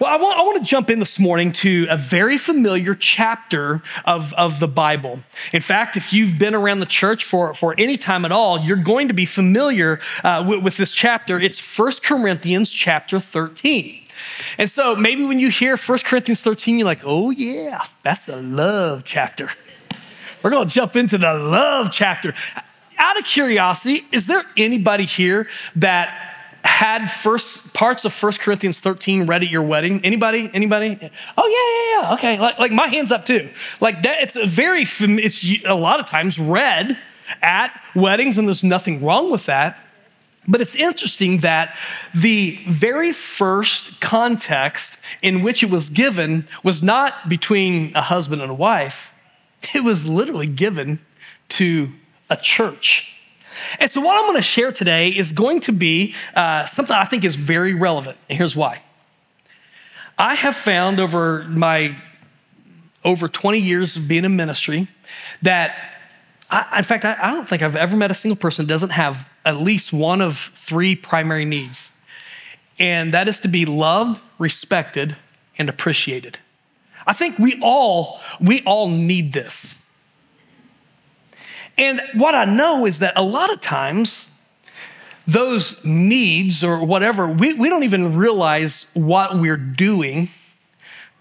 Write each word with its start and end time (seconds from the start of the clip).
Well, 0.00 0.10
I 0.10 0.16
want, 0.16 0.38
I 0.38 0.42
want 0.42 0.64
to 0.64 0.66
jump 0.66 0.88
in 0.88 0.98
this 0.98 1.18
morning 1.18 1.52
to 1.52 1.86
a 1.90 1.96
very 1.98 2.38
familiar 2.38 2.94
chapter 2.94 3.82
of, 4.06 4.32
of 4.32 4.58
the 4.58 4.66
Bible. 4.66 5.20
In 5.52 5.60
fact, 5.60 5.94
if 5.94 6.10
you've 6.10 6.38
been 6.38 6.54
around 6.54 6.80
the 6.80 6.86
church 6.86 7.22
for, 7.22 7.52
for 7.52 7.74
any 7.76 7.98
time 7.98 8.24
at 8.24 8.32
all, 8.32 8.58
you're 8.58 8.78
going 8.78 9.08
to 9.08 9.14
be 9.14 9.26
familiar 9.26 10.00
uh, 10.24 10.42
with, 10.48 10.62
with 10.62 10.76
this 10.78 10.92
chapter. 10.92 11.38
It's 11.38 11.58
First 11.58 12.02
Corinthians 12.02 12.70
chapter 12.70 13.20
13. 13.20 14.00
And 14.56 14.70
so 14.70 14.96
maybe 14.96 15.22
when 15.22 15.38
you 15.38 15.50
hear 15.50 15.76
First 15.76 16.06
Corinthians 16.06 16.40
13, 16.40 16.78
you're 16.78 16.86
like, 16.86 17.02
oh, 17.04 17.28
yeah, 17.28 17.80
that's 18.02 18.24
the 18.24 18.40
love 18.40 19.02
chapter. 19.04 19.50
We're 20.42 20.48
going 20.48 20.66
to 20.66 20.74
jump 20.74 20.96
into 20.96 21.18
the 21.18 21.34
love 21.34 21.90
chapter. 21.92 22.32
Out 22.96 23.18
of 23.18 23.26
curiosity, 23.26 24.06
is 24.12 24.28
there 24.28 24.44
anybody 24.56 25.04
here 25.04 25.46
that 25.76 26.29
had 26.80 27.10
first 27.10 27.74
parts 27.74 28.06
of 28.06 28.12
First 28.12 28.40
Corinthians 28.40 28.80
13 28.80 29.26
read 29.26 29.42
at 29.42 29.50
your 29.50 29.62
wedding? 29.62 30.02
Anybody? 30.02 30.48
Anybody? 30.54 30.96
Oh 31.36 31.46
yeah, 31.46 32.00
yeah, 32.00 32.08
yeah. 32.08 32.14
Okay, 32.14 32.40
like, 32.40 32.58
like 32.58 32.72
my 32.72 32.86
hands 32.86 33.12
up 33.12 33.26
too. 33.26 33.50
Like 33.82 34.02
that, 34.04 34.22
it's 34.22 34.34
a 34.34 34.46
very 34.46 34.84
it's 34.86 35.64
a 35.66 35.74
lot 35.74 36.00
of 36.00 36.06
times 36.06 36.38
read 36.38 36.98
at 37.42 37.78
weddings, 37.94 38.38
and 38.38 38.48
there's 38.48 38.64
nothing 38.64 39.04
wrong 39.04 39.30
with 39.30 39.44
that. 39.44 39.78
But 40.48 40.62
it's 40.62 40.74
interesting 40.74 41.40
that 41.40 41.76
the 42.14 42.58
very 42.66 43.12
first 43.12 44.00
context 44.00 44.98
in 45.22 45.42
which 45.42 45.62
it 45.62 45.68
was 45.68 45.90
given 45.90 46.48
was 46.64 46.82
not 46.82 47.28
between 47.28 47.94
a 47.94 48.00
husband 48.00 48.40
and 48.40 48.50
a 48.50 48.54
wife. 48.54 49.12
It 49.74 49.84
was 49.84 50.08
literally 50.08 50.46
given 50.46 51.00
to 51.50 51.92
a 52.30 52.38
church. 52.38 53.19
And 53.78 53.90
so, 53.90 54.00
what 54.00 54.16
I'm 54.16 54.24
going 54.24 54.36
to 54.36 54.42
share 54.42 54.72
today 54.72 55.08
is 55.08 55.32
going 55.32 55.60
to 55.62 55.72
be 55.72 56.14
uh, 56.34 56.64
something 56.64 56.94
I 56.94 57.04
think 57.04 57.24
is 57.24 57.36
very 57.36 57.74
relevant. 57.74 58.18
And 58.28 58.38
here's 58.38 58.56
why. 58.56 58.82
I 60.18 60.34
have 60.34 60.54
found 60.54 61.00
over 61.00 61.44
my 61.44 61.96
over 63.04 63.28
20 63.28 63.58
years 63.58 63.96
of 63.96 64.06
being 64.06 64.24
in 64.24 64.36
ministry 64.36 64.88
that, 65.42 65.96
I, 66.50 66.78
in 66.78 66.84
fact, 66.84 67.04
I, 67.04 67.16
I 67.20 67.30
don't 67.30 67.48
think 67.48 67.62
I've 67.62 67.76
ever 67.76 67.96
met 67.96 68.10
a 68.10 68.14
single 68.14 68.36
person 68.36 68.66
that 68.66 68.70
doesn't 68.70 68.90
have 68.90 69.26
at 69.44 69.56
least 69.56 69.92
one 69.92 70.20
of 70.20 70.36
three 70.36 70.94
primary 70.94 71.44
needs. 71.44 71.92
And 72.78 73.14
that 73.14 73.28
is 73.28 73.40
to 73.40 73.48
be 73.48 73.64
loved, 73.64 74.20
respected, 74.38 75.16
and 75.58 75.68
appreciated. 75.68 76.38
I 77.06 77.12
think 77.12 77.38
we 77.38 77.58
all 77.62 78.20
we 78.40 78.62
all 78.62 78.88
need 78.88 79.32
this. 79.32 79.79
And 81.78 82.00
what 82.14 82.34
I 82.34 82.44
know 82.44 82.86
is 82.86 82.98
that 82.98 83.14
a 83.16 83.22
lot 83.22 83.52
of 83.52 83.60
times, 83.60 84.26
those 85.26 85.82
needs 85.84 86.64
or 86.64 86.84
whatever, 86.84 87.28
we, 87.28 87.54
we 87.54 87.68
don't 87.68 87.84
even 87.84 88.16
realize 88.16 88.86
what 88.94 89.38
we're 89.38 89.56
doing 89.56 90.28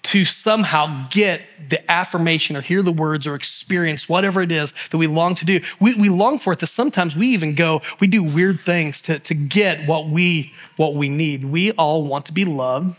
to 0.02 0.26
somehow 0.26 1.08
get 1.10 1.42
the 1.70 1.92
affirmation 1.92 2.56
or 2.56 2.62
hear 2.62 2.82
the 2.82 2.92
words 2.92 3.28
or 3.28 3.36
experience 3.36 4.10
whatever 4.10 4.42
it 4.42 4.52
is 4.52 4.74
that 4.90 4.98
we 4.98 5.08
long 5.08 5.36
to 5.36 5.46
do. 5.46 5.60
We, 5.80 5.94
we 5.94 6.10
long 6.10 6.40
for 6.40 6.54
it 6.54 6.60
that 6.60 6.68
sometimes 6.68 7.16
we 7.16 7.28
even 7.28 7.54
go, 7.54 7.82
we 8.00 8.08
do 8.08 8.24
weird 8.24 8.60
things 8.60 9.02
to, 9.04 9.20
to 9.20 9.34
get 9.34 9.88
what 9.88 10.08
we, 10.08 10.54
what 10.78 10.96
we 10.96 11.10
need. 11.10 11.46
We 11.46 11.72
all 11.74 12.04
want 12.04 12.26
to 12.28 12.34
be 12.34 12.46
loved, 12.46 12.98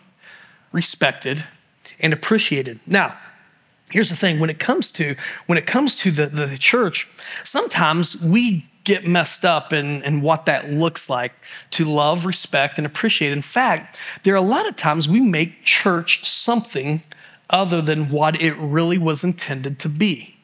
respected, 0.72 1.44
and 1.98 2.12
appreciated. 2.12 2.80
Now, 2.86 3.18
here's 3.90 4.08
the 4.08 4.16
thing 4.16 4.38
when 4.38 4.50
it 4.50 4.58
comes 4.58 4.90
to 4.92 5.16
when 5.46 5.58
it 5.58 5.66
comes 5.66 5.94
to 5.96 6.10
the, 6.10 6.26
the, 6.26 6.46
the 6.46 6.58
church 6.58 7.08
sometimes 7.44 8.16
we 8.20 8.66
get 8.84 9.06
messed 9.06 9.44
up 9.44 9.72
in, 9.72 10.02
in 10.02 10.22
what 10.22 10.46
that 10.46 10.70
looks 10.70 11.10
like 11.10 11.32
to 11.70 11.84
love 11.84 12.24
respect 12.24 12.78
and 12.78 12.86
appreciate. 12.86 13.32
In 13.32 13.42
fact 13.42 13.98
there 14.22 14.34
are 14.34 14.38
a 14.38 14.42
lot 14.42 14.68
of 14.68 14.76
times 14.76 15.08
we 15.08 15.20
make 15.20 15.64
church 15.64 16.28
something 16.28 17.02
other 17.50 17.82
than 17.82 18.08
what 18.10 18.40
it 18.40 18.54
really 18.54 18.98
was 18.98 19.24
intended 19.24 19.78
to 19.80 19.88
be. 19.88 20.36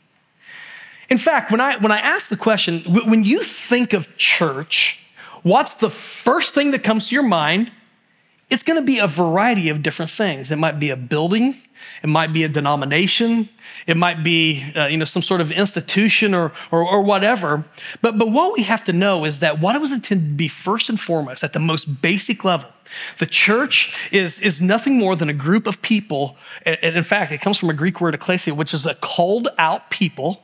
In 1.09 1.19
fact 1.19 1.51
when 1.51 1.61
i 1.61 1.77
when 1.79 1.93
i 1.93 1.99
ask 1.99 2.29
the 2.29 2.37
question 2.37 2.83
when 2.89 3.25
you 3.25 3.43
think 3.43 3.93
of 3.93 4.17
church 4.17 4.99
what's 5.43 5.77
the 5.77 5.91
first 5.91 6.55
thing 6.55 6.73
that 6.73 6.83
comes 6.83 7.09
to 7.09 7.15
your 7.15 7.27
mind 7.27 7.71
it's 8.49 8.63
going 8.63 8.81
to 8.81 8.87
be 8.87 8.99
a 8.99 9.07
variety 9.07 9.69
of 9.69 9.83
different 9.83 10.11
things 10.11 10.51
it 10.51 10.59
might 10.59 10.79
be 10.79 10.91
a 10.91 10.97
building 10.97 11.55
it 12.03 12.09
might 12.09 12.33
be 12.33 12.45
a 12.45 12.49
denomination. 12.49 13.49
It 13.87 13.97
might 13.97 14.23
be, 14.23 14.65
uh, 14.75 14.87
you 14.87 14.97
know, 14.97 15.05
some 15.05 15.23
sort 15.23 15.41
of 15.41 15.53
institution 15.53 16.35
or, 16.35 16.53
or, 16.71 16.87
or, 16.87 17.03
whatever. 17.03 17.65
But, 18.03 18.19
but 18.19 18.31
what 18.31 18.55
we 18.55 18.63
have 18.65 18.85
to 18.85 18.93
know 18.93 19.25
is 19.25 19.41
that 19.41 19.61
what 19.61 19.77
it 19.77 19.81
was 19.81 19.93
intended 19.93 20.31
to 20.31 20.35
be 20.35 20.49
first 20.49 20.89
and 20.89 21.01
foremost 21.01 21.45
at 21.45 21.53
the 21.53 21.61
most 21.61 22.03
basic 22.03 22.45
level, 22.45 22.69
the 23.19 23.27
church 23.27 24.11
is, 24.13 24.41
is 24.41 24.61
nothing 24.61 24.99
more 24.99 25.17
than 25.17 25.29
a 25.29 25.35
group 25.35 25.67
of 25.67 25.83
people. 25.83 26.37
And, 26.65 26.79
and 26.83 26.97
in 26.97 27.05
fact, 27.05 27.33
it 27.33 27.41
comes 27.41 27.59
from 27.59 27.71
a 27.71 27.75
Greek 27.75 28.01
word, 28.01 28.15
ecclesia, 28.15 28.55
which 28.55 28.75
is 28.75 28.87
a 28.87 28.95
called 28.95 29.49
out 29.59 29.91
people. 29.91 30.43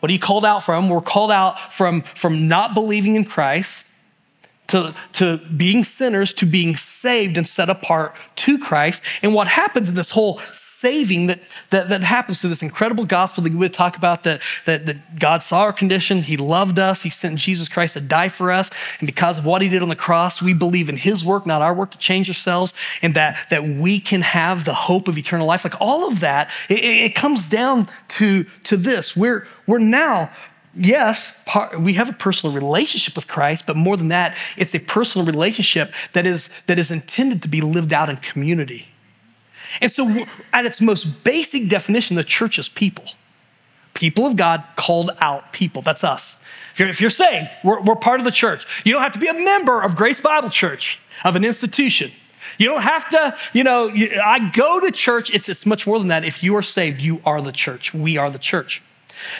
What 0.00 0.10
are 0.10 0.12
you 0.12 0.20
called 0.20 0.44
out 0.44 0.62
from? 0.62 0.88
We're 0.88 1.00
called 1.00 1.32
out 1.32 1.72
from, 1.72 2.02
from 2.14 2.46
not 2.48 2.74
believing 2.74 3.16
in 3.16 3.24
Christ 3.24 3.87
to, 4.68 4.94
to 5.14 5.38
being 5.38 5.84
sinners, 5.84 6.32
to 6.34 6.46
being 6.46 6.76
saved 6.76 7.36
and 7.36 7.46
set 7.46 7.68
apart 7.68 8.14
to 8.36 8.58
Christ. 8.58 9.02
And 9.22 9.34
what 9.34 9.48
happens 9.48 9.88
in 9.88 9.94
this 9.94 10.10
whole 10.10 10.40
saving 10.78 11.26
that, 11.26 11.40
that, 11.70 11.88
that 11.88 12.02
happens 12.02 12.40
to 12.40 12.46
this 12.46 12.62
incredible 12.62 13.04
gospel 13.04 13.42
that 13.42 13.52
we 13.52 13.58
would 13.58 13.74
talk 13.74 13.96
about 13.96 14.22
that, 14.22 14.40
that, 14.64 14.86
that 14.86 15.18
God 15.18 15.42
saw 15.42 15.62
our 15.62 15.72
condition, 15.72 16.22
He 16.22 16.36
loved 16.36 16.78
us, 16.78 17.02
He 17.02 17.10
sent 17.10 17.38
Jesus 17.40 17.68
Christ 17.68 17.94
to 17.94 18.00
die 18.00 18.28
for 18.28 18.52
us. 18.52 18.70
And 19.00 19.06
because 19.06 19.38
of 19.38 19.44
what 19.44 19.60
He 19.60 19.68
did 19.68 19.82
on 19.82 19.88
the 19.88 19.96
cross, 19.96 20.40
we 20.40 20.54
believe 20.54 20.88
in 20.88 20.96
His 20.96 21.24
work, 21.24 21.46
not 21.46 21.62
our 21.62 21.74
work 21.74 21.90
to 21.92 21.98
change 21.98 22.28
ourselves, 22.28 22.74
and 23.02 23.14
that, 23.14 23.38
that 23.50 23.64
we 23.64 23.98
can 23.98 24.22
have 24.22 24.64
the 24.64 24.74
hope 24.74 25.08
of 25.08 25.18
eternal 25.18 25.48
life. 25.48 25.64
Like 25.64 25.80
all 25.80 26.06
of 26.06 26.20
that, 26.20 26.50
it, 26.68 26.84
it 26.84 27.14
comes 27.16 27.48
down 27.48 27.88
to, 28.08 28.44
to 28.64 28.76
this. 28.76 29.16
We're, 29.16 29.48
we're 29.66 29.78
now 29.78 30.30
yes, 30.74 31.40
part, 31.46 31.80
we 31.80 31.94
have 31.94 32.08
a 32.08 32.12
personal 32.12 32.54
relationship 32.54 33.16
with 33.16 33.28
Christ, 33.28 33.64
but 33.66 33.76
more 33.76 33.96
than 33.96 34.08
that, 34.08 34.36
it's 34.56 34.74
a 34.74 34.78
personal 34.78 35.26
relationship 35.26 35.92
that 36.12 36.26
is, 36.26 36.48
that 36.66 36.78
is 36.78 36.90
intended 36.90 37.42
to 37.42 37.48
be 37.48 37.60
lived 37.60 37.92
out 37.92 38.08
in 38.08 38.16
community. 38.16 38.88
And 39.80 39.92
so, 39.92 40.26
at 40.52 40.66
its 40.66 40.80
most 40.80 41.24
basic 41.24 41.68
definition, 41.68 42.16
the 42.16 42.24
church 42.24 42.58
is 42.58 42.68
people. 42.68 43.04
People 43.94 44.26
of 44.26 44.36
God 44.36 44.64
called 44.76 45.10
out 45.20 45.52
people. 45.52 45.82
That's 45.82 46.04
us. 46.04 46.40
If 46.72 46.80
you're, 46.80 46.88
if 46.88 47.00
you're 47.00 47.10
saved, 47.10 47.50
we're, 47.64 47.80
we're 47.82 47.96
part 47.96 48.20
of 48.20 48.24
the 48.24 48.30
church. 48.30 48.66
You 48.84 48.92
don't 48.92 49.02
have 49.02 49.12
to 49.12 49.18
be 49.18 49.26
a 49.26 49.34
member 49.34 49.82
of 49.82 49.96
Grace 49.96 50.20
Bible 50.20 50.48
Church, 50.48 51.00
of 51.24 51.36
an 51.36 51.44
institution. 51.44 52.12
You 52.56 52.68
don't 52.68 52.82
have 52.82 53.08
to, 53.10 53.36
you 53.52 53.64
know, 53.64 53.88
you, 53.88 54.20
I 54.24 54.50
go 54.50 54.80
to 54.80 54.90
church. 54.90 55.34
It's, 55.34 55.48
it's 55.48 55.66
much 55.66 55.86
more 55.86 55.98
than 55.98 56.08
that. 56.08 56.24
If 56.24 56.42
you 56.42 56.54
are 56.56 56.62
saved, 56.62 57.00
you 57.00 57.20
are 57.24 57.42
the 57.42 57.52
church. 57.52 57.92
We 57.92 58.16
are 58.16 58.30
the 58.30 58.38
church. 58.38 58.82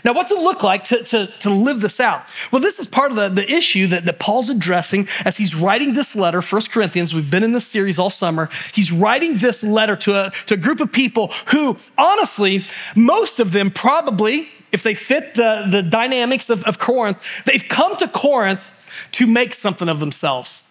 Now, 0.05 0.13
what's 0.13 0.31
it 0.31 0.39
look 0.39 0.63
like 0.63 0.85
to, 0.85 1.03
to, 1.05 1.27
to 1.27 1.51
live 1.51 1.81
this 1.81 2.01
out? 2.01 2.27
Well, 2.53 2.61
this 2.63 2.79
is 2.79 2.87
part 2.87 3.11
of 3.11 3.17
the, 3.17 3.29
the 3.29 3.51
issue 3.51 3.87
that, 3.89 4.05
that 4.05 4.19
Paul's 4.19 4.49
addressing 4.49 5.09
as 5.25 5.37
he's 5.37 5.55
writing 5.55 5.95
this 5.95 6.17
letter, 6.17 6.43
First 6.43 6.71
Corinthians. 6.71 7.15
We've 7.15 7.31
been 7.31 7.43
in 7.43 7.53
this 7.53 7.67
series 7.67 7.99
all 7.99 8.11
summer. 8.11 8.49
He's 8.75 8.93
writing 8.93 9.39
this 9.39 9.63
letter 9.63 9.97
to 9.97 10.27
a, 10.27 10.33
to 10.47 10.55
a 10.55 10.57
group 10.57 10.81
of 10.81 10.93
people 10.93 11.29
who, 11.49 11.77
honestly, 11.97 12.65
most 12.97 13.41
of 13.41 13.53
them 13.53 13.71
probably, 13.71 14.49
if 14.73 14.83
they 14.83 14.95
fit 14.95 15.35
the, 15.35 15.67
the 15.71 15.83
dynamics 15.83 16.51
of, 16.51 16.65
of 16.65 16.79
Corinth, 16.79 17.45
they've 17.45 17.67
come 17.69 17.97
to 17.97 18.09
Corinth 18.09 18.75
to 19.13 19.27
make 19.27 19.55
something 19.55 19.89
of 19.89 20.01
themselves. 20.01 20.63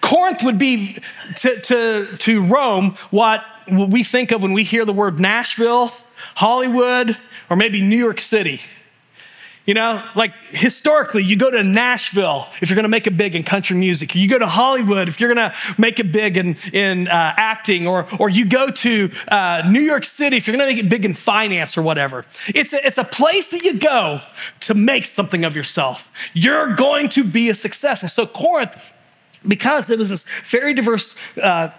Corinth 0.00 0.42
would 0.42 0.58
be 0.58 0.98
to, 1.36 1.60
to, 1.60 2.16
to 2.18 2.44
Rome 2.44 2.96
what 3.10 3.44
we 3.70 4.04
think 4.04 4.30
of 4.30 4.42
when 4.42 4.52
we 4.52 4.62
hear 4.62 4.84
the 4.84 4.92
word 4.92 5.18
Nashville, 5.18 5.92
Hollywood, 6.36 7.16
or 7.50 7.56
maybe 7.56 7.80
New 7.80 7.98
York 7.98 8.20
City. 8.20 8.60
You 9.66 9.72
know, 9.72 10.06
like 10.14 10.34
historically, 10.50 11.24
you 11.24 11.36
go 11.36 11.50
to 11.50 11.62
Nashville 11.62 12.48
if 12.60 12.68
you're 12.68 12.76
gonna 12.76 12.86
make 12.88 13.06
it 13.06 13.16
big 13.16 13.34
in 13.34 13.44
country 13.44 13.74
music. 13.74 14.14
You 14.14 14.28
go 14.28 14.38
to 14.38 14.46
Hollywood 14.46 15.08
if 15.08 15.18
you're 15.18 15.32
gonna 15.32 15.54
make 15.78 15.98
it 15.98 16.12
big 16.12 16.36
in, 16.36 16.56
in 16.74 17.08
uh, 17.08 17.34
acting, 17.38 17.86
or, 17.86 18.06
or 18.20 18.28
you 18.28 18.44
go 18.44 18.68
to 18.68 19.10
uh, 19.28 19.62
New 19.70 19.80
York 19.80 20.04
City 20.04 20.36
if 20.36 20.46
you're 20.46 20.54
gonna 20.54 20.68
make 20.68 20.78
it 20.78 20.90
big 20.90 21.06
in 21.06 21.14
finance 21.14 21.78
or 21.78 21.82
whatever. 21.82 22.26
It's 22.48 22.74
a, 22.74 22.86
it's 22.86 22.98
a 22.98 23.04
place 23.04 23.50
that 23.52 23.64
you 23.64 23.78
go 23.78 24.20
to 24.60 24.74
make 24.74 25.06
something 25.06 25.44
of 25.44 25.56
yourself. 25.56 26.10
You're 26.34 26.74
going 26.74 27.08
to 27.10 27.24
be 27.24 27.48
a 27.48 27.54
success. 27.54 28.02
And 28.02 28.10
so, 28.10 28.26
Corinth, 28.26 28.92
because 29.48 29.88
it 29.88 29.98
was 29.98 30.10
this 30.10 30.24
very 30.44 30.74
diverse 30.74 31.16
uh, 31.42 31.70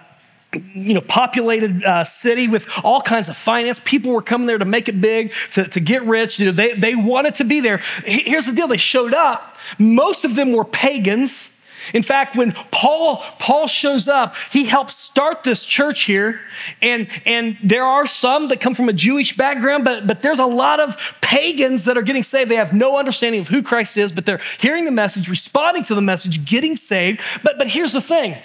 you 0.73 0.93
know, 0.93 1.01
populated 1.01 1.83
uh, 1.83 2.03
city 2.03 2.47
with 2.47 2.67
all 2.83 3.01
kinds 3.01 3.29
of 3.29 3.37
finance. 3.37 3.81
People 3.83 4.11
were 4.11 4.21
coming 4.21 4.47
there 4.47 4.57
to 4.57 4.65
make 4.65 4.87
it 4.87 4.99
big, 4.99 5.33
to, 5.53 5.67
to 5.67 5.79
get 5.79 6.03
rich. 6.03 6.39
You 6.39 6.47
know, 6.47 6.51
they, 6.51 6.73
they 6.73 6.95
wanted 6.95 7.35
to 7.35 7.43
be 7.43 7.59
there. 7.59 7.77
Here's 8.03 8.45
the 8.45 8.53
deal 8.53 8.67
they 8.67 8.77
showed 8.77 9.13
up. 9.13 9.57
Most 9.79 10.25
of 10.25 10.35
them 10.35 10.53
were 10.53 10.65
pagans. 10.65 11.51
In 11.93 12.03
fact, 12.03 12.35
when 12.35 12.51
Paul, 12.71 13.17
Paul 13.39 13.67
shows 13.67 14.07
up, 14.07 14.35
he 14.51 14.65
helps 14.65 14.95
start 14.95 15.43
this 15.43 15.65
church 15.65 16.03
here. 16.03 16.41
And, 16.81 17.07
and 17.25 17.57
there 17.63 17.83
are 17.83 18.07
some 18.07 18.47
that 18.47 18.59
come 18.59 18.73
from 18.73 18.89
a 18.89 18.93
Jewish 18.93 19.37
background, 19.37 19.85
but, 19.85 20.07
but 20.07 20.21
there's 20.21 20.39
a 20.39 20.45
lot 20.45 20.79
of 20.79 21.15
pagans 21.21 21.85
that 21.85 21.97
are 21.97 22.01
getting 22.01 22.23
saved. 22.23 22.49
They 22.49 22.55
have 22.55 22.73
no 22.73 22.97
understanding 22.97 23.41
of 23.41 23.49
who 23.49 23.61
Christ 23.61 23.97
is, 23.97 24.11
but 24.11 24.25
they're 24.25 24.41
hearing 24.59 24.85
the 24.85 24.91
message, 24.91 25.29
responding 25.29 25.83
to 25.83 25.95
the 25.95 26.01
message, 26.01 26.45
getting 26.45 26.75
saved. 26.75 27.21
But, 27.43 27.57
but 27.57 27.67
here's 27.67 27.93
the 27.93 28.01
thing 28.01 28.37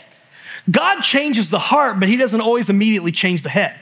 God 0.71 1.01
changes 1.01 1.51
the 1.51 1.59
heart, 1.59 2.01
but 2.01 2.09
he 2.09 2.17
doesn't 2.17 2.41
always 2.41 2.69
immediately 2.69 3.13
change 3.13 3.43
the 3.43 3.49
head. 3.49 3.79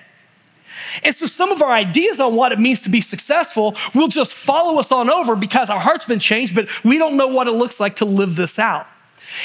And 1.02 1.14
so 1.14 1.26
some 1.26 1.50
of 1.50 1.62
our 1.62 1.72
ideas 1.72 2.20
on 2.20 2.34
what 2.34 2.52
it 2.52 2.58
means 2.58 2.82
to 2.82 2.90
be 2.90 3.00
successful 3.00 3.76
will 3.94 4.08
just 4.08 4.32
follow 4.32 4.78
us 4.78 4.90
on 4.90 5.10
over 5.10 5.36
because 5.36 5.70
our 5.70 5.80
heart's 5.80 6.06
been 6.06 6.18
changed, 6.18 6.54
but 6.54 6.68
we 6.84 6.98
don't 6.98 7.16
know 7.16 7.28
what 7.28 7.46
it 7.46 7.52
looks 7.52 7.78
like 7.80 7.96
to 7.96 8.04
live 8.04 8.36
this 8.36 8.58
out. 8.58 8.86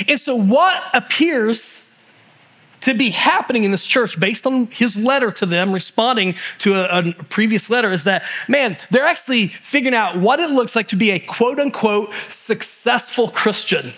And 0.08 0.20
so 0.20 0.36
what 0.36 0.82
appears 0.94 1.84
to 2.82 2.94
be 2.94 3.12
happening 3.12 3.64
in 3.64 3.72
this 3.72 3.86
church 3.86 4.20
based 4.20 4.46
on 4.46 4.68
his 4.68 4.98
letter 4.98 5.32
to 5.32 5.46
them, 5.46 5.72
responding 5.72 6.36
to 6.60 6.76
a, 6.76 7.10
a, 7.10 7.14
previous 7.26 7.70
letter, 7.70 7.92
is 7.92 8.04
that, 8.04 8.24
man, 8.48 8.78
they're 8.92 9.06
actually 9.06 9.48
figuring 9.48 9.96
out 9.96 10.18
what 10.18 10.40
it 10.42 10.50
looks 10.50 10.76
like 10.76 10.90
to 10.90 10.98
be 10.98 11.12
a 11.12 11.20
quote 11.20 11.60
unquote 11.60 12.12
successful 12.28 13.30
Christian. 13.30 13.94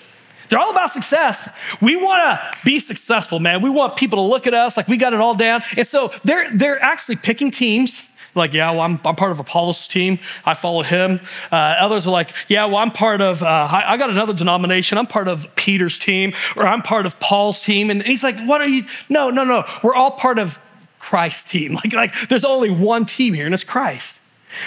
They're 0.49 0.59
all 0.59 0.71
about 0.71 0.89
success. 0.89 1.55
We 1.81 1.95
want 1.95 2.21
to 2.21 2.57
be 2.63 2.79
successful, 2.79 3.39
man. 3.39 3.61
We 3.61 3.69
want 3.69 3.95
people 3.95 4.17
to 4.19 4.29
look 4.29 4.47
at 4.47 4.53
us 4.53 4.77
like 4.77 4.87
we 4.87 4.97
got 4.97 5.13
it 5.13 5.19
all 5.19 5.35
down. 5.35 5.61
And 5.77 5.85
so 5.85 6.11
they're, 6.23 6.55
they're 6.55 6.81
actually 6.81 7.17
picking 7.17 7.51
teams. 7.51 8.07
Like, 8.35 8.51
yeah, 8.51 8.69
well, 8.71 8.81
I'm, 8.81 8.99
I'm 9.05 9.15
part 9.15 9.31
of 9.31 9.39
Apollos' 9.39 9.87
team. 9.87 10.19
I 10.43 10.55
follow 10.55 10.83
him. 10.83 11.21
Uh, 11.51 11.55
others 11.55 12.05
are 12.05 12.11
like, 12.11 12.31
yeah, 12.49 12.65
well, 12.65 12.77
I'm 12.77 12.91
part 12.91 13.21
of, 13.21 13.41
uh, 13.41 13.45
I, 13.45 13.93
I, 13.93 13.97
got 13.97 14.09
another 14.09 14.33
denomination. 14.33 14.97
I'm 14.97 15.07
part 15.07 15.29
of 15.29 15.47
Peter's 15.55 15.97
team, 15.97 16.33
or 16.57 16.67
I'm 16.67 16.81
part 16.81 17.05
of 17.05 17.17
Paul's 17.21 17.63
team. 17.63 17.89
And 17.89 18.03
he's 18.03 18.23
like, 18.23 18.37
what 18.45 18.59
are 18.59 18.67
you? 18.67 18.83
No, 19.07 19.29
no, 19.29 19.45
no. 19.45 19.63
We're 19.81 19.95
all 19.95 20.11
part 20.11 20.37
of 20.37 20.59
Christ's 20.99 21.49
team. 21.49 21.75
Like, 21.85 21.93
like 21.93 22.27
there's 22.27 22.43
only 22.43 22.69
one 22.69 23.05
team 23.05 23.33
here, 23.33 23.45
and 23.45 23.53
it's 23.53 23.63
Christ. 23.63 24.19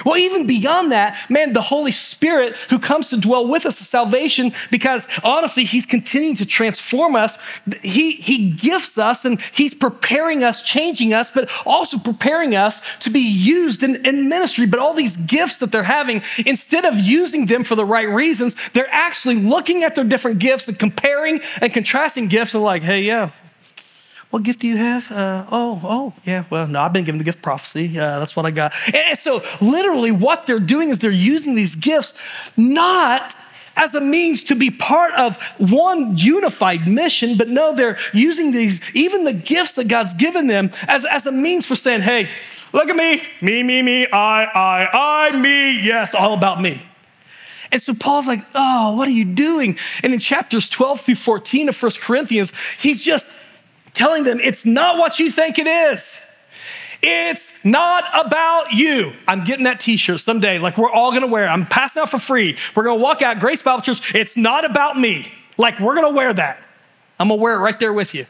Well, 0.05 0.17
even 0.17 0.46
beyond 0.46 0.93
that, 0.93 1.19
man, 1.31 1.52
the 1.52 1.62
Holy 1.62 1.93
Spirit 1.93 2.55
who 2.70 2.79
comes 2.79 3.11
to 3.11 3.17
dwell 3.17 3.46
with 3.46 3.67
us 3.67 3.81
is 3.81 3.88
salvation 3.88 4.52
because 4.70 5.08
honestly, 5.23 5.64
He's 5.64 5.87
continuing 5.87 6.37
to 6.37 6.46
transform 6.46 7.17
us. 7.17 7.38
He, 7.82 8.12
he 8.12 8.50
gifts 8.50 8.99
us 8.99 9.25
and 9.25 9.40
He's 9.40 9.75
preparing 9.75 10.44
us, 10.44 10.62
changing 10.62 11.14
us, 11.14 11.31
but 11.31 11.50
also 11.67 11.99
preparing 11.99 12.55
us 12.55 12.81
to 13.00 13.11
be 13.11 13.20
used 13.20 13.82
in, 13.82 14.05
in 14.06 14.29
ministry. 14.29 14.67
But 14.67 14.81
all 14.81 14.94
these 14.94 15.17
gifts 15.17 15.58
that 15.58 15.73
they're 15.73 15.82
having, 15.82 16.23
instead 16.46 16.85
of 16.85 16.99
using 16.99 17.46
them 17.46 17.64
for 17.64 17.75
the 17.75 17.85
right 17.85 18.08
reasons, 18.08 18.56
they're 18.73 18.93
actually 18.93 19.37
looking 19.37 19.85
at 19.85 19.94
their 19.94 20.05
different 20.05 20.38
gifts 20.38 20.69
and 20.69 20.79
comparing 20.79 21.40
and 21.61 21.73
contrasting 21.73 22.29
gifts 22.29 22.55
and 22.55 22.62
like, 22.62 22.82
hey, 22.82 23.02
yeah, 23.02 23.31
what 24.30 24.42
gift 24.42 24.60
do 24.60 24.69
you 24.69 24.76
have? 24.76 25.10
Uh, 25.10 25.46
oh, 25.50 25.80
oh, 25.82 26.12
yeah. 26.25 26.44
Well, 26.50 26.66
no, 26.66 26.82
I've 26.82 26.92
been 26.92 27.04
given 27.04 27.19
the 27.19 27.25
gift 27.25 27.40
prophecy. 27.40 27.98
Uh, 27.98 28.19
that's 28.19 28.36
what 28.36 28.44
I 28.44 28.50
got. 28.50 28.75
And 28.94 29.19
so, 29.19 29.42
literally, 29.60 30.10
what 30.12 30.46
they're 30.46 30.60
doing 30.60 30.90
is 30.90 30.98
they're 30.98 31.10
using 31.10 31.54
these 31.54 31.75
gifts 31.75 32.14
not 32.56 33.34
as 33.75 33.94
a 33.94 34.00
means 34.00 34.44
to 34.44 34.54
be 34.54 34.70
part 34.70 35.14
of 35.14 35.40
one 35.58 36.19
unified 36.19 36.86
mission, 36.86 37.38
but 37.38 37.48
no, 37.48 37.75
they're 37.75 37.96
using 38.12 38.50
these, 38.50 38.82
even 38.94 39.25
the 39.25 39.32
gifts 39.32 39.75
that 39.75 39.88
God's 39.88 40.12
given 40.14 40.48
them, 40.48 40.70
as, 40.88 41.06
as 41.06 41.25
a 41.26 41.32
means 41.32 41.64
for 41.64 41.76
saying, 41.76 42.02
hey, 42.02 42.28
look 42.72 42.88
at 42.88 42.96
me, 42.96 43.22
me, 43.40 43.62
me, 43.62 43.80
me, 43.80 44.06
I, 44.08 44.44
I, 44.44 45.28
I, 45.28 45.36
me, 45.36 45.80
yes, 45.80 46.14
all 46.14 46.34
about 46.34 46.60
me. 46.60 46.82
And 47.70 47.80
so 47.80 47.94
Paul's 47.94 48.26
like, 48.26 48.44
oh, 48.54 48.96
what 48.96 49.08
are 49.08 49.12
you 49.12 49.25
doing? 49.25 49.78
And 50.02 50.12
in 50.12 50.19
chapters 50.19 50.69
12 50.69 51.02
through 51.02 51.14
14 51.16 51.69
of 51.69 51.82
1 51.82 51.92
Corinthians, 52.00 52.52
he's 52.80 53.02
just 53.02 53.30
telling 53.98 54.22
them 54.22 54.38
it's 54.40 54.64
not 54.64 54.96
what 54.96 55.18
you 55.18 55.30
think 55.30 55.58
it 55.58 55.66
is. 55.66 56.20
It's 57.02 57.52
not 57.64 58.04
about 58.14 58.72
you. 58.72 59.12
I'm 59.26 59.44
getting 59.44 59.64
that 59.64 59.80
t 59.80 59.96
shirt 59.96 60.20
someday, 60.20 60.58
like 60.58 60.78
we're 60.78 60.90
all 60.90 61.12
gonna 61.12 61.26
wear 61.26 61.44
it. 61.44 61.48
I'm 61.48 61.66
passing 61.66 62.00
out 62.02 62.10
for 62.10 62.18
free. 62.18 62.56
We're 62.74 62.84
gonna 62.84 63.00
walk 63.00 63.22
out, 63.22 63.40
Grace 63.40 63.62
Bible 63.62 63.82
Church. 63.82 64.14
It's 64.14 64.36
not 64.36 64.64
about 64.64 64.96
me. 64.96 65.32
Like 65.56 65.80
we're 65.80 65.94
gonna 65.94 66.14
wear 66.14 66.32
that. 66.32 66.62
I'm 67.18 67.28
gonna 67.28 67.40
wear 67.40 67.56
it 67.56 67.58
right 67.58 67.78
there 67.78 67.92
with 67.92 68.14
you. 68.14 68.26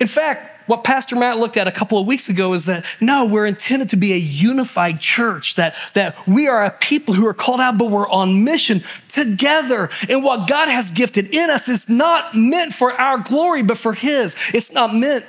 In 0.00 0.06
fact, 0.06 0.55
what 0.66 0.84
Pastor 0.84 1.16
Matt 1.16 1.38
looked 1.38 1.56
at 1.56 1.68
a 1.68 1.72
couple 1.72 1.98
of 1.98 2.06
weeks 2.06 2.28
ago 2.28 2.52
is 2.52 2.64
that 2.64 2.84
no, 3.00 3.24
we're 3.24 3.46
intended 3.46 3.90
to 3.90 3.96
be 3.96 4.12
a 4.12 4.18
unified 4.18 5.00
church, 5.00 5.54
that, 5.54 5.76
that 5.94 6.26
we 6.26 6.48
are 6.48 6.64
a 6.64 6.70
people 6.70 7.14
who 7.14 7.26
are 7.26 7.34
called 7.34 7.60
out, 7.60 7.78
but 7.78 7.90
we're 7.90 8.08
on 8.08 8.44
mission 8.44 8.82
together. 9.08 9.90
And 10.08 10.24
what 10.24 10.48
God 10.48 10.68
has 10.68 10.90
gifted 10.90 11.34
in 11.34 11.50
us 11.50 11.68
is 11.68 11.88
not 11.88 12.34
meant 12.34 12.74
for 12.74 12.92
our 12.92 13.18
glory, 13.18 13.62
but 13.62 13.78
for 13.78 13.94
His. 13.94 14.34
It's 14.52 14.72
not 14.72 14.94
meant 14.94 15.24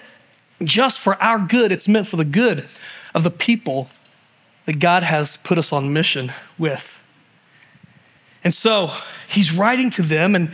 just 0.64 1.00
for 1.00 1.22
our 1.22 1.40
good, 1.40 1.72
it's 1.72 1.88
meant 1.88 2.08
for 2.08 2.18
the 2.18 2.26
good 2.26 2.68
of 3.14 3.24
the 3.24 3.32
people 3.32 3.90
that 4.66 4.80
God 4.80 5.04
has 5.04 5.38
put 5.38 5.58
us 5.58 5.72
on 5.72 5.94
mission 5.94 6.34
with. 6.58 7.00
And 8.44 8.54
so 8.54 8.92
he's 9.28 9.52
writing 9.52 9.90
to 9.92 10.02
them, 10.02 10.36
and 10.36 10.54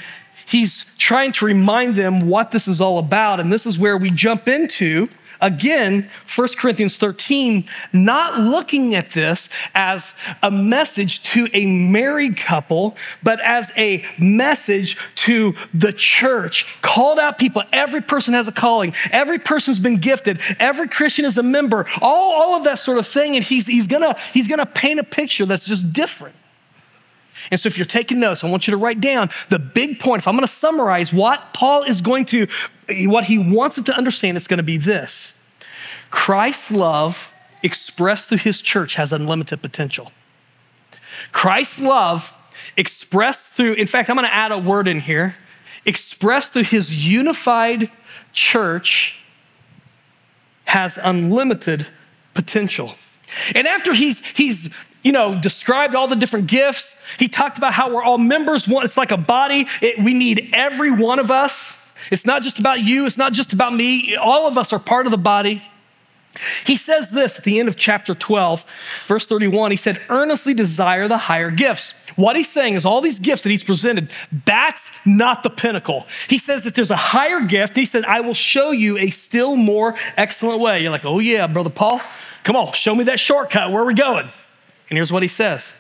he's 0.54 0.86
trying 1.00 1.32
to 1.32 1.46
remind 1.46 1.96
them 1.96 2.30
what 2.30 2.52
this 2.52 2.68
is 2.68 2.80
all 2.80 3.00
about. 3.00 3.40
And 3.40 3.52
this 3.52 3.66
is 3.66 3.78
where 3.78 3.98
we 3.98 4.12
jump 4.12 4.48
into 4.48 5.10
again 5.42 6.08
1 6.34 6.48
corinthians 6.58 6.98
13 6.98 7.68
not 7.92 8.40
looking 8.40 8.96
at 8.96 9.10
this 9.12 9.50
as 9.76 10.14
a 10.42 10.50
message 10.50 11.22
to 11.24 11.50
a 11.54 11.66
married 11.66 12.38
couple 12.38 12.96
but 13.24 13.42
as 13.42 13.72
a 13.76 14.06
message 14.20 14.96
to 15.16 15.56
the 15.74 15.92
church. 15.92 16.68
Called 16.82 17.18
out 17.18 17.40
people. 17.40 17.64
Every 17.74 18.00
person 18.00 18.36
has 18.36 18.48
a 18.48 18.52
calling. 18.52 18.94
Every 19.12 19.40
person's 19.40 19.80
been 19.80 19.98
gifted. 19.98 20.40
Every 20.60 20.88
christian 20.88 21.26
is 21.26 21.38
a 21.38 21.44
member. 21.44 21.88
All, 22.00 22.32
all 22.34 22.56
of 22.56 22.64
that 22.66 22.78
sort 22.78 23.00
of 23.00 23.08
thing 23.08 23.36
and 23.36 23.44
he's, 23.44 23.66
he's 23.66 23.88
gonna 23.88 24.16
he's 24.34 24.48
gonna 24.48 24.68
paint 24.68 25.00
a 25.00 25.04
picture 25.04 25.48
that's 25.48 25.66
just 25.66 25.94
different 25.94 26.36
and 27.52 27.60
so, 27.60 27.68
if 27.68 27.78
you're 27.78 27.86
taking 27.86 28.20
notes, 28.20 28.44
I 28.44 28.50
want 28.50 28.68
you 28.68 28.72
to 28.72 28.78
write 28.78 29.02
down 29.02 29.30
the 29.50 29.60
big 29.60 30.00
point. 30.00 30.22
If 30.22 30.28
I'm 30.28 30.36
going 30.36 30.46
to 30.46 30.52
summarize 30.52 31.12
what 31.14 31.54
Paul 31.54 31.84
is 31.84 32.02
going 32.02 32.26
to, 32.26 32.48
what 33.06 33.26
he 33.26 33.38
wants 33.38 33.78
it 33.78 33.86
to 33.88 33.96
understand, 33.96 34.38
it's 34.38 34.48
going 34.48 34.58
to 34.58 34.64
be 34.64 34.78
this 34.78 35.34
Christ's 36.10 36.72
love 36.72 37.32
expressed 37.64 38.30
through 38.30 38.40
his 38.40 38.62
church 38.62 38.96
has 38.96 39.12
unlimited 39.12 39.62
potential. 39.62 40.12
Christ's 41.32 41.80
love 41.80 42.34
expressed 42.78 43.54
through, 43.54 43.74
in 43.74 43.88
fact, 43.88 44.10
I'm 44.10 44.16
going 44.16 44.28
to 44.28 44.34
add 44.34 44.52
a 44.52 44.58
word 44.58 44.88
in 44.88 45.00
here, 45.00 45.36
expressed 45.86 46.54
through 46.54 46.64
his 46.64 47.08
unified 47.08 47.90
church 48.32 49.20
has 50.66 50.98
unlimited 51.02 51.88
potential. 52.34 52.96
And 53.56 53.68
after 53.68 53.94
he's, 53.94 54.26
he's 54.32 54.70
you 55.04 55.12
know, 55.12 55.40
described 55.40 55.96
all 55.96 56.08
the 56.08 56.16
different 56.16 56.48
gifts. 56.48 56.96
He 57.20 57.28
talked 57.28 57.58
about 57.58 57.74
how 57.74 57.94
we're 57.94 58.04
all 58.04 58.18
members. 58.18 58.66
It's 58.68 58.98
like 58.98 59.12
a 59.12 59.18
body. 59.18 59.68
It, 59.82 60.04
we 60.04 60.14
need 60.14 60.50
every 60.54 60.92
one 60.92 61.20
of 61.20 61.30
us. 61.30 61.80
It's 62.12 62.26
not 62.26 62.42
just 62.42 62.60
about 62.60 62.84
you. 62.84 63.06
It's 63.06 63.18
not 63.18 63.34
just 63.34 63.54
about 63.54 63.74
me. 63.74 64.16
All 64.16 64.48
of 64.48 64.58
us 64.58 64.74
are 64.74 64.80
part 64.80 65.06
of 65.06 65.12
the 65.12 65.18
body. 65.18 65.64
He 66.66 66.76
says 66.76 67.12
this 67.12 67.38
at 67.38 67.44
the 67.46 67.60
end 67.60 67.68
of 67.68 67.78
chapter 67.78 68.16
12, 68.16 68.66
verse 69.06 69.28
31. 69.28 69.72
He 69.72 69.78
said, 69.78 70.02
earnestly 70.10 70.54
desire 70.54 71.08
the 71.08 71.18
higher 71.18 71.52
gifts. 71.52 71.94
What 72.16 72.36
he's 72.36 72.52
saying 72.52 72.74
is 72.74 72.86
all 72.86 73.02
these 73.02 73.20
gifts 73.20 73.44
that 73.44 73.50
he's 73.50 73.64
presented, 73.64 74.10
that's 74.46 74.92
not 75.06 75.44
the 75.44 75.50
pinnacle. 75.50 76.08
He 76.28 76.40
says 76.40 76.64
that 76.64 76.74
there's 76.74 76.92
a 76.92 76.96
higher 76.96 77.42
gift. 77.42 77.76
He 77.76 77.86
said, 77.86 78.04
I 78.06 78.22
will 78.22 78.34
show 78.34 78.72
you 78.72 78.98
a 78.98 79.10
still 79.12 79.56
more 79.56 79.96
excellent 80.18 80.60
way. 80.60 80.82
You're 80.82 80.92
like, 80.92 81.06
oh 81.06 81.20
yeah, 81.20 81.46
brother 81.46 81.70
Paul, 81.70 82.02
come 82.44 82.56
on, 82.56 82.74
show 82.74 82.96
me 82.96 83.04
that 83.06 83.20
shortcut. 83.20 83.72
Where 83.72 83.84
are 83.84 83.88
we 83.88 83.94
going? 83.94 84.30
And 84.90 84.98
here's 84.98 85.12
what 85.12 85.24
he 85.24 85.28
says 85.28 85.76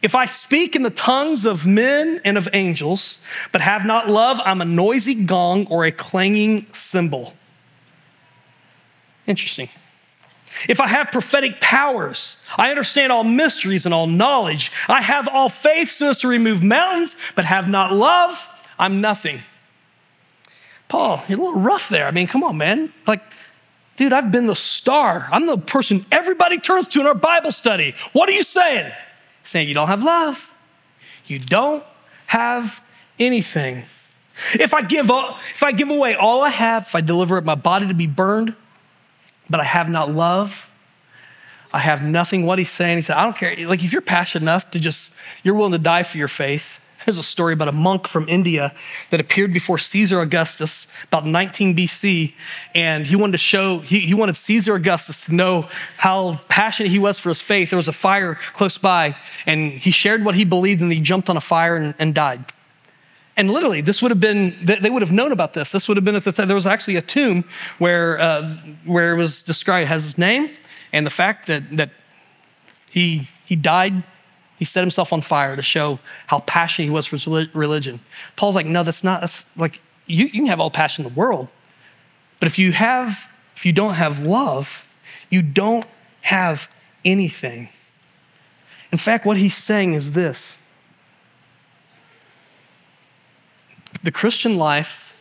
If 0.00 0.14
I 0.14 0.26
speak 0.26 0.74
in 0.74 0.82
the 0.82 0.90
tongues 0.90 1.44
of 1.44 1.66
men 1.66 2.20
and 2.24 2.36
of 2.36 2.48
angels, 2.52 3.18
but 3.52 3.60
have 3.60 3.84
not 3.84 4.08
love, 4.08 4.40
I'm 4.44 4.60
a 4.60 4.64
noisy 4.64 5.14
gong 5.14 5.66
or 5.66 5.84
a 5.84 5.92
clanging 5.92 6.66
cymbal. 6.70 7.34
Interesting. 9.26 9.68
If 10.68 10.80
I 10.80 10.88
have 10.88 11.10
prophetic 11.10 11.60
powers, 11.60 12.36
I 12.56 12.70
understand 12.70 13.10
all 13.10 13.24
mysteries 13.24 13.84
and 13.84 13.94
all 13.94 14.06
knowledge. 14.06 14.70
I 14.88 15.00
have 15.00 15.26
all 15.26 15.48
faith 15.48 15.90
so 15.90 16.10
as 16.10 16.18
to 16.18 16.28
remove 16.28 16.62
mountains, 16.62 17.16
but 17.34 17.44
have 17.44 17.68
not 17.68 17.92
love, 17.92 18.48
I'm 18.78 19.00
nothing. 19.00 19.40
Paul, 20.88 21.22
you're 21.28 21.40
a 21.40 21.42
little 21.42 21.60
rough 21.60 21.88
there. 21.88 22.06
I 22.06 22.10
mean, 22.10 22.26
come 22.26 22.44
on, 22.44 22.58
man. 22.58 22.92
Like, 23.06 23.22
Dude, 23.96 24.12
I've 24.12 24.32
been 24.32 24.46
the 24.46 24.56
star. 24.56 25.28
I'm 25.30 25.46
the 25.46 25.58
person 25.58 26.06
everybody 26.10 26.58
turns 26.58 26.88
to 26.88 27.00
in 27.00 27.06
our 27.06 27.14
Bible 27.14 27.52
study. 27.52 27.94
What 28.12 28.28
are 28.28 28.32
you 28.32 28.42
saying? 28.42 28.92
Saying 29.42 29.68
you 29.68 29.74
don't 29.74 29.88
have 29.88 30.02
love. 30.02 30.52
You 31.26 31.38
don't 31.38 31.84
have 32.26 32.82
anything. 33.18 33.84
If 34.54 34.72
I 34.72 34.82
give 34.82 35.10
up, 35.10 35.38
if 35.50 35.62
I 35.62 35.72
give 35.72 35.90
away 35.90 36.14
all 36.14 36.42
I 36.42 36.48
have, 36.48 36.84
if 36.84 36.94
I 36.94 37.00
deliver 37.00 37.36
up 37.36 37.44
my 37.44 37.54
body 37.54 37.86
to 37.88 37.94
be 37.94 38.06
burned, 38.06 38.54
but 39.50 39.60
I 39.60 39.64
have 39.64 39.90
not 39.90 40.10
love, 40.10 40.70
I 41.72 41.78
have 41.78 42.02
nothing. 42.02 42.46
What 42.46 42.58
he's 42.58 42.70
saying, 42.70 42.98
he 42.98 43.02
said, 43.02 43.16
I 43.16 43.24
don't 43.24 43.36
care. 43.36 43.54
Like 43.66 43.84
if 43.84 43.92
you're 43.92 44.02
passionate 44.02 44.44
enough 44.44 44.70
to 44.72 44.80
just, 44.80 45.14
you're 45.42 45.54
willing 45.54 45.72
to 45.72 45.78
die 45.78 46.02
for 46.02 46.18
your 46.18 46.28
faith, 46.28 46.80
there's 47.04 47.18
a 47.18 47.22
story 47.22 47.52
about 47.52 47.68
a 47.68 47.72
monk 47.72 48.06
from 48.06 48.28
India 48.28 48.74
that 49.10 49.20
appeared 49.20 49.52
before 49.52 49.78
Caesar 49.78 50.20
Augustus 50.20 50.86
about 51.04 51.26
19 51.26 51.76
BC. 51.76 52.34
And 52.74 53.06
he 53.06 53.16
wanted 53.16 53.32
to 53.32 53.38
show, 53.38 53.78
he, 53.78 54.00
he 54.00 54.14
wanted 54.14 54.36
Caesar 54.36 54.74
Augustus 54.74 55.26
to 55.26 55.34
know 55.34 55.68
how 55.98 56.40
passionate 56.48 56.90
he 56.90 56.98
was 56.98 57.18
for 57.18 57.28
his 57.28 57.42
faith. 57.42 57.70
There 57.70 57.76
was 57.76 57.88
a 57.88 57.92
fire 57.92 58.34
close 58.52 58.78
by, 58.78 59.16
and 59.46 59.72
he 59.72 59.90
shared 59.90 60.24
what 60.24 60.34
he 60.34 60.44
believed, 60.44 60.80
and 60.80 60.92
he 60.92 61.00
jumped 61.00 61.28
on 61.30 61.36
a 61.36 61.40
fire 61.40 61.76
and, 61.76 61.94
and 61.98 62.14
died. 62.14 62.44
And 63.36 63.50
literally, 63.50 63.80
this 63.80 64.02
would 64.02 64.10
have 64.10 64.20
been, 64.20 64.54
they 64.62 64.90
would 64.90 65.00
have 65.00 65.12
known 65.12 65.32
about 65.32 65.54
this. 65.54 65.72
This 65.72 65.88
would 65.88 65.96
have 65.96 66.04
been 66.04 66.16
at 66.16 66.24
the 66.24 66.32
time, 66.32 66.48
there 66.48 66.54
was 66.54 66.66
actually 66.66 66.96
a 66.96 67.02
tomb 67.02 67.44
where, 67.78 68.20
uh, 68.20 68.54
where 68.84 69.12
it 69.12 69.16
was 69.16 69.42
described, 69.42 69.88
has 69.88 70.04
his 70.04 70.18
name 70.18 70.50
and 70.92 71.06
the 71.06 71.10
fact 71.10 71.46
that, 71.46 71.76
that 71.76 71.90
he, 72.90 73.28
he 73.46 73.56
died, 73.56 74.04
he 74.62 74.64
set 74.64 74.80
himself 74.80 75.12
on 75.12 75.20
fire 75.20 75.56
to 75.56 75.62
show 75.62 75.98
how 76.28 76.38
passionate 76.38 76.84
he 76.84 76.90
was 76.92 77.04
for 77.04 77.16
religion. 77.52 77.98
Paul's 78.36 78.54
like, 78.54 78.64
no, 78.64 78.84
that's 78.84 79.02
not, 79.02 79.20
that's 79.20 79.44
like, 79.56 79.80
you, 80.06 80.26
you 80.26 80.30
can 80.30 80.46
have 80.46 80.60
all 80.60 80.70
passion 80.70 81.04
in 81.04 81.12
the 81.12 81.18
world. 81.18 81.48
But 82.38 82.46
if 82.46 82.60
you 82.60 82.70
have, 82.70 83.28
if 83.56 83.66
you 83.66 83.72
don't 83.72 83.94
have 83.94 84.22
love, 84.22 84.86
you 85.30 85.42
don't 85.42 85.84
have 86.20 86.70
anything. 87.04 87.70
In 88.92 88.98
fact, 88.98 89.26
what 89.26 89.36
he's 89.36 89.56
saying 89.56 89.94
is 89.94 90.12
this 90.12 90.62
the 94.04 94.12
Christian 94.12 94.56
life, 94.56 95.20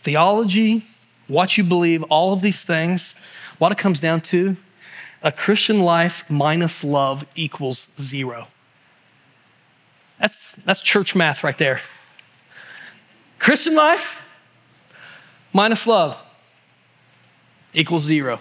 theology, 0.00 0.84
what 1.26 1.58
you 1.58 1.64
believe, 1.64 2.02
all 2.04 2.32
of 2.32 2.40
these 2.40 2.64
things, 2.64 3.14
what 3.58 3.72
it 3.72 3.76
comes 3.76 4.00
down 4.00 4.22
to, 4.22 4.56
a 5.22 5.32
Christian 5.32 5.80
life 5.80 6.24
minus 6.28 6.84
love 6.84 7.24
equals 7.34 7.88
zero. 7.98 8.48
That's, 10.20 10.52
that's 10.52 10.80
church 10.80 11.14
math 11.14 11.44
right 11.44 11.56
there. 11.58 11.80
Christian 13.38 13.74
life 13.74 14.24
minus 15.52 15.86
love 15.86 16.22
equals 17.72 18.02
zero. 18.02 18.40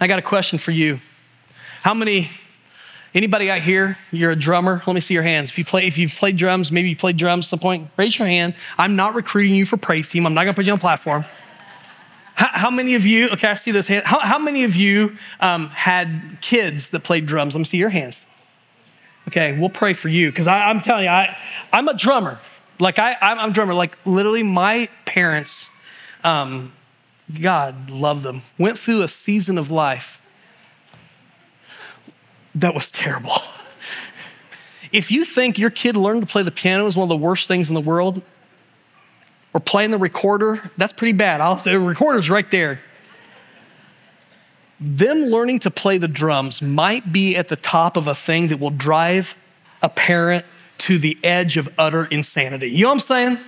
I 0.00 0.06
got 0.06 0.18
a 0.18 0.22
question 0.22 0.58
for 0.58 0.72
you. 0.72 0.98
How 1.82 1.94
many 1.94 2.30
Anybody 3.14 3.50
out 3.50 3.60
here, 3.60 3.98
you're 4.10 4.30
a 4.30 4.36
drummer? 4.36 4.82
Let 4.86 4.94
me 4.94 5.00
see 5.02 5.12
your 5.12 5.22
hands. 5.22 5.50
If 5.50 5.58
you 5.58 5.66
play, 5.66 5.86
if 5.86 5.98
you've 5.98 6.14
played 6.14 6.38
drums, 6.38 6.72
maybe 6.72 6.88
you 6.88 6.96
played 6.96 7.18
drums 7.18 7.46
at 7.46 7.50
some 7.50 7.58
point, 7.58 7.90
raise 7.98 8.18
your 8.18 8.26
hand. 8.26 8.54
I'm 8.78 8.96
not 8.96 9.14
recruiting 9.14 9.54
you 9.54 9.66
for 9.66 9.76
praise 9.76 10.08
team. 10.08 10.24
I'm 10.24 10.32
not 10.32 10.44
gonna 10.44 10.54
put 10.54 10.64
you 10.64 10.72
on 10.72 10.78
platform. 10.78 11.26
How, 12.42 12.48
how 12.52 12.70
many 12.70 12.96
of 12.96 13.06
you, 13.06 13.28
okay, 13.28 13.46
I 13.46 13.54
see 13.54 13.70
this 13.70 13.86
hand. 13.86 14.04
How, 14.04 14.18
how 14.18 14.36
many 14.36 14.64
of 14.64 14.74
you 14.74 15.16
um, 15.38 15.68
had 15.68 16.38
kids 16.40 16.90
that 16.90 17.04
played 17.04 17.24
drums? 17.24 17.54
Let 17.54 17.60
me 17.60 17.64
see 17.66 17.76
your 17.76 17.90
hands. 17.90 18.26
Okay, 19.28 19.56
we'll 19.56 19.68
pray 19.68 19.92
for 19.92 20.08
you 20.08 20.28
because 20.28 20.48
I'm 20.48 20.80
telling 20.80 21.04
you, 21.04 21.10
I, 21.10 21.38
I'm 21.72 21.86
a 21.86 21.94
drummer. 21.94 22.40
Like 22.80 22.98
I, 22.98 23.16
I'm, 23.20 23.50
a 23.50 23.52
drummer. 23.52 23.74
Like 23.74 23.96
literally, 24.04 24.42
my 24.42 24.88
parents, 25.04 25.70
um, 26.24 26.72
God 27.40 27.90
love 27.90 28.24
them, 28.24 28.42
went 28.58 28.76
through 28.76 29.02
a 29.02 29.08
season 29.08 29.56
of 29.56 29.70
life 29.70 30.20
that 32.56 32.74
was 32.74 32.90
terrible. 32.90 33.36
if 34.90 35.12
you 35.12 35.24
think 35.24 35.58
your 35.58 35.70
kid 35.70 35.96
learned 35.96 36.22
to 36.22 36.26
play 36.26 36.42
the 36.42 36.50
piano 36.50 36.88
is 36.88 36.96
one 36.96 37.04
of 37.04 37.08
the 37.08 37.24
worst 37.24 37.46
things 37.46 37.68
in 37.68 37.74
the 37.74 37.80
world, 37.80 38.20
or 39.54 39.60
playing 39.60 39.90
the 39.90 39.98
recorder, 39.98 40.70
that's 40.76 40.92
pretty 40.92 41.12
bad. 41.12 41.40
I'll, 41.40 41.56
the 41.56 41.78
recorder's 41.78 42.30
right 42.30 42.50
there. 42.50 42.80
Them 44.80 45.26
learning 45.26 45.60
to 45.60 45.70
play 45.70 45.98
the 45.98 46.08
drums 46.08 46.60
might 46.60 47.12
be 47.12 47.36
at 47.36 47.48
the 47.48 47.56
top 47.56 47.96
of 47.96 48.08
a 48.08 48.14
thing 48.14 48.48
that 48.48 48.58
will 48.58 48.70
drive 48.70 49.36
a 49.80 49.88
parent 49.88 50.44
to 50.78 50.98
the 50.98 51.16
edge 51.22 51.56
of 51.56 51.68
utter 51.78 52.06
insanity. 52.06 52.68
You 52.70 52.82
know 52.82 52.88
what 52.88 52.94
I'm 52.94 53.00
saying? 53.00 53.38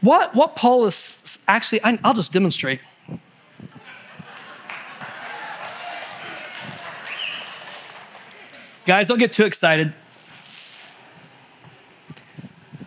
What, 0.00 0.34
what 0.34 0.56
Paul 0.56 0.86
is 0.86 1.38
actually, 1.48 1.82
I, 1.82 1.98
I'll 2.04 2.14
just 2.14 2.32
demonstrate. 2.32 2.80
Guys, 8.86 9.08
don't 9.08 9.18
get 9.18 9.32
too 9.32 9.44
excited. 9.44 9.92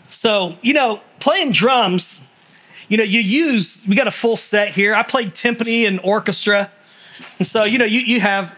So, 0.10 0.58
you 0.62 0.74
know, 0.74 1.02
playing 1.24 1.54
drums, 1.54 2.20
you 2.90 2.98
know, 2.98 3.04
you 3.04 3.22
use, 3.22 3.86
we 3.88 3.96
got 3.96 4.08
a 4.08 4.12
full 4.12 4.36
set 4.36 4.74
here. 4.74 4.94
I 4.94 5.04
played 5.04 5.34
timpani 5.34 5.88
and 5.88 6.02
orchestra. 6.04 6.70
And 7.40 7.48
so, 7.48 7.64
you 7.64 7.78
know, 7.78 7.86
you, 7.86 8.02
you 8.02 8.20
have 8.20 8.54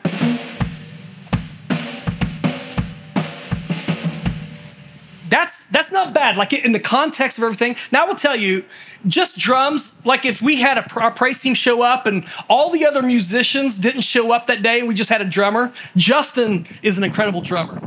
that's 5.29 5.67
that's 5.67 5.91
not 5.91 6.13
bad 6.13 6.37
like 6.37 6.53
in 6.53 6.71
the 6.71 6.79
context 6.79 7.37
of 7.37 7.43
everything 7.43 7.75
now 7.91 8.03
i 8.03 8.07
will 8.07 8.15
tell 8.15 8.35
you 8.35 8.63
just 9.07 9.37
drums 9.39 9.95
like 10.05 10.23
if 10.23 10.39
we 10.39 10.61
had 10.61 10.77
a, 10.77 10.99
our 10.99 11.09
praise 11.09 11.41
team 11.41 11.55
show 11.55 11.81
up 11.81 12.05
and 12.05 12.23
all 12.47 12.69
the 12.69 12.85
other 12.85 13.01
musicians 13.01 13.79
didn't 13.79 14.01
show 14.01 14.31
up 14.31 14.45
that 14.45 14.61
day 14.61 14.79
and 14.79 14.87
we 14.87 14.93
just 14.93 15.09
had 15.09 15.21
a 15.21 15.25
drummer 15.25 15.73
justin 15.97 16.65
is 16.83 16.97
an 16.99 17.03
incredible 17.03 17.41
drummer 17.41 17.81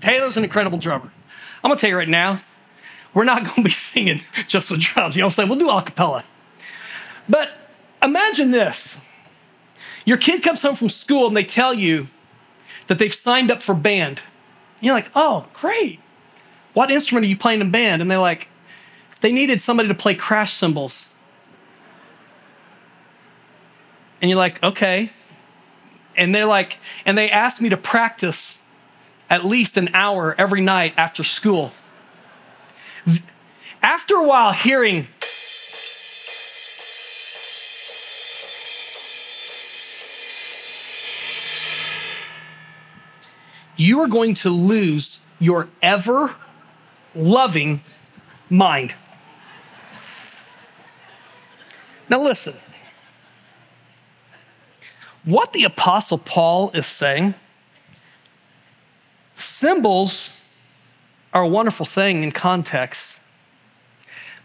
taylor's 0.00 0.36
an 0.36 0.44
incredible 0.44 0.78
drummer 0.78 1.10
i'm 1.62 1.68
gonna 1.68 1.76
tell 1.76 1.90
you 1.90 1.96
right 1.96 2.08
now 2.08 2.38
we're 3.14 3.24
not 3.24 3.44
gonna 3.44 3.62
be 3.62 3.70
singing 3.70 4.20
just 4.46 4.70
with 4.70 4.80
drums 4.80 5.16
you 5.16 5.20
know 5.20 5.26
what 5.26 5.32
i'm 5.32 5.34
saying 5.34 5.48
we'll 5.48 5.58
do 5.58 5.68
a 5.68 5.82
cappella 5.82 6.24
but 7.28 7.52
imagine 8.02 8.50
this 8.50 9.00
your 10.04 10.16
kid 10.16 10.42
comes 10.42 10.62
home 10.62 10.74
from 10.74 10.88
school 10.88 11.26
and 11.28 11.36
they 11.36 11.44
tell 11.44 11.74
you 11.74 12.06
that 12.86 12.98
they've 12.98 13.14
signed 13.14 13.50
up 13.50 13.62
for 13.62 13.74
band 13.74 14.20
you're 14.80 14.94
like 14.94 15.10
oh 15.14 15.46
great 15.52 16.00
what 16.72 16.90
instrument 16.90 17.24
are 17.24 17.28
you 17.28 17.36
playing 17.36 17.60
in 17.60 17.70
band? 17.70 18.02
And 18.02 18.10
they're 18.10 18.18
like, 18.18 18.48
They 19.20 19.32
needed 19.32 19.60
somebody 19.60 19.88
to 19.88 19.94
play 19.94 20.14
crash 20.14 20.54
cymbals. 20.54 21.08
And 24.20 24.30
you're 24.30 24.38
like, 24.38 24.62
Okay. 24.62 25.10
And 26.16 26.34
they're 26.34 26.46
like, 26.46 26.78
and 27.06 27.16
they 27.16 27.30
asked 27.30 27.60
me 27.60 27.68
to 27.68 27.76
practice 27.76 28.62
at 29.30 29.44
least 29.44 29.76
an 29.76 29.88
hour 29.94 30.34
every 30.36 30.60
night 30.60 30.92
after 30.96 31.22
school. 31.24 31.72
After 33.82 34.14
a 34.16 34.22
while, 34.22 34.52
hearing, 34.52 35.06
you 43.76 44.00
are 44.00 44.08
going 44.08 44.34
to 44.34 44.50
lose 44.50 45.20
your 45.38 45.68
ever 45.80 46.34
loving 47.14 47.80
mind. 48.48 48.94
Now, 52.08 52.22
listen. 52.22 52.54
What 55.24 55.52
the 55.52 55.64
Apostle 55.64 56.18
Paul 56.18 56.70
is 56.72 56.86
saying, 56.86 57.34
cymbals 59.36 60.39
are 61.32 61.42
a 61.42 61.48
wonderful 61.48 61.86
thing 61.86 62.22
in 62.22 62.32
context. 62.32 63.20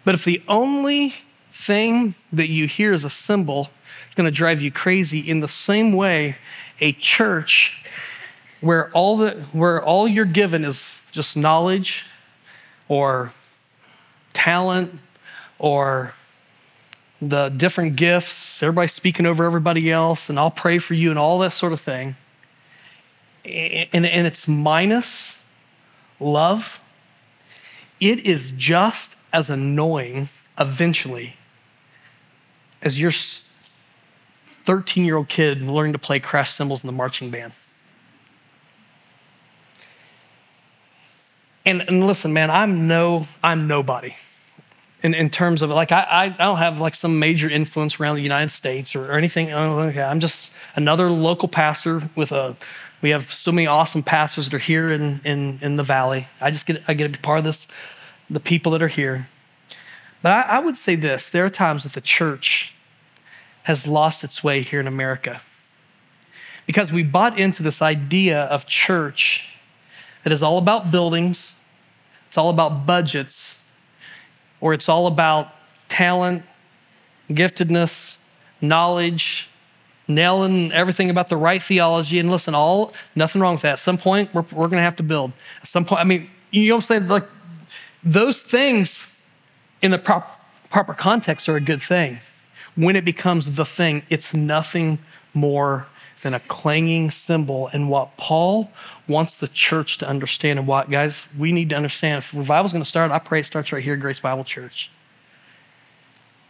But 0.04 0.16
if 0.16 0.24
the 0.24 0.42
only 0.48 1.16
thing 1.52 2.14
that 2.32 2.50
you 2.50 2.68
hear 2.68 2.94
is 2.94 3.04
a 3.04 3.10
cymbal, 3.10 3.70
it's 4.06 4.16
going 4.16 4.26
to 4.30 4.36
drive 4.36 4.62
you 4.62 4.72
crazy 4.72 5.20
in 5.20 5.40
the 5.40 5.48
same 5.48 5.94
way 5.94 6.38
a 6.80 6.92
church 6.94 7.82
where 8.62 8.92
all, 8.92 9.18
the, 9.18 9.32
where 9.52 9.84
all 9.84 10.08
you're 10.08 10.26
given 10.26 10.64
is 10.64 11.08
just 11.12 11.36
knowledge 11.38 12.06
or 12.88 13.32
talent 14.34 15.00
or 15.58 16.14
the 17.22 17.50
different 17.50 17.96
gifts, 17.96 18.62
everybody 18.62 18.88
speaking 18.88 19.26
over 19.26 19.44
everybody 19.44 19.92
else, 19.92 20.30
and 20.30 20.38
I'll 20.38 20.52
pray 20.52 20.78
for 20.78 20.94
you 20.94 21.10
and 21.10 21.18
all 21.18 21.40
that 21.40 21.54
sort 21.54 21.74
of 21.74 21.80
thing. 21.80 22.16
And, 23.44 24.06
and 24.06 24.28
it's 24.28 24.48
minus 24.48 25.38
love. 26.20 26.80
It 28.00 28.26
is 28.26 28.52
just 28.52 29.16
as 29.32 29.50
annoying 29.50 30.30
eventually 30.58 31.36
as 32.82 33.00
your 33.00 33.12
13 34.48 35.06
year 35.06 35.18
old 35.18 35.30
kid 35.30 35.62
learning 35.62 35.94
to 35.94 36.00
play 36.00 36.20
crash 36.20 36.52
cymbals 36.52 36.84
in 36.84 36.88
the 36.88 36.94
marching 36.94 37.30
band. 37.30 37.54
And, 41.66 41.82
and 41.82 42.06
listen, 42.06 42.32
man, 42.32 42.52
I'm 42.52 42.88
no, 42.88 43.28
I'm 43.44 43.68
nobody 43.68 44.16
in, 45.06 45.14
in 45.14 45.30
terms 45.30 45.62
of 45.62 45.70
like, 45.70 45.92
I, 45.92 46.06
I 46.10 46.30
don't 46.30 46.58
have 46.58 46.82
like 46.82 46.96
some 46.96 47.20
major 47.20 47.48
influence 47.48 48.00
around 48.00 48.16
the 48.16 48.24
United 48.24 48.50
States 48.50 48.96
or, 48.96 49.12
or 49.12 49.14
anything. 49.14 49.54
Okay, 49.54 50.02
I'm 50.02 50.20
just 50.20 50.52
another 50.76 51.12
local 51.12 51.48
pastor 51.48 52.02
with 52.16 52.32
a, 52.32 52.56
we 53.06 53.12
have 53.12 53.32
so 53.32 53.52
many 53.52 53.68
awesome 53.68 54.02
pastors 54.02 54.50
that 54.50 54.56
are 54.56 54.60
here 54.60 54.90
in, 54.90 55.22
in, 55.24 55.60
in 55.62 55.76
the 55.76 55.84
valley. 55.84 56.28
I 56.42 56.50
just 56.50 56.66
get, 56.66 56.82
I 56.88 56.96
get 56.96 57.04
to 57.04 57.20
be 57.20 57.22
part 57.22 57.38
of 57.38 57.44
this, 57.44 57.68
the 58.32 58.40
people 58.40 58.72
that 58.72 58.82
are 58.82 58.88
here. 58.88 59.28
But 60.24 60.32
I, 60.32 60.58
I 60.58 60.60
would 60.60 60.76
say 60.76 60.96
this 60.96 61.30
there 61.30 61.46
are 61.46 61.52
times 61.52 61.84
that 61.84 61.94
the 61.94 62.02
church 62.02 62.74
has 63.66 63.86
lost 63.86 64.24
its 64.24 64.44
way 64.44 64.64
here 64.64 64.80
in 64.80 64.88
America 64.88 65.40
because 66.66 66.92
we 66.92 67.04
bought 67.04 67.38
into 67.38 67.62
this 67.62 67.80
idea 67.80 68.46
of 68.46 68.66
church 68.66 69.50
that 70.24 70.34
is 70.34 70.42
all 70.42 70.58
about 70.58 70.90
buildings 70.90 71.58
it's 72.36 72.38
all 72.38 72.50
about 72.50 72.86
budgets, 72.86 73.62
or 74.60 74.74
it's 74.74 74.90
all 74.90 75.08
about 75.08 75.56
talent, 75.88 76.44
giftedness, 77.30 78.18
knowledge, 78.60 79.48
nailing 80.08 80.72
everything 80.72 81.10
about 81.10 81.30
the 81.30 81.38
right 81.38 81.62
theology. 81.62 82.20
And 82.20 82.30
listen, 82.30 82.56
all 82.56 82.94
nothing 83.16 83.42
wrong 83.42 83.56
with 83.56 83.64
that. 83.64 83.74
At 83.74 83.80
some 83.80 83.98
point, 83.98 84.34
we're, 84.34 84.46
we're 84.52 84.68
going 84.68 84.80
to 84.80 84.84
have 84.84 84.96
to 84.98 85.04
build. 85.04 85.34
At 85.62 85.68
some 85.68 85.86
point, 85.86 86.02
I 86.02 86.04
mean, 86.04 86.30
you 86.52 86.70
know 86.70 86.76
what 86.76 86.78
I'm 86.78 86.82
saying? 86.82 87.08
Like 87.08 87.28
those 88.04 88.42
things 88.42 89.20
in 89.82 89.92
the 89.92 89.98
prop, 89.98 90.46
proper 90.70 90.94
context 90.94 91.50
are 91.50 91.56
a 91.56 91.62
good 91.62 91.82
thing. 91.82 92.20
When 92.76 92.96
it 92.96 93.06
becomes 93.06 93.56
the 93.56 93.66
thing, 93.66 94.04
it's 94.10 94.34
nothing 94.34 95.00
more 95.34 95.88
than 96.22 96.34
a 96.34 96.40
clanging 96.40 97.12
cymbal. 97.12 97.70
And 97.72 97.90
what 97.90 98.18
Paul 98.18 98.72
wants 99.08 99.36
the 99.38 99.48
church 99.48 99.98
to 100.00 100.08
understand, 100.08 100.60
and 100.60 100.68
what, 100.68 100.90
guys, 100.90 101.28
we 101.38 101.52
need 101.52 101.70
to 101.70 101.76
understand 101.76 102.20
if 102.20 102.34
revival's 102.34 102.72
going 102.72 102.84
to 102.84 102.90
start, 102.90 103.12
I 103.12 103.20
pray 103.20 103.42
it 103.42 103.46
starts 103.46 103.72
right 103.72 103.84
here 103.84 103.94
at 103.94 104.00
Grace 104.00 104.20
Bible 104.20 104.44
Church. 104.44 104.90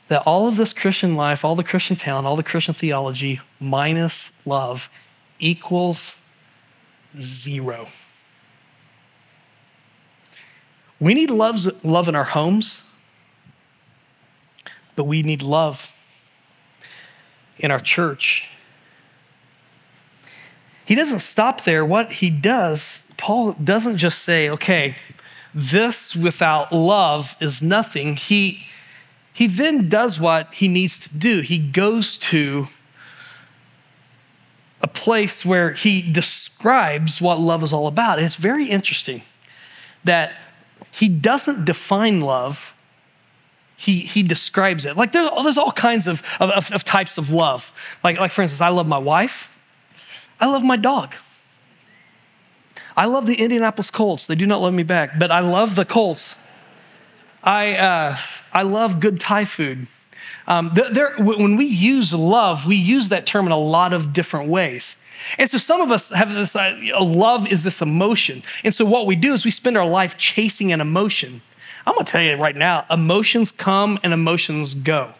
That 0.08 0.22
all 0.26 0.48
of 0.48 0.58
this 0.58 0.74
Christian 0.74 1.16
life, 1.16 1.44
all 1.44 1.56
the 1.56 1.64
Christian 1.64 1.96
talent, 1.96 2.28
all 2.28 2.36
the 2.36 2.44
Christian 2.44 2.74
theology, 2.74 3.42
minus 3.60 4.34
love, 4.46 4.90
equals 5.40 6.16
zero. 7.20 7.88
We 11.00 11.14
need 11.14 11.30
love, 11.30 11.66
love 11.84 12.08
in 12.08 12.16
our 12.16 12.24
homes, 12.24 12.84
but 14.96 15.06
we 15.06 15.22
need 15.24 15.42
love 15.42 15.92
in 17.58 17.72
our 17.72 17.80
church. 17.80 18.50
He 20.86 20.94
doesn't 20.94 21.20
stop 21.20 21.64
there. 21.64 21.84
What 21.84 22.14
he 22.14 22.30
does, 22.30 23.08
Paul 23.18 23.54
doesn't 23.54 23.98
just 23.98 24.20
say, 24.20 24.50
okay, 24.50 24.96
this 25.54 26.16
without 26.16 26.72
love 26.72 27.36
is 27.40 27.62
nothing. 27.62 28.16
He, 28.18 28.68
he 29.36 29.48
then 29.48 29.90
does 29.90 30.18
what 30.18 30.54
he 30.54 30.70
needs 30.70 30.98
to 31.02 31.14
do. 31.14 31.42
He 31.42 31.58
goes 31.58 32.16
to 32.18 32.68
a 34.80 34.88
place 34.88 35.46
where 35.46 35.74
he 35.74 36.02
describes 36.02 37.20
what 37.20 37.38
love 37.38 37.62
is 37.62 37.74
all 37.74 37.88
about. 37.88 38.18
And 38.18 38.26
it's 38.26 38.38
very 38.38 38.68
interesting 38.68 39.24
that 40.06 40.32
he 40.90 41.10
doesn't 41.10 41.66
define 41.66 42.22
love, 42.22 42.74
he, 43.76 44.00
he 44.00 44.24
describes 44.24 44.86
it. 44.86 44.96
Like 44.96 45.12
there's, 45.12 45.30
there's 45.44 45.58
all 45.58 45.74
kinds 45.74 46.08
of, 46.08 46.24
of, 46.40 46.72
of 46.72 46.86
types 46.86 47.18
of 47.18 47.30
love. 47.30 47.74
Like, 48.06 48.18
like, 48.18 48.32
for 48.32 48.42
instance, 48.42 48.62
I 48.62 48.70
love 48.70 48.88
my 48.88 48.98
wife, 48.98 49.62
I 50.40 50.48
love 50.48 50.64
my 50.64 50.78
dog. 50.78 51.14
I 52.96 53.04
love 53.04 53.26
the 53.26 53.36
Indianapolis 53.36 53.92
Colts. 53.92 54.28
They 54.28 54.36
do 54.36 54.48
not 54.48 54.62
love 54.62 54.74
me 54.74 54.84
back, 54.84 55.20
but 55.20 55.30
I 55.30 55.42
love 55.42 55.76
the 55.76 55.84
Colts. 55.84 56.38
I, 57.46 57.76
uh, 57.76 58.18
I 58.52 58.64
love 58.64 59.00
good 59.00 59.20
Thai 59.20 59.46
food. 59.46 59.88
Um, 60.48 60.72
when 61.20 61.56
we 61.56 61.66
use 61.66 62.14
love, 62.14 62.66
we 62.66 62.76
use 62.76 63.10
that 63.10 63.26
term 63.26 63.46
in 63.46 63.52
a 63.52 63.58
lot 63.58 63.94
of 63.94 64.14
different 64.14 64.50
ways. 64.50 64.98
And 65.38 65.50
so 65.50 65.58
some 65.58 65.82
of 65.82 65.92
us 65.92 66.10
have 66.10 66.34
this 66.34 66.56
uh, 66.56 66.76
love 67.00 67.48
is 67.48 67.64
this 67.64 67.82
emotion. 67.82 68.44
And 68.64 68.74
so 68.74 68.86
what 68.86 69.06
we 69.08 69.16
do 69.16 69.34
is 69.34 69.46
we 69.46 69.52
spend 69.52 69.78
our 69.78 69.88
life 69.88 70.18
chasing 70.18 70.72
an 70.72 70.82
emotion. 70.82 71.42
I'm 71.88 71.94
gonna 71.94 72.06
tell 72.06 72.22
you 72.22 72.36
right 72.36 72.56
now, 72.56 72.86
emotions 72.90 73.52
come 73.52 74.00
and 74.04 74.12
emotions 74.12 74.74
go. 74.74 75.14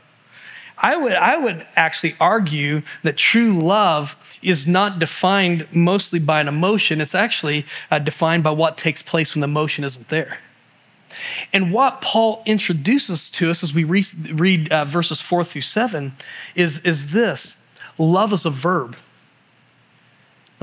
I 0.78 0.98
would, 0.98 1.14
I 1.14 1.38
would 1.38 1.66
actually 1.76 2.16
argue 2.20 2.82
that 3.04 3.18
true 3.18 3.54
love 3.54 4.38
is 4.42 4.68
not 4.68 5.00
defined 5.00 5.68
mostly 5.72 6.20
by 6.20 6.42
an 6.42 6.48
emotion, 6.48 7.00
it's 7.00 7.16
actually 7.16 7.66
uh, 7.90 8.00
defined 8.00 8.44
by 8.44 8.52
what 8.52 8.78
takes 8.78 9.02
place 9.02 9.34
when 9.34 9.42
the 9.42 9.48
emotion 9.48 9.84
isn't 9.84 10.10
there. 10.10 10.40
And 11.54 11.72
what 11.72 12.02
Paul 12.02 12.42
introduces 12.46 13.30
to 13.32 13.50
us 13.50 13.64
as 13.64 13.74
we 13.74 13.84
read, 13.84 14.06
read 14.40 14.72
uh, 14.72 14.86
verses 14.86 15.22
four 15.22 15.44
through 15.44 15.62
seven 15.62 16.14
is, 16.56 16.80
is 16.80 17.12
this 17.12 17.58
love 17.98 18.34
is 18.34 18.46
a 18.46 18.50
verb. 18.50 18.98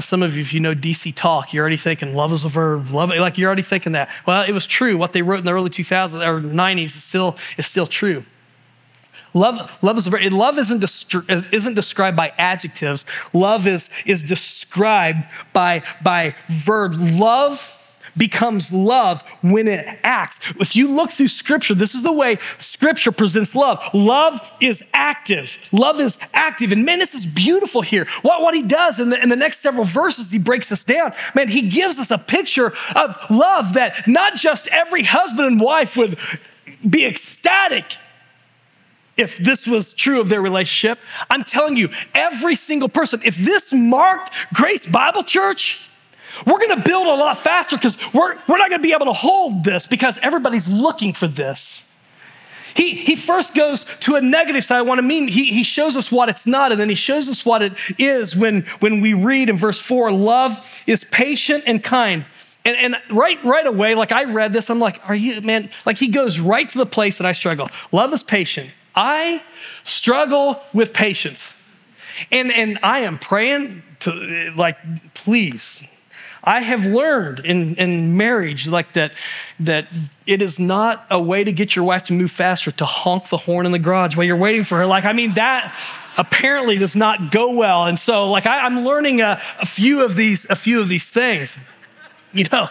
Some 0.00 0.22
of 0.22 0.34
you, 0.36 0.40
if 0.40 0.54
you 0.54 0.60
know 0.60 0.74
DC 0.74 1.14
talk, 1.14 1.52
you're 1.52 1.62
already 1.62 1.76
thinking 1.76 2.14
love 2.14 2.32
is 2.32 2.44
a 2.44 2.48
verb. 2.48 2.90
Love, 2.90 3.10
like 3.10 3.36
you're 3.36 3.48
already 3.48 3.62
thinking 3.62 3.92
that. 3.92 4.08
Well, 4.26 4.42
it 4.42 4.52
was 4.52 4.66
true. 4.66 4.96
What 4.96 5.12
they 5.12 5.22
wrote 5.22 5.40
in 5.40 5.44
the 5.44 5.52
early 5.52 5.70
2000s 5.70 6.26
or 6.26 6.40
90s 6.40 6.84
is 6.86 7.04
still, 7.04 7.36
is 7.58 7.66
still 7.66 7.86
true. 7.86 8.24
Love, 9.34 9.78
love 9.82 9.96
is 9.96 10.06
a 10.06 10.10
verb. 10.10 10.32
Love 10.32 10.58
isn't, 10.58 10.84
isn't 11.52 11.74
described 11.74 12.16
by 12.16 12.32
adjectives. 12.38 13.06
Love 13.32 13.66
is, 13.66 13.90
is 14.04 14.22
described 14.22 15.24
by, 15.52 15.82
by 16.02 16.34
verb. 16.48 16.94
Love 16.98 17.78
becomes 18.16 18.72
love 18.72 19.22
when 19.42 19.68
it 19.68 19.98
acts. 20.02 20.40
If 20.60 20.76
you 20.76 20.88
look 20.88 21.10
through 21.10 21.28
scripture, 21.28 21.74
this 21.74 21.94
is 21.94 22.02
the 22.02 22.12
way 22.12 22.38
scripture 22.58 23.12
presents 23.12 23.54
love. 23.54 23.82
Love 23.94 24.52
is 24.60 24.84
active. 24.92 25.58
Love 25.70 26.00
is 26.00 26.18
active. 26.32 26.72
And 26.72 26.84
man, 26.84 26.98
this 26.98 27.14
is 27.14 27.26
beautiful 27.26 27.82
here. 27.82 28.06
What, 28.22 28.42
what 28.42 28.54
he 28.54 28.62
does 28.62 29.00
in 29.00 29.10
the, 29.10 29.22
in 29.22 29.28
the 29.28 29.36
next 29.36 29.60
several 29.60 29.84
verses, 29.84 30.30
he 30.30 30.38
breaks 30.38 30.68
this 30.68 30.84
down. 30.84 31.12
Man, 31.34 31.48
he 31.48 31.68
gives 31.68 31.98
us 31.98 32.10
a 32.10 32.18
picture 32.18 32.72
of 32.94 33.16
love 33.30 33.74
that 33.74 34.06
not 34.06 34.36
just 34.36 34.68
every 34.68 35.04
husband 35.04 35.48
and 35.48 35.60
wife 35.60 35.96
would 35.96 36.18
be 36.88 37.06
ecstatic 37.06 37.96
if 39.16 39.38
this 39.38 39.66
was 39.66 39.92
true 39.92 40.20
of 40.20 40.28
their 40.28 40.40
relationship. 40.40 40.98
I'm 41.30 41.44
telling 41.44 41.76
you, 41.76 41.90
every 42.14 42.54
single 42.54 42.88
person, 42.88 43.20
if 43.24 43.36
this 43.36 43.72
marked 43.72 44.32
Grace 44.54 44.86
Bible 44.86 45.22
Church, 45.22 45.88
we're 46.46 46.58
going 46.58 46.76
to 46.76 46.82
build 46.82 47.06
a 47.06 47.14
lot 47.14 47.38
faster 47.38 47.76
because 47.76 47.98
we're, 48.12 48.36
we're 48.48 48.58
not 48.58 48.68
going 48.70 48.80
to 48.80 48.86
be 48.86 48.92
able 48.92 49.06
to 49.06 49.12
hold 49.12 49.64
this 49.64 49.86
because 49.86 50.18
everybody's 50.18 50.68
looking 50.68 51.12
for 51.12 51.26
this. 51.26 51.88
He, 52.74 52.94
he 52.94 53.16
first 53.16 53.54
goes 53.54 53.84
to 54.00 54.14
a 54.16 54.20
negative 54.22 54.64
side. 54.64 54.78
I 54.78 54.82
want 54.82 54.98
to 54.98 55.02
mean 55.02 55.28
he, 55.28 55.46
he 55.46 55.62
shows 55.62 55.96
us 55.96 56.10
what 56.10 56.28
it's 56.28 56.46
not, 56.46 56.72
and 56.72 56.80
then 56.80 56.88
he 56.88 56.94
shows 56.94 57.28
us 57.28 57.44
what 57.44 57.60
it 57.60 57.74
is 57.98 58.34
when, 58.34 58.62
when 58.80 59.00
we 59.02 59.12
read 59.12 59.50
in 59.50 59.56
verse 59.56 59.80
four 59.80 60.10
love 60.10 60.82
is 60.86 61.04
patient 61.04 61.64
and 61.66 61.84
kind. 61.84 62.24
And, 62.64 62.76
and 62.76 62.96
right, 63.10 63.42
right 63.44 63.66
away, 63.66 63.94
like 63.94 64.12
I 64.12 64.24
read 64.24 64.52
this, 64.52 64.70
I'm 64.70 64.78
like, 64.78 65.00
are 65.08 65.14
you, 65.14 65.40
man? 65.42 65.68
Like 65.84 65.98
he 65.98 66.08
goes 66.08 66.40
right 66.40 66.68
to 66.68 66.78
the 66.78 66.86
place 66.86 67.18
that 67.18 67.26
I 67.26 67.32
struggle. 67.32 67.68
Love 67.90 68.12
is 68.12 68.22
patient. 68.22 68.70
I 68.94 69.42
struggle 69.84 70.62
with 70.72 70.94
patience. 70.94 71.58
And, 72.30 72.52
and 72.52 72.78
I 72.82 73.00
am 73.00 73.18
praying 73.18 73.82
to, 74.00 74.52
like, 74.56 74.76
please, 75.14 75.86
I 76.44 76.60
have 76.60 76.86
learned 76.86 77.40
in, 77.40 77.76
in 77.76 78.16
marriage 78.16 78.66
like 78.66 78.94
that, 78.94 79.12
that 79.60 79.86
it 80.26 80.42
is 80.42 80.58
not 80.58 81.06
a 81.10 81.20
way 81.20 81.44
to 81.44 81.52
get 81.52 81.76
your 81.76 81.84
wife 81.84 82.04
to 82.04 82.12
move 82.12 82.30
faster 82.30 82.70
to 82.72 82.84
honk 82.84 83.28
the 83.28 83.36
horn 83.36 83.66
in 83.66 83.72
the 83.72 83.78
garage 83.78 84.16
while 84.16 84.26
you're 84.26 84.36
waiting 84.36 84.64
for 84.64 84.78
her. 84.78 84.86
Like, 84.86 85.04
I 85.04 85.12
mean, 85.12 85.34
that 85.34 85.74
apparently 86.18 86.78
does 86.78 86.96
not 86.96 87.30
go 87.30 87.52
well. 87.52 87.84
And 87.84 87.98
so 87.98 88.30
like 88.30 88.46
I, 88.46 88.66
am 88.66 88.84
learning 88.84 89.20
a, 89.20 89.40
a 89.60 89.66
few 89.66 90.04
of 90.04 90.16
these, 90.16 90.48
a 90.50 90.56
few 90.56 90.80
of 90.80 90.88
these 90.88 91.08
things. 91.08 91.56
You 92.34 92.46
know, 92.50 92.68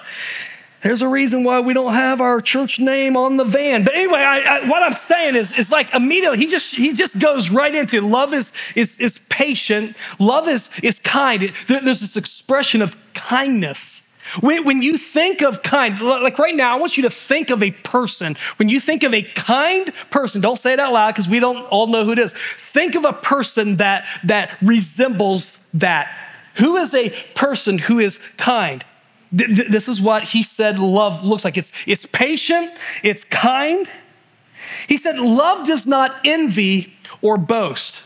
there's 0.81 1.01
a 1.01 1.07
reason 1.07 1.43
why 1.43 1.59
we 1.59 1.73
don't 1.73 1.93
have 1.93 2.21
our 2.21 2.41
church 2.41 2.79
name 2.79 3.15
on 3.15 3.37
the 3.37 3.43
van. 3.43 3.83
But 3.83 3.95
anyway, 3.95 4.19
I, 4.19 4.39
I, 4.39 4.69
what 4.69 4.81
I'm 4.81 4.93
saying 4.93 5.35
is, 5.35 5.51
is 5.51 5.71
like 5.71 5.93
immediately 5.93 6.39
he 6.39 6.47
just 6.47 6.75
he 6.75 6.93
just 6.93 7.19
goes 7.19 7.49
right 7.49 7.73
into 7.73 8.01
love 8.01 8.33
is 8.33 8.51
is 8.75 8.97
is 8.99 9.19
patient. 9.29 9.95
Love 10.19 10.47
is 10.47 10.69
is 10.81 10.99
kind. 10.99 11.53
There's 11.67 11.99
this 11.99 12.17
expression 12.17 12.81
of 12.81 12.95
kindness. 13.13 14.03
When, 14.39 14.63
when 14.63 14.81
you 14.81 14.97
think 14.97 15.41
of 15.41 15.61
kind, 15.61 15.99
like 15.99 16.39
right 16.39 16.55
now, 16.55 16.75
I 16.75 16.79
want 16.79 16.95
you 16.95 17.03
to 17.03 17.09
think 17.09 17.49
of 17.49 17.61
a 17.61 17.71
person. 17.71 18.37
When 18.55 18.69
you 18.69 18.79
think 18.79 19.03
of 19.03 19.13
a 19.13 19.23
kind 19.23 19.91
person, 20.09 20.39
don't 20.39 20.57
say 20.57 20.71
it 20.73 20.79
out 20.79 20.93
loud 20.93 21.11
because 21.11 21.27
we 21.27 21.39
don't 21.39 21.65
all 21.65 21.87
know 21.87 22.05
who 22.05 22.13
it 22.13 22.19
is. 22.19 22.31
Think 22.57 22.95
of 22.95 23.03
a 23.03 23.13
person 23.13 23.77
that 23.77 24.05
that 24.23 24.57
resembles 24.61 25.59
that. 25.73 26.09
Who 26.55 26.77
is 26.77 26.93
a 26.93 27.09
person 27.33 27.77
who 27.77 27.99
is 27.99 28.19
kind? 28.37 28.83
This 29.31 29.87
is 29.87 30.01
what 30.01 30.25
he 30.25 30.43
said 30.43 30.77
love 30.77 31.23
looks 31.23 31.45
like 31.45 31.57
it's, 31.57 31.71
it's 31.87 32.05
patient, 32.05 32.71
it's 33.01 33.23
kind. 33.23 33.89
He 34.87 34.97
said, 34.97 35.17
Love 35.17 35.65
does 35.65 35.87
not 35.87 36.19
envy 36.25 36.93
or 37.21 37.37
boast. 37.37 38.03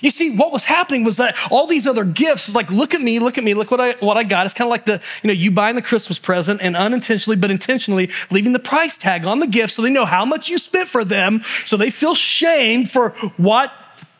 You 0.00 0.10
see, 0.10 0.36
what 0.36 0.52
was 0.52 0.64
happening 0.64 1.02
was 1.02 1.16
that 1.16 1.36
all 1.50 1.66
these 1.66 1.86
other 1.86 2.04
gifts 2.04 2.46
was 2.46 2.54
like, 2.54 2.70
look 2.70 2.94
at 2.94 3.00
me, 3.00 3.18
look 3.18 3.36
at 3.36 3.42
me, 3.42 3.54
look 3.54 3.70
what 3.70 3.80
I 3.80 3.92
what 3.94 4.16
I 4.16 4.22
got. 4.22 4.46
It's 4.46 4.54
kind 4.54 4.68
of 4.68 4.70
like 4.70 4.86
the, 4.86 5.00
you 5.22 5.28
know, 5.28 5.32
you 5.32 5.50
buying 5.50 5.74
the 5.74 5.82
Christmas 5.82 6.18
present 6.18 6.60
and 6.62 6.76
unintentionally, 6.76 7.36
but 7.36 7.50
intentionally 7.50 8.10
leaving 8.30 8.52
the 8.52 8.58
price 8.58 8.96
tag 8.96 9.24
on 9.24 9.40
the 9.40 9.46
gift 9.46 9.72
so 9.72 9.82
they 9.82 9.90
know 9.90 10.04
how 10.04 10.24
much 10.24 10.48
you 10.48 10.58
spent 10.58 10.88
for 10.88 11.04
them, 11.04 11.42
so 11.64 11.76
they 11.76 11.90
feel 11.90 12.14
shamed 12.14 12.90
for 12.90 13.10
what 13.36 13.72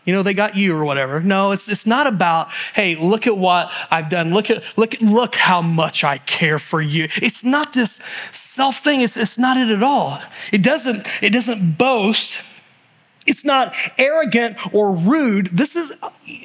you 0.08 0.14
know, 0.14 0.22
they 0.22 0.32
got 0.32 0.56
you 0.56 0.74
or 0.74 0.86
whatever. 0.86 1.20
No, 1.20 1.52
it's, 1.52 1.68
it's 1.68 1.84
not 1.84 2.06
about, 2.06 2.50
hey, 2.72 2.96
look 2.96 3.26
at 3.26 3.36
what 3.36 3.70
I've 3.90 4.08
done. 4.08 4.32
Look 4.32 4.48
at, 4.48 4.64
look, 4.78 4.98
look 5.02 5.34
how 5.34 5.60
much 5.60 6.02
I 6.02 6.16
care 6.16 6.58
for 6.58 6.80
you. 6.80 7.08
It's 7.16 7.44
not 7.44 7.74
this 7.74 8.00
self 8.32 8.78
thing. 8.78 9.02
It's, 9.02 9.18
it's 9.18 9.36
not 9.36 9.58
it 9.58 9.68
at 9.68 9.82
all. 9.82 10.18
It 10.50 10.62
doesn't, 10.62 11.06
it 11.20 11.28
doesn't 11.28 11.76
boast. 11.76 12.40
It's 13.26 13.44
not 13.44 13.74
arrogant 13.98 14.56
or 14.72 14.96
rude. 14.96 15.48
This 15.48 15.76
is, 15.76 15.92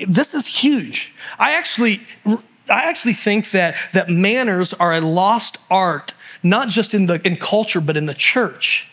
this 0.09 0.33
is 0.33 0.45
huge. 0.45 1.13
I 1.39 1.53
actually, 1.53 2.01
I 2.25 2.83
actually 2.89 3.13
think 3.13 3.51
that, 3.51 3.77
that 3.93 4.09
manners 4.09 4.73
are 4.73 4.91
a 4.91 4.99
lost 4.99 5.57
art, 5.71 6.13
not 6.43 6.67
just 6.67 6.93
in 6.93 7.05
the 7.05 7.25
in 7.25 7.37
culture, 7.37 7.79
but 7.79 7.95
in 7.95 8.07
the 8.07 8.13
church. 8.13 8.89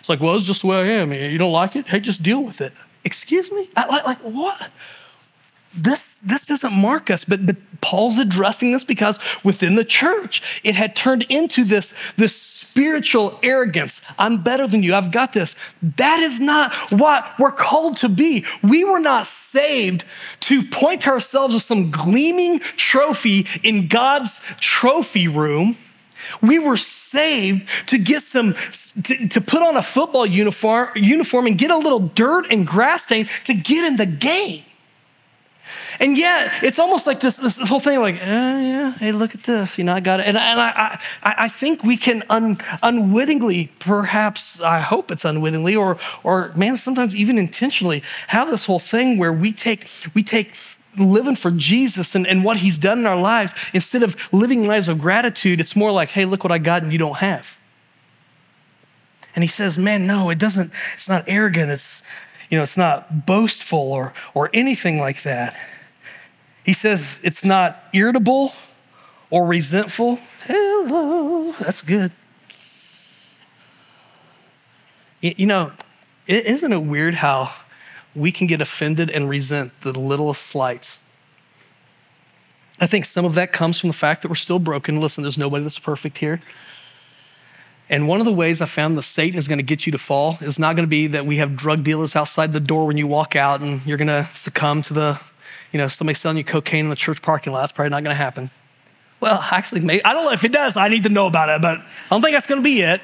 It's 0.00 0.08
like, 0.08 0.20
well, 0.20 0.34
it's 0.34 0.46
just 0.46 0.62
the 0.62 0.68
way 0.68 0.78
I 0.78 0.94
am. 0.94 1.12
You 1.12 1.36
don't 1.36 1.52
like 1.52 1.76
it? 1.76 1.88
Hey, 1.88 2.00
just 2.00 2.22
deal 2.22 2.42
with 2.42 2.62
it. 2.62 2.72
Excuse 3.04 3.50
me? 3.50 3.68
Like, 3.76 4.04
like, 4.04 4.18
what? 4.18 4.70
this, 5.74 6.14
this 6.16 6.44
doesn't 6.44 6.72
mark 6.72 7.10
us, 7.10 7.24
but, 7.24 7.46
but 7.46 7.56
Paul's 7.80 8.18
addressing 8.18 8.72
this 8.72 8.84
because 8.84 9.18
within 9.42 9.74
the 9.74 9.84
church, 9.84 10.60
it 10.62 10.74
had 10.74 10.94
turned 10.94 11.24
into 11.28 11.64
this, 11.64 12.12
this 12.14 12.36
spiritual 12.36 13.38
arrogance. 13.42 14.02
I'm 14.18 14.42
better 14.42 14.66
than 14.66 14.82
you. 14.82 14.94
I've 14.94 15.10
got 15.10 15.32
this. 15.32 15.56
That 15.96 16.20
is 16.20 16.40
not 16.40 16.72
what 16.90 17.26
we're 17.38 17.52
called 17.52 17.96
to 17.98 18.08
be. 18.08 18.44
We 18.62 18.84
were 18.84 19.00
not 19.00 19.26
saved 19.26 20.04
to 20.40 20.62
point 20.62 21.08
ourselves 21.08 21.54
as 21.54 21.64
some 21.64 21.90
gleaming 21.90 22.60
trophy 22.76 23.46
in 23.62 23.88
God's 23.88 24.40
trophy 24.60 25.28
room. 25.28 25.76
We 26.40 26.58
were 26.58 26.76
saved 26.76 27.68
to 27.88 27.98
get 27.98 28.22
some, 28.22 28.54
to, 29.04 29.28
to, 29.28 29.40
put 29.40 29.62
on 29.62 29.76
a 29.76 29.82
football 29.82 30.26
uniform, 30.26 30.88
uniform 30.94 31.46
and 31.46 31.58
get 31.58 31.70
a 31.70 31.76
little 31.76 32.00
dirt 32.00 32.46
and 32.50 32.66
grass 32.66 33.04
stain 33.04 33.28
to 33.44 33.54
get 33.54 33.84
in 33.84 33.96
the 33.96 34.06
game. 34.06 34.64
And 36.00 36.18
yet, 36.18 36.52
it's 36.62 36.78
almost 36.78 37.06
like 37.06 37.20
this, 37.20 37.36
this, 37.36 37.56
whole 37.68 37.80
thing 37.80 38.00
like, 38.00 38.16
eh, 38.16 38.20
yeah, 38.20 38.92
hey, 38.94 39.12
look 39.12 39.34
at 39.34 39.44
this. 39.44 39.78
You 39.78 39.84
know, 39.84 39.94
I 39.94 40.00
got 40.00 40.20
it. 40.20 40.26
And, 40.26 40.36
and 40.36 40.60
I, 40.60 40.98
I, 41.22 41.34
I 41.44 41.48
think 41.48 41.84
we 41.84 41.96
can 41.96 42.22
un, 42.28 42.58
unwittingly, 42.82 43.70
perhaps, 43.78 44.60
I 44.60 44.80
hope 44.80 45.10
it's 45.10 45.24
unwittingly, 45.24 45.76
or, 45.76 45.98
or 46.24 46.52
man, 46.54 46.76
sometimes 46.76 47.14
even 47.14 47.38
intentionally, 47.38 48.02
have 48.28 48.50
this 48.50 48.66
whole 48.66 48.78
thing 48.78 49.18
where 49.18 49.32
we 49.32 49.52
take, 49.52 49.88
we 50.14 50.22
take 50.22 50.54
living 50.96 51.36
for 51.36 51.50
Jesus 51.50 52.14
and, 52.14 52.26
and 52.26 52.44
what 52.44 52.58
he's 52.58 52.78
done 52.78 52.98
in 52.98 53.06
our 53.06 53.20
lives, 53.20 53.54
instead 53.72 54.02
of 54.02 54.16
living 54.32 54.66
lives 54.66 54.88
of 54.88 54.98
gratitude, 54.98 55.60
it's 55.60 55.74
more 55.74 55.92
like, 55.92 56.10
hey, 56.10 56.24
look 56.24 56.44
what 56.44 56.52
I 56.52 56.58
got 56.58 56.82
and 56.82 56.92
you 56.92 56.98
don't 56.98 57.18
have. 57.18 57.58
And 59.34 59.42
he 59.42 59.48
says, 59.48 59.78
man, 59.78 60.06
no, 60.06 60.28
it 60.30 60.38
doesn't, 60.38 60.70
it's 60.94 61.08
not 61.08 61.24
arrogant. 61.26 61.70
It's, 61.70 62.02
you 62.50 62.58
know, 62.58 62.62
it's 62.62 62.76
not 62.76 63.24
boastful 63.24 63.92
or, 63.92 64.12
or 64.34 64.50
anything 64.52 64.98
like 64.98 65.22
that. 65.22 65.56
He 66.64 66.74
says 66.74 67.20
it's 67.24 67.44
not 67.44 67.82
irritable 67.92 68.52
or 69.30 69.46
resentful. 69.46 70.18
Hello, 70.44 71.52
that's 71.52 71.80
good. 71.80 72.12
You 75.22 75.46
know, 75.46 75.72
isn't 76.26 76.72
it 76.72 76.82
weird 76.82 77.14
how 77.14 77.52
we 78.14 78.32
can 78.32 78.46
get 78.46 78.60
offended 78.60 79.10
and 79.10 79.28
resent 79.28 79.72
the 79.80 79.98
littlest 79.98 80.42
slights? 80.42 81.00
I 82.80 82.86
think 82.86 83.04
some 83.04 83.24
of 83.24 83.34
that 83.34 83.52
comes 83.52 83.78
from 83.78 83.88
the 83.88 83.94
fact 83.94 84.22
that 84.22 84.28
we're 84.28 84.34
still 84.34 84.58
broken. 84.58 85.00
Listen, 85.00 85.22
there's 85.22 85.38
nobody 85.38 85.62
that's 85.62 85.78
perfect 85.78 86.18
here. 86.18 86.42
And 87.88 88.08
one 88.08 88.20
of 88.20 88.24
the 88.24 88.32
ways 88.32 88.60
I 88.60 88.66
found 88.66 88.96
that 88.96 89.02
Satan 89.02 89.38
is 89.38 89.46
going 89.46 89.58
to 89.58 89.64
get 89.64 89.86
you 89.86 89.92
to 89.92 89.98
fall 89.98 90.38
is 90.40 90.58
not 90.58 90.76
going 90.76 90.86
to 90.86 90.90
be 90.90 91.06
that 91.08 91.26
we 91.26 91.36
have 91.36 91.56
drug 91.56 91.84
dealers 91.84 92.16
outside 92.16 92.52
the 92.52 92.60
door 92.60 92.86
when 92.86 92.96
you 92.96 93.06
walk 93.06 93.36
out 93.36 93.60
and 93.60 93.84
you're 93.86 93.98
going 93.98 94.08
to 94.08 94.24
succumb 94.24 94.82
to 94.82 94.94
the, 94.94 95.20
you 95.72 95.78
know, 95.78 95.88
somebody 95.88 96.14
selling 96.14 96.38
you 96.38 96.44
cocaine 96.44 96.86
in 96.86 96.90
the 96.90 96.96
church 96.96 97.20
parking 97.22 97.52
lot. 97.52 97.60
That's 97.60 97.72
probably 97.72 97.90
not 97.90 98.02
going 98.02 98.14
to 98.14 98.22
happen. 98.22 98.50
Well, 99.20 99.40
actually, 99.50 99.82
maybe, 99.82 100.04
I 100.04 100.14
don't 100.14 100.24
know 100.24 100.32
if 100.32 100.42
it 100.42 100.52
does. 100.52 100.76
I 100.76 100.88
need 100.88 101.02
to 101.04 101.08
know 101.08 101.26
about 101.26 101.48
it, 101.48 101.60
but 101.62 101.78
I 101.78 101.84
don't 102.10 102.22
think 102.22 102.34
that's 102.34 102.46
going 102.46 102.60
to 102.60 102.64
be 102.64 102.80
it. 102.80 103.00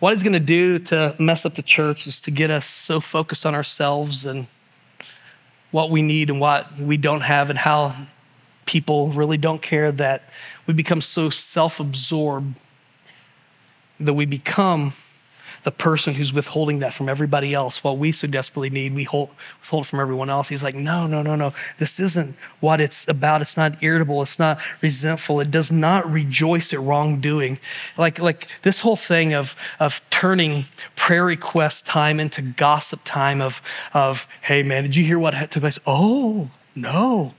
What 0.00 0.12
he's 0.12 0.22
going 0.22 0.34
to 0.34 0.40
do 0.40 0.78
to 0.78 1.16
mess 1.18 1.44
up 1.44 1.56
the 1.56 1.62
church 1.62 2.06
is 2.06 2.20
to 2.20 2.30
get 2.30 2.50
us 2.50 2.66
so 2.66 3.00
focused 3.00 3.44
on 3.44 3.54
ourselves 3.54 4.24
and 4.24 4.46
what 5.72 5.90
we 5.90 6.02
need 6.02 6.30
and 6.30 6.40
what 6.40 6.78
we 6.78 6.96
don't 6.96 7.22
have 7.22 7.50
and 7.50 7.58
how 7.58 8.06
people 8.64 9.08
really 9.08 9.36
don't 9.36 9.60
care 9.60 9.90
that 9.90 10.30
we 10.66 10.74
become 10.74 11.00
so 11.00 11.30
self 11.30 11.80
absorbed 11.80 12.58
that 13.98 14.14
we 14.14 14.24
become 14.24 14.92
the 15.68 15.72
person 15.72 16.14
who's 16.14 16.32
withholding 16.32 16.78
that 16.78 16.94
from 16.94 17.10
everybody 17.10 17.52
else. 17.52 17.84
What 17.84 17.98
we 17.98 18.10
so 18.10 18.26
desperately 18.26 18.70
need, 18.70 18.94
we 18.94 19.04
hold, 19.04 19.28
withhold 19.60 19.86
from 19.86 20.00
everyone 20.00 20.30
else. 20.30 20.48
He's 20.48 20.62
like, 20.62 20.74
no, 20.74 21.06
no, 21.06 21.20
no, 21.20 21.36
no. 21.36 21.52
This 21.76 22.00
isn't 22.00 22.36
what 22.60 22.80
it's 22.80 23.06
about. 23.06 23.42
It's 23.42 23.54
not 23.54 23.82
irritable. 23.82 24.22
It's 24.22 24.38
not 24.38 24.58
resentful. 24.80 25.40
It 25.40 25.50
does 25.50 25.70
not 25.70 26.10
rejoice 26.10 26.72
at 26.72 26.80
wrongdoing. 26.80 27.58
Like, 27.98 28.18
like 28.18 28.48
this 28.62 28.80
whole 28.80 28.96
thing 28.96 29.34
of, 29.34 29.54
of 29.78 30.00
turning 30.08 30.64
prayer 30.96 31.26
request 31.26 31.84
time 31.84 32.18
into 32.18 32.40
gossip 32.40 33.00
time 33.04 33.42
of, 33.42 33.60
of, 33.92 34.26
hey, 34.40 34.62
man, 34.62 34.84
did 34.84 34.96
you 34.96 35.04
hear 35.04 35.18
what 35.18 35.34
took 35.50 35.60
place? 35.60 35.78
Oh, 35.86 36.48
no. 36.74 37.34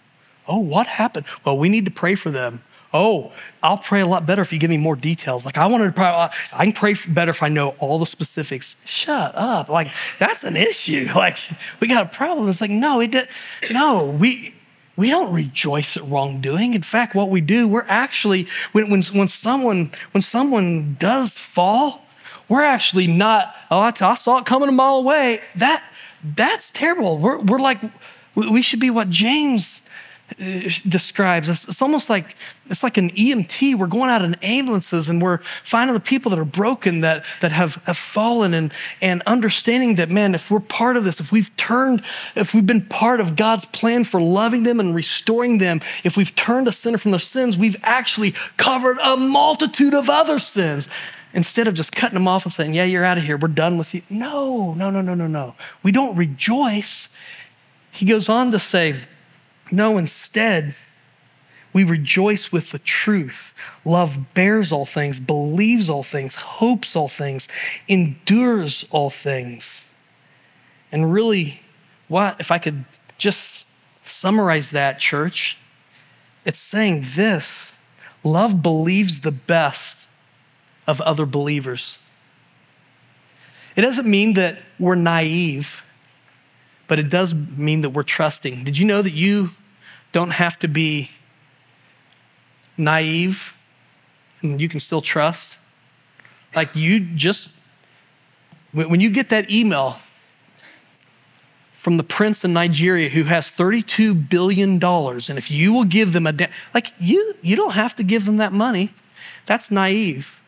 Oh, 0.48 0.60
what 0.60 0.86
happened? 0.86 1.26
Well, 1.44 1.58
we 1.58 1.68
need 1.68 1.86
to 1.86 1.92
pray 1.92 2.14
for 2.14 2.30
them. 2.30 2.62
Oh, 2.92 3.32
I'll 3.62 3.78
pray 3.78 4.02
a 4.02 4.08
lot 4.08 4.26
better 4.26 4.42
if 4.42 4.52
you 4.52 4.58
give 4.58 4.70
me 4.70 4.78
more 4.78 4.96
details. 4.96 5.46
Like 5.46 5.58
I 5.58 5.68
wanted 5.68 5.86
to 5.86 5.92
pray, 5.92 6.08
I 6.08 6.32
can 6.66 6.74
pray 6.74 6.96
better 7.08 7.30
if 7.30 7.44
I 7.44 7.50
know 7.50 7.76
all 7.80 8.00
the 8.00 8.06
specifics. 8.06 8.76
Shut 8.84 9.36
up. 9.36 9.70
Like 9.70 9.90
that's 10.18 10.44
an 10.44 10.58
issue. 10.58 11.08
Like 11.20 11.38
we 11.82 11.88
got 11.88 12.06
a 12.06 12.10
problem. 12.10 12.48
It's 12.48 12.62
like, 12.62 12.72
no, 12.72 13.02
it 13.02 13.12
did, 13.12 13.28
no, 13.72 14.06
we, 14.06 14.54
we 14.96 15.10
don't 15.10 15.34
rejoice 15.34 15.98
at 15.98 16.06
wrongdoing. 16.08 16.74
In 16.74 16.82
fact, 16.82 17.14
what 17.14 17.30
we 17.30 17.42
do, 17.42 17.68
we're 17.68 17.86
actually, 17.88 18.48
when, 18.72 18.90
when, 18.90 19.02
when 19.02 19.28
someone, 19.28 19.92
when 20.12 20.22
someone 20.22 20.96
does 20.98 21.34
fall, 21.34 22.06
we're 22.48 22.64
actually 22.64 23.08
not, 23.08 23.54
oh, 23.70 23.80
I, 23.80 23.94
I 24.00 24.14
saw 24.16 24.40
it 24.40 24.46
coming 24.46 24.70
a 24.70 24.72
mile 24.72 24.96
away. 24.96 25.42
That, 25.56 25.90
that's 26.24 26.72
terrible. 26.72 27.18
We're, 27.18 27.40
we're 27.40 27.60
like, 27.60 27.80
we 28.36 28.62
should 28.62 28.80
be 28.80 28.90
what 28.90 29.10
James 29.10 29.82
Uh, 30.38 30.70
describes. 30.88 31.50
It's, 31.50 31.68
it's, 31.68 31.82
almost 31.82 32.08
like 32.08 32.36
it's 32.70 32.84
like 32.84 32.98
an 32.98 33.10
EMT. 33.12 33.76
We're 33.76 33.88
going 33.88 34.12
out 34.12 34.22
in 34.22 34.36
ambulances 34.36 35.10
and 35.10 35.20
we're 35.22 35.40
finding 35.64 35.96
the 35.96 36.00
people 36.00 36.30
that 36.30 36.38
are 36.38 36.46
broken, 36.46 37.00
that, 37.00 37.26
that 37.42 37.52
have, 37.52 37.76
have 37.86 37.98
fallen, 37.98 38.54
and, 38.54 38.72
and 39.02 39.24
understanding 39.26 39.96
that, 39.96 40.12
man, 40.12 40.36
if 40.36 40.52
we're 40.52 40.60
part 40.60 40.98
of 40.98 41.04
this, 41.04 41.20
if 41.20 41.32
we've 41.32 41.56
turned, 41.58 42.04
if 42.36 42.54
we've 42.54 42.68
been 42.68 42.86
part 42.86 43.20
of 43.20 43.36
God's 43.36 43.66
plan 43.66 44.04
for 44.04 44.22
loving 44.22 44.64
them 44.64 44.80
and 44.80 44.94
restoring 44.94 45.58
them, 45.58 45.82
if 46.04 46.16
we've 46.16 46.36
turned 46.36 46.68
a 46.68 46.72
sinner 46.72 47.00
from 47.00 47.10
their 47.10 47.20
sins, 47.20 47.58
we've 47.58 47.78
actually 47.82 48.36
covered 48.58 49.00
a 49.00 49.18
multitude 49.18 49.96
of 49.96 50.12
other 50.12 50.38
sins. 50.38 50.88
Instead 51.34 51.68
of 51.68 51.74
just 51.74 51.92
cutting 51.92 52.16
them 52.16 52.28
off 52.28 52.46
and 52.46 52.54
saying, 52.54 52.74
yeah, 52.74 52.84
you're 52.84 53.04
out 53.04 53.18
of 53.18 53.24
here, 53.24 53.38
we're 53.38 53.48
done 53.48 53.78
with 53.78 53.94
you. 53.94 54.04
No, 54.10 54.74
no, 54.74 54.92
no, 54.92 55.02
no, 55.02 55.16
no, 55.16 55.28
no. 55.28 55.56
We 55.82 55.92
don't 55.92 56.16
rejoice. 56.16 57.10
He 57.92 58.06
goes 58.06 58.30
on 58.30 58.52
to 58.52 58.60
say, 58.60 58.96
no, 59.72 59.98
instead, 59.98 60.76
we 61.72 61.84
rejoice 61.84 62.52
with 62.52 62.72
the 62.72 62.80
truth. 62.80 63.54
Love 63.86 64.34
bears 64.34 64.72
all 64.72 64.86
things, 64.86 65.20
believes 65.20 65.90
all 65.90 66.04
things, 66.04 66.36
hopes 66.36 66.96
all 66.96 67.08
things, 67.08 67.48
endures 67.88 68.88
all 68.92 69.10
things. 69.10 69.90
And 70.92 71.14
really, 71.14 71.62
what, 72.08 72.40
if 72.40 72.52
I 72.52 72.58
could 72.58 72.86
just 73.18 73.68
summarize 74.04 74.72
that, 74.72 75.00
church, 75.00 75.58
it's 76.46 76.58
saying 76.58 77.04
this 77.16 77.74
love 78.24 78.62
believes 78.62 79.22
the 79.22 79.32
best 79.32 80.08
of 80.88 81.00
other 81.02 81.26
believers. 81.26 82.00
It 83.76 83.82
doesn't 83.82 84.10
mean 84.10 84.34
that 84.34 84.58
we're 84.80 84.96
naive, 84.96 85.84
but 86.88 87.00
it 87.00 87.10
does 87.10 87.34
mean 87.34 87.82
that 87.82 87.92
we're 87.92 88.04
trusting. 88.04 88.64
Did 88.64 88.78
you 88.78 88.86
know 88.86 89.02
that 89.02 89.14
you 89.14 89.52
don't 90.12 90.32
have 90.32 90.58
to 90.60 90.68
be 90.68 91.12
naive 92.78 93.60
and 94.42 94.62
you 94.62 94.70
can 94.70 94.80
still 94.80 95.02
trust. 95.02 95.58
Like 96.56 96.76
you 96.76 97.00
just, 97.00 97.50
when 98.72 99.00
you 99.00 99.10
get 99.10 99.30
that 99.30 99.52
email 99.52 99.98
from 101.74 101.98
the 101.98 102.04
prince 102.04 102.44
in 102.44 102.54
Nigeria 102.54 103.10
who 103.10 103.24
has 103.24 103.50
$32 103.50 104.30
billion, 104.30 104.84
and 104.84 105.38
if 105.38 105.52
you 105.52 105.74
will 105.74 105.84
give 105.84 106.14
them 106.14 106.28
a, 106.28 106.34
like 106.74 106.88
you, 107.00 107.36
you 107.42 107.56
don't 107.56 107.74
have 107.74 107.96
to 107.96 108.04
give 108.04 108.26
them 108.26 108.38
that 108.38 108.52
money. 108.52 108.92
That's 109.46 109.72
naive. 109.72 110.42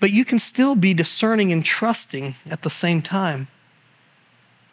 But 0.00 0.12
you 0.12 0.24
can 0.24 0.38
still 0.38 0.74
be 0.74 0.94
discerning 0.94 1.52
and 1.52 1.64
trusting 1.64 2.34
at 2.50 2.62
the 2.62 2.70
same 2.70 3.02
time 3.02 3.48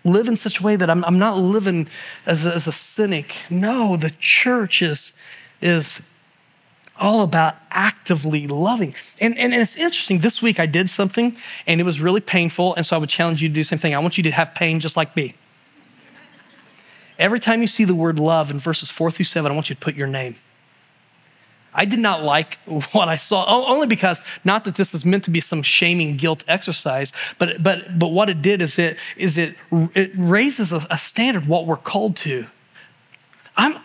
live 0.04 0.28
in 0.28 0.36
such 0.36 0.60
a 0.60 0.63
way 0.63 0.76
that 0.76 0.89
I'm, 0.89 1.04
I'm 1.06 1.20
not 1.20 1.38
living 1.38 1.88
as 2.26 2.46
a, 2.46 2.54
as 2.54 2.68
a 2.68 2.72
cynic. 2.72 3.36
No, 3.50 3.96
the 3.96 4.12
church 4.12 4.82
is, 4.82 5.13
is 5.62 6.02
all 7.00 7.22
about 7.22 7.56
actively 7.72 8.48
loving. 8.48 8.96
And, 9.20 9.38
and, 9.38 9.54
and, 9.54 9.62
it's 9.62 9.76
interesting. 9.76 10.20
This 10.20 10.42
week 10.42 10.60
I 10.60 10.66
did 10.66 10.89
something 10.89 11.36
and 11.66 11.80
it 11.80 11.84
was 11.84 12.02
really 12.02 12.22
painful. 12.22 12.76
And 12.76 12.86
so 12.86 12.96
I 12.96 13.00
would 13.00 13.10
challenge 13.10 13.42
you 13.42 13.50
to 13.50 13.54
do 13.54 13.62
the 13.62 13.66
same 13.66 13.80
thing. 13.80 13.96
I 13.96 14.00
want 14.00 14.18
you 14.18 14.24
to 14.24 14.32
have 14.32 14.54
pain 14.54 14.80
just 14.80 14.98
like 14.98 15.16
me. 15.16 15.34
Every 17.18 17.39
time 17.39 17.62
you 17.62 17.68
see 17.68 17.84
the 17.84 17.96
word 17.96 18.20
love 18.20 18.52
in 18.52 18.60
verses 18.60 18.92
four 18.92 19.12
through 19.12 19.26
seven, 19.26 19.52
I 19.52 19.56
want 19.56 19.70
you 19.70 19.76
to 19.76 19.82
put 19.82 19.96
your 19.96 20.08
name. 20.08 20.36
I 21.76 21.86
did 21.86 22.00
not 22.00 22.24
like 22.24 22.60
what 22.66 23.08
I 23.08 23.18
saw, 23.18 23.46
only 23.48 23.88
because 23.88 24.22
not 24.44 24.66
that 24.66 24.76
this 24.76 24.94
is 24.94 25.06
meant 25.06 25.24
to 25.26 25.32
be 25.32 25.40
some 25.40 25.64
shaming 25.64 26.18
guilt 26.18 26.44
exercise, 26.48 27.12
but 27.40 27.62
but 27.62 27.98
but 27.98 28.10
what 28.10 28.30
it 28.30 28.42
did 28.42 28.62
is 28.62 28.78
it 28.80 28.98
is 29.18 29.38
it 29.38 29.56
it 29.72 30.12
raises 30.16 30.72
a, 30.72 30.86
a 30.90 30.98
standard 30.98 31.46
what 31.46 31.66
we're 31.66 31.78
called 31.78 32.16
to. 32.18 32.48
I'm 33.56 33.76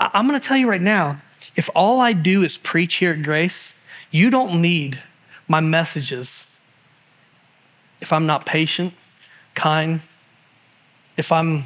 I'm 0.00 0.28
going 0.28 0.38
to 0.40 0.46
tell 0.46 0.56
you 0.56 0.68
right 0.68 0.80
now, 0.80 1.20
if 1.56 1.68
all 1.74 2.00
I 2.00 2.12
do 2.12 2.42
is 2.42 2.56
preach 2.56 2.96
here 2.96 3.12
at 3.12 3.22
Grace, 3.22 3.76
you 4.10 4.30
don't 4.30 4.62
need 4.62 5.02
my 5.48 5.60
messages. 5.60 6.56
If 8.00 8.12
I'm 8.12 8.26
not 8.26 8.46
patient, 8.46 8.94
kind, 9.54 10.00
if 11.16 11.32
I'm 11.32 11.64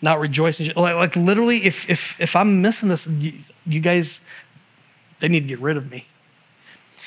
not 0.00 0.20
rejoicing. 0.20 0.72
Like, 0.74 0.94
like 0.94 1.16
literally, 1.16 1.64
if, 1.64 1.88
if, 1.90 2.20
if 2.20 2.36
I'm 2.36 2.62
missing 2.62 2.88
this, 2.88 3.06
you, 3.06 3.32
you, 3.66 3.80
guys, 3.80 4.20
they 5.20 5.28
need 5.28 5.40
to 5.40 5.46
get 5.46 5.60
rid 5.60 5.76
of 5.76 5.90
me. 5.90 6.06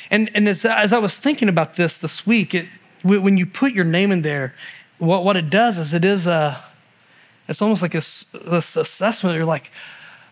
And, 0.10 0.30
and 0.34 0.48
as, 0.48 0.66
as 0.66 0.92
I 0.92 0.98
was 0.98 1.18
thinking 1.18 1.48
about 1.48 1.76
this 1.76 1.98
this 1.98 2.28
week, 2.28 2.54
it, 2.54 2.68
when 3.04 3.38
you 3.38 3.46
put 3.46 3.74
your 3.74 3.86
name 3.86 4.12
in 4.12 4.22
there, 4.22 4.54
what, 4.98 5.24
what 5.24 5.38
it 5.38 5.50
does 5.50 5.78
is 5.78 5.94
it 5.94 6.06
is 6.06 6.28
a, 6.28 6.62
it's 7.48 7.62
almost 7.62 7.82
like 7.82 7.94
this, 7.94 8.26
this 8.46 8.76
assessment. 8.76 9.36
You're 9.36 9.46
like, 9.46 9.72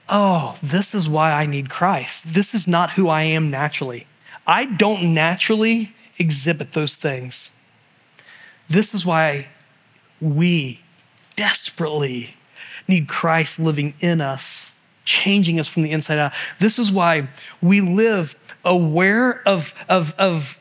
oh, 0.07 0.57
this 0.61 0.93
is 0.93 1.07
why 1.07 1.31
I 1.31 1.45
need 1.45 1.69
Christ. 1.69 2.33
This 2.33 2.53
is 2.53 2.67
not 2.67 2.91
who 2.91 3.07
I 3.07 3.23
am 3.23 3.49
naturally. 3.49 4.07
I 4.45 4.65
don't 4.65 5.13
naturally 5.13 5.93
exhibit 6.17 6.73
those 6.73 6.95
things. 6.95 7.51
This 8.67 8.93
is 8.93 9.05
why 9.05 9.47
we 10.21 10.81
desperately 11.35 12.35
need 12.87 13.07
Christ 13.07 13.59
living 13.59 13.93
in 13.99 14.21
us, 14.21 14.68
changing 15.09 15.59
us 15.59 15.67
from 15.67 15.81
the 15.81 15.91
inside 15.91 16.19
out. 16.19 16.31
This 16.59 16.77
is 16.77 16.91
why 16.91 17.29
we 17.61 17.81
live 17.81 18.35
aware 18.63 19.41
of, 19.47 19.73
of, 19.89 20.13
of 20.19 20.59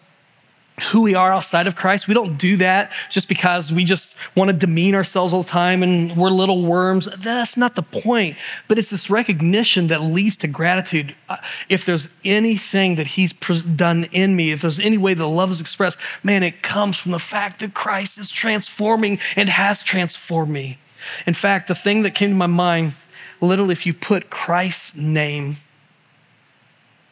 who 0.91 1.03
we 1.03 1.15
are 1.15 1.33
outside 1.33 1.67
of 1.67 1.77
Christ. 1.77 2.09
We 2.09 2.15
don't 2.15 2.39
do 2.39 2.57
that 2.59 2.93
just 3.11 3.29
because 3.29 3.71
we 3.71 3.85
just 3.85 4.17
want 4.35 4.51
to 4.51 4.57
demean 4.57 4.95
ourselves 4.95 5.35
all 5.35 5.43
the 5.43 5.49
time 5.51 5.83
and 5.83 6.17
we're 6.17 6.31
little 6.31 6.63
worms. 6.63 7.09
That's 7.19 7.57
not 7.57 7.75
the 7.75 7.83
point. 7.83 8.39
But 8.69 8.79
it's 8.79 8.89
this 8.89 9.11
recognition 9.11 9.89
that 9.89 10.01
leads 10.01 10.37
to 10.39 10.49
gratitude. 10.49 11.15
Uh, 11.29 11.37
if 11.69 11.85
there's 11.85 12.09
anything 12.25 12.97
that 12.97 13.09
He's 13.09 13.33
done 13.33 14.05
in 14.13 14.35
me, 14.35 14.53
if 14.53 14.63
there's 14.63 14.81
any 14.81 14.97
way 14.97 15.13
that 15.15 15.27
love 15.27 15.51
is 15.51 15.61
expressed, 15.61 15.99
man, 16.23 16.43
it 16.43 16.63
comes 16.63 16.97
from 16.97 17.13
the 17.13 17.19
fact 17.19 17.61
that 17.61 17.75
Christ 17.75 18.17
is 18.17 18.31
transforming 18.31 19.19
and 19.37 19.49
has 19.49 19.83
transformed 19.83 20.53
me. 20.53 20.79
In 21.27 21.35
fact, 21.35 21.69
the 21.69 21.75
thing 21.75 22.03
that 22.03 22.15
came 22.15 22.31
to 22.31 22.37
my 22.37 22.47
mind, 22.47 22.93
literally, 23.40 23.72
if 23.72 23.87
you 23.87 23.94
put 23.94 24.31
Christ's 24.31 24.96
name 24.96 25.57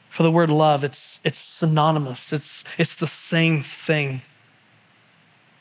for 0.08 0.22
the 0.22 0.30
word 0.30 0.50
love, 0.50 0.82
it's, 0.84 1.20
it's 1.24 1.38
synonymous, 1.38 2.32
it's, 2.32 2.64
it's 2.78 2.94
the 2.94 3.06
same 3.06 3.62
thing. 3.62 4.22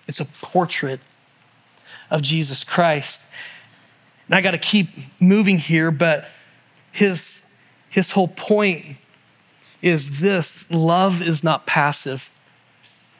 It's 0.07 0.19
a 0.19 0.25
portrait 0.25 1.01
of 2.09 2.21
Jesus 2.21 2.63
Christ. 2.63 3.21
And 4.27 4.35
I 4.35 4.41
got 4.41 4.51
to 4.51 4.57
keep 4.57 4.89
moving 5.19 5.57
here, 5.57 5.91
but 5.91 6.29
his, 6.91 7.45
his 7.89 8.11
whole 8.11 8.27
point 8.27 8.97
is 9.81 10.19
this 10.19 10.69
love 10.71 11.21
is 11.21 11.43
not 11.43 11.67
passive. 11.67 12.31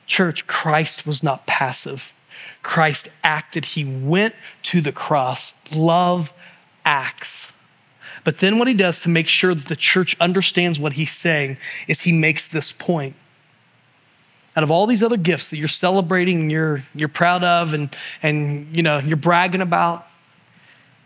Church, 0.05 0.47
Christ 0.47 1.05
was 1.05 1.21
not 1.21 1.45
passive. 1.45 2.13
Christ 2.63 3.09
acted, 3.23 3.65
he 3.65 3.85
went 3.85 4.35
to 4.63 4.81
the 4.81 4.91
cross. 4.91 5.53
Love 5.73 6.33
acts. 6.85 7.53
But 8.23 8.39
then 8.39 8.57
what 8.57 8.67
he 8.67 8.73
does 8.73 8.99
to 9.01 9.09
make 9.09 9.27
sure 9.27 9.53
that 9.53 9.67
the 9.67 9.75
church 9.75 10.15
understands 10.19 10.79
what 10.79 10.93
he's 10.93 11.11
saying 11.11 11.57
is 11.87 12.01
he 12.01 12.11
makes 12.11 12.47
this 12.47 12.71
point. 12.71 13.15
Out 14.55 14.63
of 14.63 14.71
all 14.71 14.87
these 14.87 15.03
other 15.03 15.17
gifts 15.17 15.49
that 15.49 15.57
you're 15.57 15.67
celebrating 15.67 16.41
and 16.41 16.51
you're, 16.51 16.81
you're 16.95 17.09
proud 17.09 17.43
of 17.43 17.73
and, 17.73 17.95
and 18.23 18.75
you 18.75 18.81
know, 18.81 18.97
you're 18.97 19.17
bragging 19.17 19.61
about, 19.61 20.07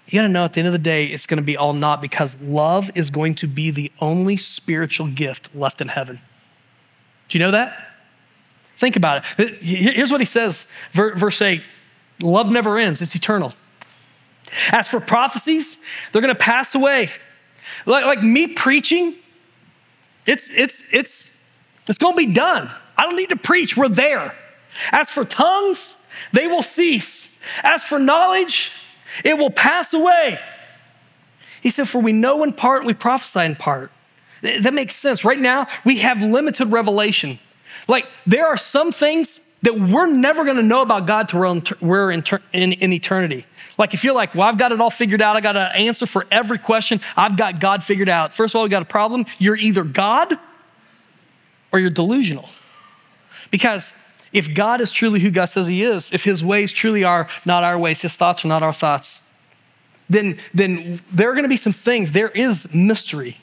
you 0.07 0.19
gotta 0.19 0.31
know 0.31 0.45
at 0.45 0.53
the 0.53 0.59
end 0.59 0.67
of 0.67 0.73
the 0.73 0.79
day, 0.79 1.05
it's 1.05 1.25
gonna 1.25 1.41
be 1.41 1.57
all 1.57 1.73
not 1.73 2.01
because 2.01 2.39
love 2.41 2.89
is 2.95 3.09
going 3.09 3.35
to 3.35 3.47
be 3.47 3.69
the 3.69 3.91
only 3.99 4.37
spiritual 4.37 5.07
gift 5.07 5.53
left 5.53 5.81
in 5.81 5.89
heaven. 5.89 6.21
Do 7.27 7.37
you 7.37 7.43
know 7.43 7.51
that? 7.51 7.87
Think 8.77 8.95
about 8.95 9.25
it. 9.37 9.61
Here's 9.61 10.11
what 10.11 10.21
he 10.21 10.25
says, 10.25 10.67
verse 10.93 11.41
8 11.41 11.61
love 12.21 12.49
never 12.49 12.77
ends, 12.77 13.01
it's 13.01 13.15
eternal. 13.15 13.53
As 14.71 14.87
for 14.87 14.99
prophecies, 14.99 15.79
they're 16.11 16.21
going 16.21 16.33
to 16.33 16.39
pass 16.39 16.75
away. 16.75 17.09
Like, 17.85 18.05
like 18.05 18.23
me 18.23 18.47
preaching, 18.47 19.15
it's, 20.25 20.49
it's, 20.49 20.85
it's, 20.93 21.31
it's 21.87 21.97
going 21.97 22.13
to 22.13 22.27
be 22.27 22.33
done. 22.33 22.69
I 22.97 23.03
don't 23.03 23.15
need 23.15 23.29
to 23.29 23.37
preach, 23.37 23.77
we're 23.77 23.89
there. 23.89 24.35
As 24.91 25.09
for 25.09 25.25
tongues, 25.25 25.95
they 26.31 26.47
will 26.47 26.61
cease. 26.61 27.39
As 27.63 27.83
for 27.83 27.99
knowledge, 27.99 28.71
it 29.23 29.37
will 29.37 29.49
pass 29.49 29.93
away. 29.93 30.39
He 31.61 31.69
said, 31.69 31.87
For 31.87 32.01
we 32.01 32.13
know 32.13 32.43
in 32.43 32.53
part, 32.53 32.85
we 32.85 32.93
prophesy 32.93 33.41
in 33.41 33.55
part. 33.55 33.91
That 34.41 34.73
makes 34.73 34.95
sense. 34.95 35.25
Right 35.25 35.39
now, 35.39 35.67
we 35.83 35.97
have 35.97 36.21
limited 36.21 36.67
revelation. 36.67 37.39
Like, 37.87 38.07
there 38.25 38.47
are 38.47 38.57
some 38.57 38.91
things 38.91 39.41
that 39.63 39.75
we're 39.77 40.07
never 40.07 40.45
going 40.45 40.57
to 40.57 40.63
know 40.63 40.81
about 40.81 41.05
God 41.05 41.27
till 41.27 41.39
we're 41.81 42.11
in, 42.11 42.23
in, 42.53 42.73
in 42.73 42.93
eternity. 42.93 43.45
Like 43.79 43.93
if 43.93 44.03
you're 44.03 44.13
like, 44.13 44.35
well, 44.35 44.47
I've 44.47 44.57
got 44.57 44.73
it 44.73 44.81
all 44.81 44.89
figured 44.91 45.21
out, 45.21 45.37
I 45.37 45.41
got 45.41 45.55
an 45.55 45.71
answer 45.73 46.05
for 46.05 46.27
every 46.29 46.59
question, 46.59 46.99
I've 47.15 47.37
got 47.37 47.61
God 47.61 47.81
figured 47.81 48.09
out. 48.09 48.33
First 48.33 48.53
of 48.53 48.59
all, 48.59 48.65
you 48.65 48.69
got 48.69 48.81
a 48.81 48.85
problem. 48.85 49.25
You're 49.39 49.55
either 49.55 49.85
God 49.85 50.37
or 51.71 51.79
you're 51.79 51.89
delusional. 51.89 52.49
Because 53.51 53.93
if 54.33 54.53
God 54.53 54.81
is 54.81 54.91
truly 54.91 55.21
who 55.21 55.31
God 55.31 55.45
says 55.45 55.65
he 55.65 55.81
is, 55.81 56.11
if 56.11 56.25
his 56.25 56.43
ways 56.43 56.73
truly 56.73 57.05
are 57.05 57.27
not 57.45 57.63
our 57.63 57.79
ways, 57.79 58.01
his 58.01 58.15
thoughts 58.15 58.43
are 58.43 58.49
not 58.49 58.61
our 58.61 58.73
thoughts, 58.73 59.23
then, 60.09 60.37
then 60.53 60.99
there 61.11 61.29
are 61.29 61.33
going 61.33 61.43
to 61.43 61.49
be 61.49 61.57
some 61.57 61.73
things, 61.73 62.11
there 62.11 62.29
is 62.29 62.71
mystery. 62.73 63.37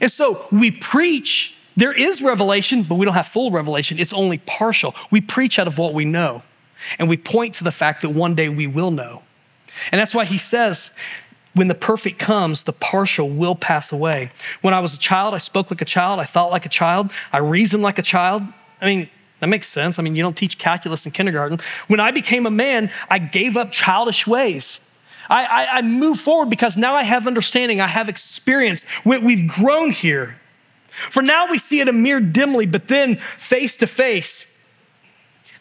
And 0.00 0.10
so 0.10 0.46
we 0.50 0.72
preach, 0.72 1.54
there 1.76 1.92
is 1.92 2.20
revelation, 2.20 2.82
but 2.82 2.96
we 2.96 3.04
don't 3.04 3.14
have 3.14 3.28
full 3.28 3.52
revelation. 3.52 3.98
It's 3.98 4.12
only 4.12 4.38
partial. 4.38 4.94
We 5.12 5.20
preach 5.20 5.58
out 5.58 5.68
of 5.68 5.78
what 5.78 5.94
we 5.94 6.04
know, 6.04 6.42
and 6.98 7.08
we 7.08 7.16
point 7.16 7.54
to 7.56 7.64
the 7.64 7.70
fact 7.70 8.02
that 8.02 8.10
one 8.10 8.34
day 8.34 8.48
we 8.48 8.66
will 8.66 8.90
know. 8.90 9.22
And 9.92 10.00
that's 10.00 10.14
why 10.14 10.24
he 10.24 10.38
says, 10.38 10.90
when 11.54 11.68
the 11.68 11.74
perfect 11.74 12.18
comes, 12.18 12.64
the 12.64 12.72
partial 12.72 13.28
will 13.28 13.54
pass 13.54 13.90
away. 13.90 14.30
When 14.60 14.74
I 14.74 14.80
was 14.80 14.94
a 14.94 14.98
child, 14.98 15.34
I 15.34 15.38
spoke 15.38 15.70
like 15.70 15.82
a 15.82 15.86
child, 15.86 16.20
I 16.20 16.24
thought 16.24 16.50
like 16.50 16.66
a 16.66 16.70
child, 16.70 17.10
I 17.32 17.38
reasoned 17.38 17.82
like 17.82 17.98
a 17.98 18.02
child. 18.02 18.42
I 18.80 18.86
mean, 18.86 19.08
that 19.40 19.48
makes 19.48 19.68
sense. 19.68 19.98
I 19.98 20.02
mean, 20.02 20.16
you 20.16 20.22
don't 20.22 20.36
teach 20.36 20.58
calculus 20.58 21.06
in 21.06 21.12
kindergarten. 21.12 21.58
When 21.88 22.00
I 22.00 22.10
became 22.10 22.46
a 22.46 22.50
man, 22.50 22.90
I 23.10 23.18
gave 23.18 23.56
up 23.56 23.72
childish 23.72 24.26
ways. 24.26 24.80
I, 25.30 25.44
I, 25.44 25.78
I 25.78 25.82
moved 25.82 26.20
forward 26.20 26.48
because 26.50 26.76
now 26.76 26.94
I 26.94 27.02
have 27.02 27.26
understanding, 27.26 27.80
I 27.80 27.86
have 27.86 28.08
experience. 28.08 28.86
We, 29.04 29.18
we've 29.18 29.48
grown 29.48 29.90
here. 29.90 30.40
For 31.10 31.22
now 31.22 31.50
we 31.50 31.58
see 31.58 31.80
it 31.80 31.88
a 31.88 31.92
mere 31.92 32.20
dimly, 32.20 32.66
but 32.66 32.88
then 32.88 33.16
face 33.16 33.76
to 33.78 33.86
face. 33.86 34.46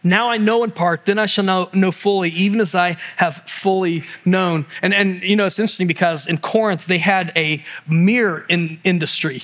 Now 0.04 0.30
I 0.30 0.38
know 0.38 0.64
in 0.64 0.72
part, 0.72 1.06
then 1.06 1.20
I 1.20 1.26
shall 1.26 1.44
know, 1.44 1.70
know 1.74 1.92
fully, 1.92 2.30
even 2.30 2.60
as 2.60 2.76
I 2.76 2.98
have 3.18 3.38
fully 3.48 4.04
known. 4.26 4.66
And, 4.82 4.94
and 4.94 5.22
you 5.22 5.36
know, 5.36 5.46
it's 5.46 5.60
interesting 5.60 5.88
because 5.88 6.28
in 6.28 6.38
Corinth, 6.38 6.86
they 6.86 7.00
had 7.00 7.32
a 7.36 7.64
mirror 7.88 8.46
in 8.48 8.80
industry. 8.84 9.42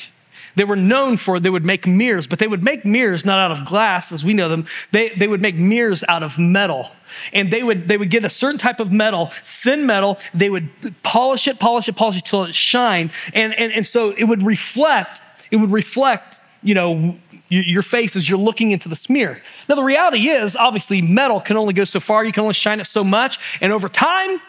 They 0.56 0.64
were 0.64 0.76
known 0.76 1.18
for 1.18 1.40
they 1.40 1.50
would 1.50 1.66
make 1.66 1.88
mirrors, 1.88 2.28
but 2.28 2.40
they 2.40 2.48
would 2.48 2.64
make 2.64 2.86
mirrors 2.86 3.26
not 3.26 3.40
out 3.40 3.52
of 3.52 3.66
glass 3.66 4.12
as 4.12 4.24
we 4.24 4.34
know 4.34 4.50
them. 4.50 4.66
They, 4.92 5.10
they 5.10 5.28
would 5.28 5.42
make 5.42 5.56
mirrors 5.56 6.04
out 6.08 6.22
of 6.22 6.38
metal. 6.38 6.92
And 7.32 7.52
they 7.52 7.64
would, 7.64 7.88
they 7.88 7.98
would 7.98 8.10
get 8.10 8.24
a 8.24 8.30
certain 8.30 8.60
type 8.60 8.80
of 8.80 8.92
metal, 8.92 9.28
thin 9.44 9.86
metal. 9.86 10.20
They 10.34 10.50
would 10.50 10.70
polish 11.02 11.48
it, 11.48 11.60
polish 11.60 11.88
it, 11.88 11.96
polish 11.96 12.18
it 12.18 12.26
till 12.26 12.44
it 12.44 12.54
shine. 12.54 13.12
And, 13.34 13.54
and, 13.56 13.74
and 13.74 13.88
so 13.88 14.12
it 14.12 14.26
would 14.26 14.44
reflect, 14.44 15.22
it 15.50 15.58
would 15.58 15.72
reflect, 15.72 16.40
you 16.62 16.76
know, 16.76 17.18
your 17.62 17.82
face 17.82 18.16
as 18.16 18.30
you're 18.30 18.40
looking 18.40 18.72
into 18.72 18.90
the 18.90 18.96
smear. 18.96 19.42
Now, 19.68 19.76
the 19.76 19.84
reality 19.84 20.30
is, 20.30 20.56
obviously, 20.56 21.02
metal 21.02 21.42
can 21.42 21.58
only 21.58 21.74
go 21.74 21.84
so 21.84 22.00
far. 22.00 22.26
You 22.26 22.32
can 22.32 22.42
only 22.42 22.54
shine 22.54 22.80
it 22.80 22.86
so 22.86 23.04
much. 23.04 23.40
And 23.62 23.72
over 23.72 23.90
time, 23.90 24.40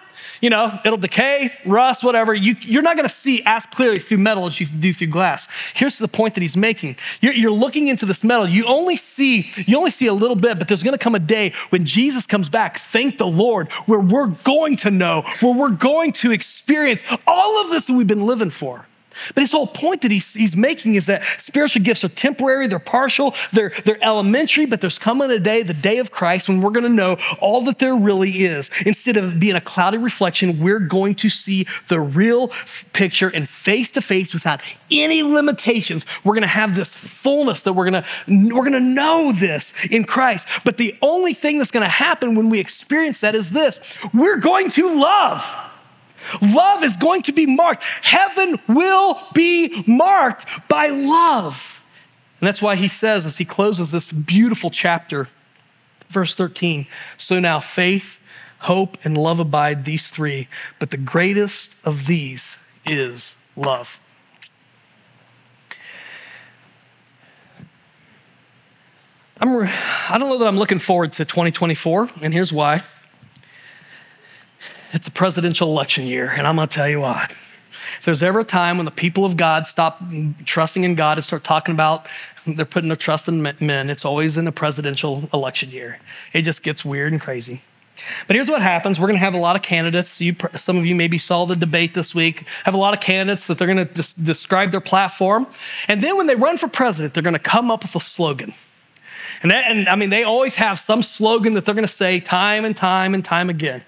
you 0.41 0.51
know, 0.51 0.79
it'll 0.85 0.99
decay, 0.99 1.51
rust, 1.65 2.05
whatever. 2.05 2.35
You, 2.35 2.57
you're 2.61 2.83
not 2.83 2.97
to 3.09 3.15
see 3.15 3.43
as 3.47 3.67
clearly 3.67 3.99
through 3.99 4.19
metal 4.19 4.47
as 4.47 4.61
you 4.61 4.67
do 4.67 4.93
through 4.93 5.07
glass. 5.09 5.49
Here's 5.75 5.99
the 5.99 6.09
point 6.09 6.35
that 6.35 6.43
he's 6.43 6.57
making. 6.57 6.97
You're, 7.21 7.33
you're 7.33 7.51
looking 7.51 7.89
into 7.89 8.05
this 8.05 8.23
metal. 8.23 8.47
You 8.47 8.67
only 8.67 8.97
see, 8.97 9.49
you 9.67 9.77
only 9.77 9.91
see 9.91 10.07
a 10.07 10.13
little 10.13 10.37
bit, 10.37 10.59
but 10.59 10.69
there's 10.69 10.83
to 10.83 10.99
come 10.99 11.15
a 11.15 11.21
day 11.21 11.53
when 11.71 11.87
Jesus 11.87 12.27
comes 12.27 12.49
back. 12.49 12.79
Thank 12.79 13.19
the 13.19 13.27
Lord, 13.27 13.71
where 13.87 14.01
we're 14.01 14.27
going 14.27 14.77
to 14.79 14.91
know, 14.91 15.23
where 15.41 15.57
we're 15.57 15.71
going 15.71 16.13
to 16.13 16.31
experience 16.31 17.03
all 17.27 17.63
of 17.63 17.71
this 17.71 17.87
that 17.87 17.95
we've 17.95 18.07
been 18.07 18.27
living 18.27 18.51
for. 18.51 18.87
But 19.35 19.43
his 19.43 19.53
whole 19.53 19.67
point 19.67 20.03
that 20.03 20.11
he's, 20.11 20.33
he's 20.33 20.57
making 20.57 20.95
is 20.95 21.07
that 21.07 21.25
spiritual 21.39 21.83
gifts 21.83 22.05
are 22.05 22.09
temporary, 22.09 22.67
they're 22.67 22.79
partial, 22.79 23.35
they're, 23.53 23.73
they're 23.85 24.03
elementary, 24.03 24.67
but 24.67 24.81
there's 24.81 24.99
coming 24.99 25.31
a 25.31 25.39
day, 25.39 25.63
the 25.63 25.75
day 25.75 25.99
of 25.99 26.11
Christ, 26.11 26.49
when 26.49 26.61
we're 26.61 26.71
going 26.71 26.85
to 26.85 26.89
know 26.89 27.17
all 27.41 27.63
that 27.63 27.79
there 27.79 27.95
really 27.95 28.31
is. 28.31 28.71
Instead 28.87 29.17
of 29.17 29.39
being 29.39 29.57
a 29.57 29.61
cloudy 29.61 29.99
reflection, 29.99 30.61
we're 30.61 30.79
going 30.79 31.15
to 31.17 31.31
see 31.31 31.67
the 31.89 32.01
real 32.01 32.49
picture 32.93 33.29
and 33.29 33.49
face 33.49 33.91
to 33.93 34.01
face 34.01 34.33
without 34.33 34.61
any 34.91 35.23
limitations. 35.23 36.07
We're 36.23 36.35
going 36.35 36.43
to 36.43 36.49
have 36.49 36.75
this 36.75 36.95
fullness 36.95 37.63
that 37.63 37.73
we're 37.73 37.91
going 37.91 38.03
to, 38.03 38.55
we're 38.55 38.69
going 38.69 38.73
to 38.73 38.81
know 38.81 39.33
this 39.33 39.73
in 39.91 40.05
Christ. 40.05 40.47
But 40.65 40.77
the 40.77 40.97
only 41.03 41.35
thing 41.35 41.59
that's 41.59 41.71
going 41.71 41.85
to 41.85 41.89
happen 41.89 42.35
when 42.35 42.51
we 42.51 42.61
experience 42.61 43.21
that 43.21 43.35
is 43.35 43.51
this 43.51 43.97
we're 44.13 44.39
going 44.39 44.71
to 44.71 45.01
love. 45.01 45.71
Love 46.43 46.85
is 46.85 46.97
going 46.97 47.23
to 47.23 47.33
be 47.33 47.47
marked. 47.47 47.83
Heaven 48.03 48.59
will 48.69 49.21
be 49.35 49.85
marked 49.87 50.47
by 50.69 50.89
love. 50.89 51.83
And 52.41 52.47
that's 52.47 52.61
why 52.61 52.77
he 52.77 52.89
says, 52.89 53.27
as 53.27 53.39
he 53.39 53.45
closes 53.45 53.91
this 53.91 54.13
beautiful 54.13 54.71
chapter, 54.71 55.29
verse 56.09 56.35
13 56.35 56.87
so 57.17 57.41
now 57.41 57.61
faith, 57.61 58.21
hope, 58.61 58.97
and 59.05 59.17
love 59.17 59.41
abide, 59.41 59.85
these 59.85 60.09
three, 60.09 60.49
but 60.79 60.91
the 60.91 60.97
greatest 60.97 61.77
of 61.85 62.07
these 62.07 62.59
is 62.87 63.37
love. 63.57 64.01
I'm, 69.39 69.69
I 70.09 70.19
don't 70.19 70.29
know 70.29 70.39
that 70.39 70.49
I'm 70.49 70.59
looking 70.59 70.79
forward 70.79 71.13
to 71.15 71.25
2024, 71.25 72.09
and 72.23 72.33
here's 72.33 72.53
why. 72.53 72.83
It's 74.95 75.09
a 75.09 75.11
presidential 75.11 75.69
election 75.73 76.07
year, 76.07 76.31
and 76.31 76.47
I'm 76.47 76.55
gonna 76.55 76.69
tell 76.69 76.89
you 76.89 77.01
what. 77.01 77.33
If 77.33 78.03
there's 78.05 78.23
ever 78.23 78.41
a 78.41 78.45
time 78.45 78.77
when 78.77 78.85
the 78.85 78.93
people 78.93 79.25
of 79.25 79.37
God 79.37 79.67
stop 79.67 80.01
trusting 80.45 80.85
in 80.85 80.95
God 80.95 81.19
and 81.19 81.25
start 81.25 81.43
talking 81.43 81.75
about 81.75 82.07
they're 82.47 82.65
putting 82.65 82.89
their 82.89 82.97
trust 82.97 83.27
in 83.27 83.43
men, 83.43 83.91
it's 83.91 84.05
always 84.05 84.37
in 84.37 84.45
the 84.45 84.53
presidential 84.53 85.29
election 85.33 85.71
year. 85.71 85.99
It 86.33 86.43
just 86.43 86.63
gets 86.63 86.85
weird 86.85 87.11
and 87.11 87.21
crazy. 87.21 87.63
But 88.27 88.37
here's 88.37 88.51
what 88.51 88.63
happens. 88.63 89.01
We're 89.01 89.07
going 89.07 89.19
to 89.19 89.25
have 89.25 89.35
a 89.35 89.39
lot 89.39 89.57
of 89.57 89.63
candidates. 89.63 90.21
You, 90.21 90.37
some 90.55 90.77
of 90.77 90.85
you 90.85 90.95
maybe 90.95 91.17
saw 91.17 91.47
the 91.47 91.57
debate 91.57 91.95
this 91.95 92.15
week. 92.15 92.47
Have 92.65 92.75
a 92.75 92.79
lot 92.79 92.93
of 92.93 93.01
candidates 93.01 93.47
that 93.47 93.57
they're 93.57 93.73
going 93.73 93.87
to 93.87 93.95
des- 93.95 94.23
describe 94.23 94.73
their 94.73 94.81
platform. 94.81 95.47
And 95.89 96.03
then 96.03 96.17
when 96.17 96.27
they 96.27 96.35
run 96.35 96.59
for 96.59 96.69
president, 96.69 97.15
they're 97.15 97.23
going 97.23 97.35
to 97.35 97.39
come 97.39 97.71
up 97.71 97.83
with 97.83 97.95
a 97.95 98.01
slogan. 98.01 98.53
And, 99.43 99.51
that, 99.51 99.71
and 99.71 99.89
I 99.89 99.97
mean, 99.97 100.11
they 100.11 100.25
always 100.25 100.57
have 100.57 100.79
some 100.79 101.03
slogan 101.03 101.55
that 101.55 101.65
they're 101.65 101.75
going 101.75 101.87
to 101.87 101.93
say 101.93 102.21
time 102.21 102.65
and 102.65 102.77
time 102.77 103.15
and 103.15 103.25
time 103.25 103.49
again. 103.49 103.85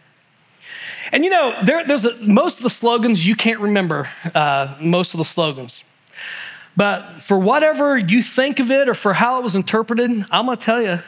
And 1.13 1.25
you 1.25 1.31
know, 1.31 1.55
there, 1.65 1.85
there's 1.87 2.05
a, 2.05 2.17
most 2.19 2.59
of 2.59 2.63
the 2.63 2.71
slogans 2.71 3.27
you 3.27 3.37
can't 3.37 3.61
remember, 3.61 4.09
uh, 4.35 4.77
most 4.81 5.15
of 5.15 5.19
the 5.19 5.25
slogans. 5.25 5.85
But 6.77 7.23
for 7.23 7.39
whatever 7.39 7.97
you 7.97 8.23
think 8.23 8.59
of 8.59 8.71
it 8.71 8.89
or 8.89 8.95
for 8.95 9.15
how 9.15 9.39
it 9.39 9.43
was 9.43 9.55
interpreted, 9.55 10.11
I'm 10.31 10.47
going 10.47 10.59
to 10.59 10.65
tell 10.65 10.83
you, 10.83 10.99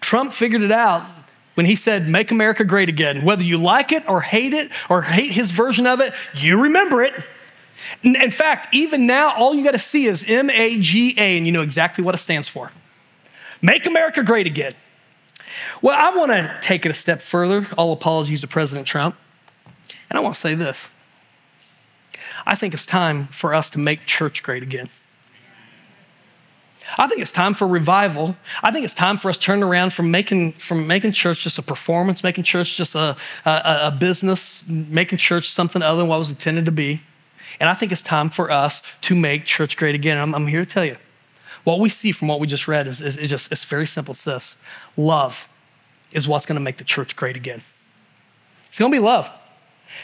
Trump 0.00 0.32
figured 0.32 0.62
it 0.62 0.72
out 0.72 1.06
when 1.54 1.66
he 1.66 1.74
said, 1.74 2.08
Make 2.08 2.30
America 2.30 2.64
Great 2.64 2.88
Again. 2.88 3.24
Whether 3.24 3.42
you 3.42 3.56
like 3.56 3.92
it 3.92 4.06
or 4.08 4.20
hate 4.20 4.52
it 4.52 4.70
or 4.88 5.02
hate 5.02 5.32
his 5.32 5.52
version 5.52 5.86
of 5.86 6.00
it, 6.00 6.12
you 6.34 6.62
remember 6.62 7.02
it. 7.02 7.14
In 8.02 8.30
fact, 8.30 8.74
even 8.74 9.06
now, 9.06 9.34
all 9.34 9.54
you 9.54 9.64
got 9.64 9.72
to 9.72 9.78
see 9.78 10.06
is 10.06 10.24
M 10.28 10.50
A 10.50 10.78
G 10.80 11.14
A, 11.16 11.36
and 11.36 11.46
you 11.46 11.52
know 11.52 11.62
exactly 11.62 12.04
what 12.04 12.14
it 12.14 12.18
stands 12.18 12.46
for. 12.46 12.70
Make 13.62 13.86
America 13.86 14.22
Great 14.22 14.46
Again. 14.46 14.74
Well, 15.82 15.96
I 15.98 16.16
want 16.16 16.32
to 16.32 16.58
take 16.62 16.84
it 16.84 16.90
a 16.90 16.94
step 16.94 17.22
further. 17.22 17.66
All 17.76 17.92
apologies 17.92 18.40
to 18.42 18.48
President 18.48 18.86
Trump. 18.86 19.16
And 20.08 20.18
I 20.18 20.20
want 20.20 20.34
to 20.34 20.40
say 20.40 20.54
this 20.54 20.90
I 22.46 22.54
think 22.54 22.74
it's 22.74 22.86
time 22.86 23.24
for 23.24 23.54
us 23.54 23.70
to 23.70 23.78
make 23.78 24.06
church 24.06 24.42
great 24.42 24.62
again. 24.62 24.88
I 26.98 27.06
think 27.06 27.20
it's 27.20 27.30
time 27.30 27.54
for 27.54 27.68
revival. 27.68 28.36
I 28.62 28.72
think 28.72 28.84
it's 28.84 28.94
time 28.94 29.16
for 29.16 29.28
us 29.28 29.36
to 29.36 29.42
turn 29.42 29.62
around 29.62 29.92
from 29.92 30.10
making, 30.10 30.52
from 30.52 30.88
making 30.88 31.12
church 31.12 31.44
just 31.44 31.58
a 31.58 31.62
performance, 31.62 32.24
making 32.24 32.44
church 32.44 32.76
just 32.76 32.96
a, 32.96 33.16
a, 33.44 33.50
a 33.84 33.96
business, 33.96 34.68
making 34.68 35.18
church 35.18 35.48
something 35.48 35.82
other 35.82 35.98
than 35.98 36.08
what 36.08 36.16
it 36.16 36.18
was 36.18 36.30
intended 36.30 36.64
to 36.64 36.72
be. 36.72 37.02
And 37.60 37.68
I 37.68 37.74
think 37.74 37.92
it's 37.92 38.02
time 38.02 38.28
for 38.28 38.50
us 38.50 38.82
to 39.02 39.14
make 39.14 39.44
church 39.44 39.76
great 39.76 39.94
again. 39.94 40.18
I'm, 40.18 40.34
I'm 40.34 40.46
here 40.46 40.64
to 40.64 40.70
tell 40.70 40.84
you 40.84 40.96
what 41.64 41.78
we 41.78 41.88
see 41.88 42.12
from 42.12 42.28
what 42.28 42.40
we 42.40 42.46
just 42.46 42.68
read 42.68 42.86
is, 42.86 43.00
is, 43.00 43.16
is 43.16 43.30
just 43.30 43.52
it's 43.52 43.64
very 43.64 43.86
simple. 43.86 44.12
It's 44.12 44.24
this 44.24 44.56
love 44.96 45.48
is 46.12 46.26
what's 46.26 46.46
going 46.46 46.56
to 46.56 46.62
make 46.62 46.78
the 46.78 46.84
church 46.84 47.16
great 47.16 47.36
again. 47.36 47.62
It's 48.68 48.78
going 48.78 48.90
to 48.90 48.96
be 48.96 49.04
love. 49.04 49.30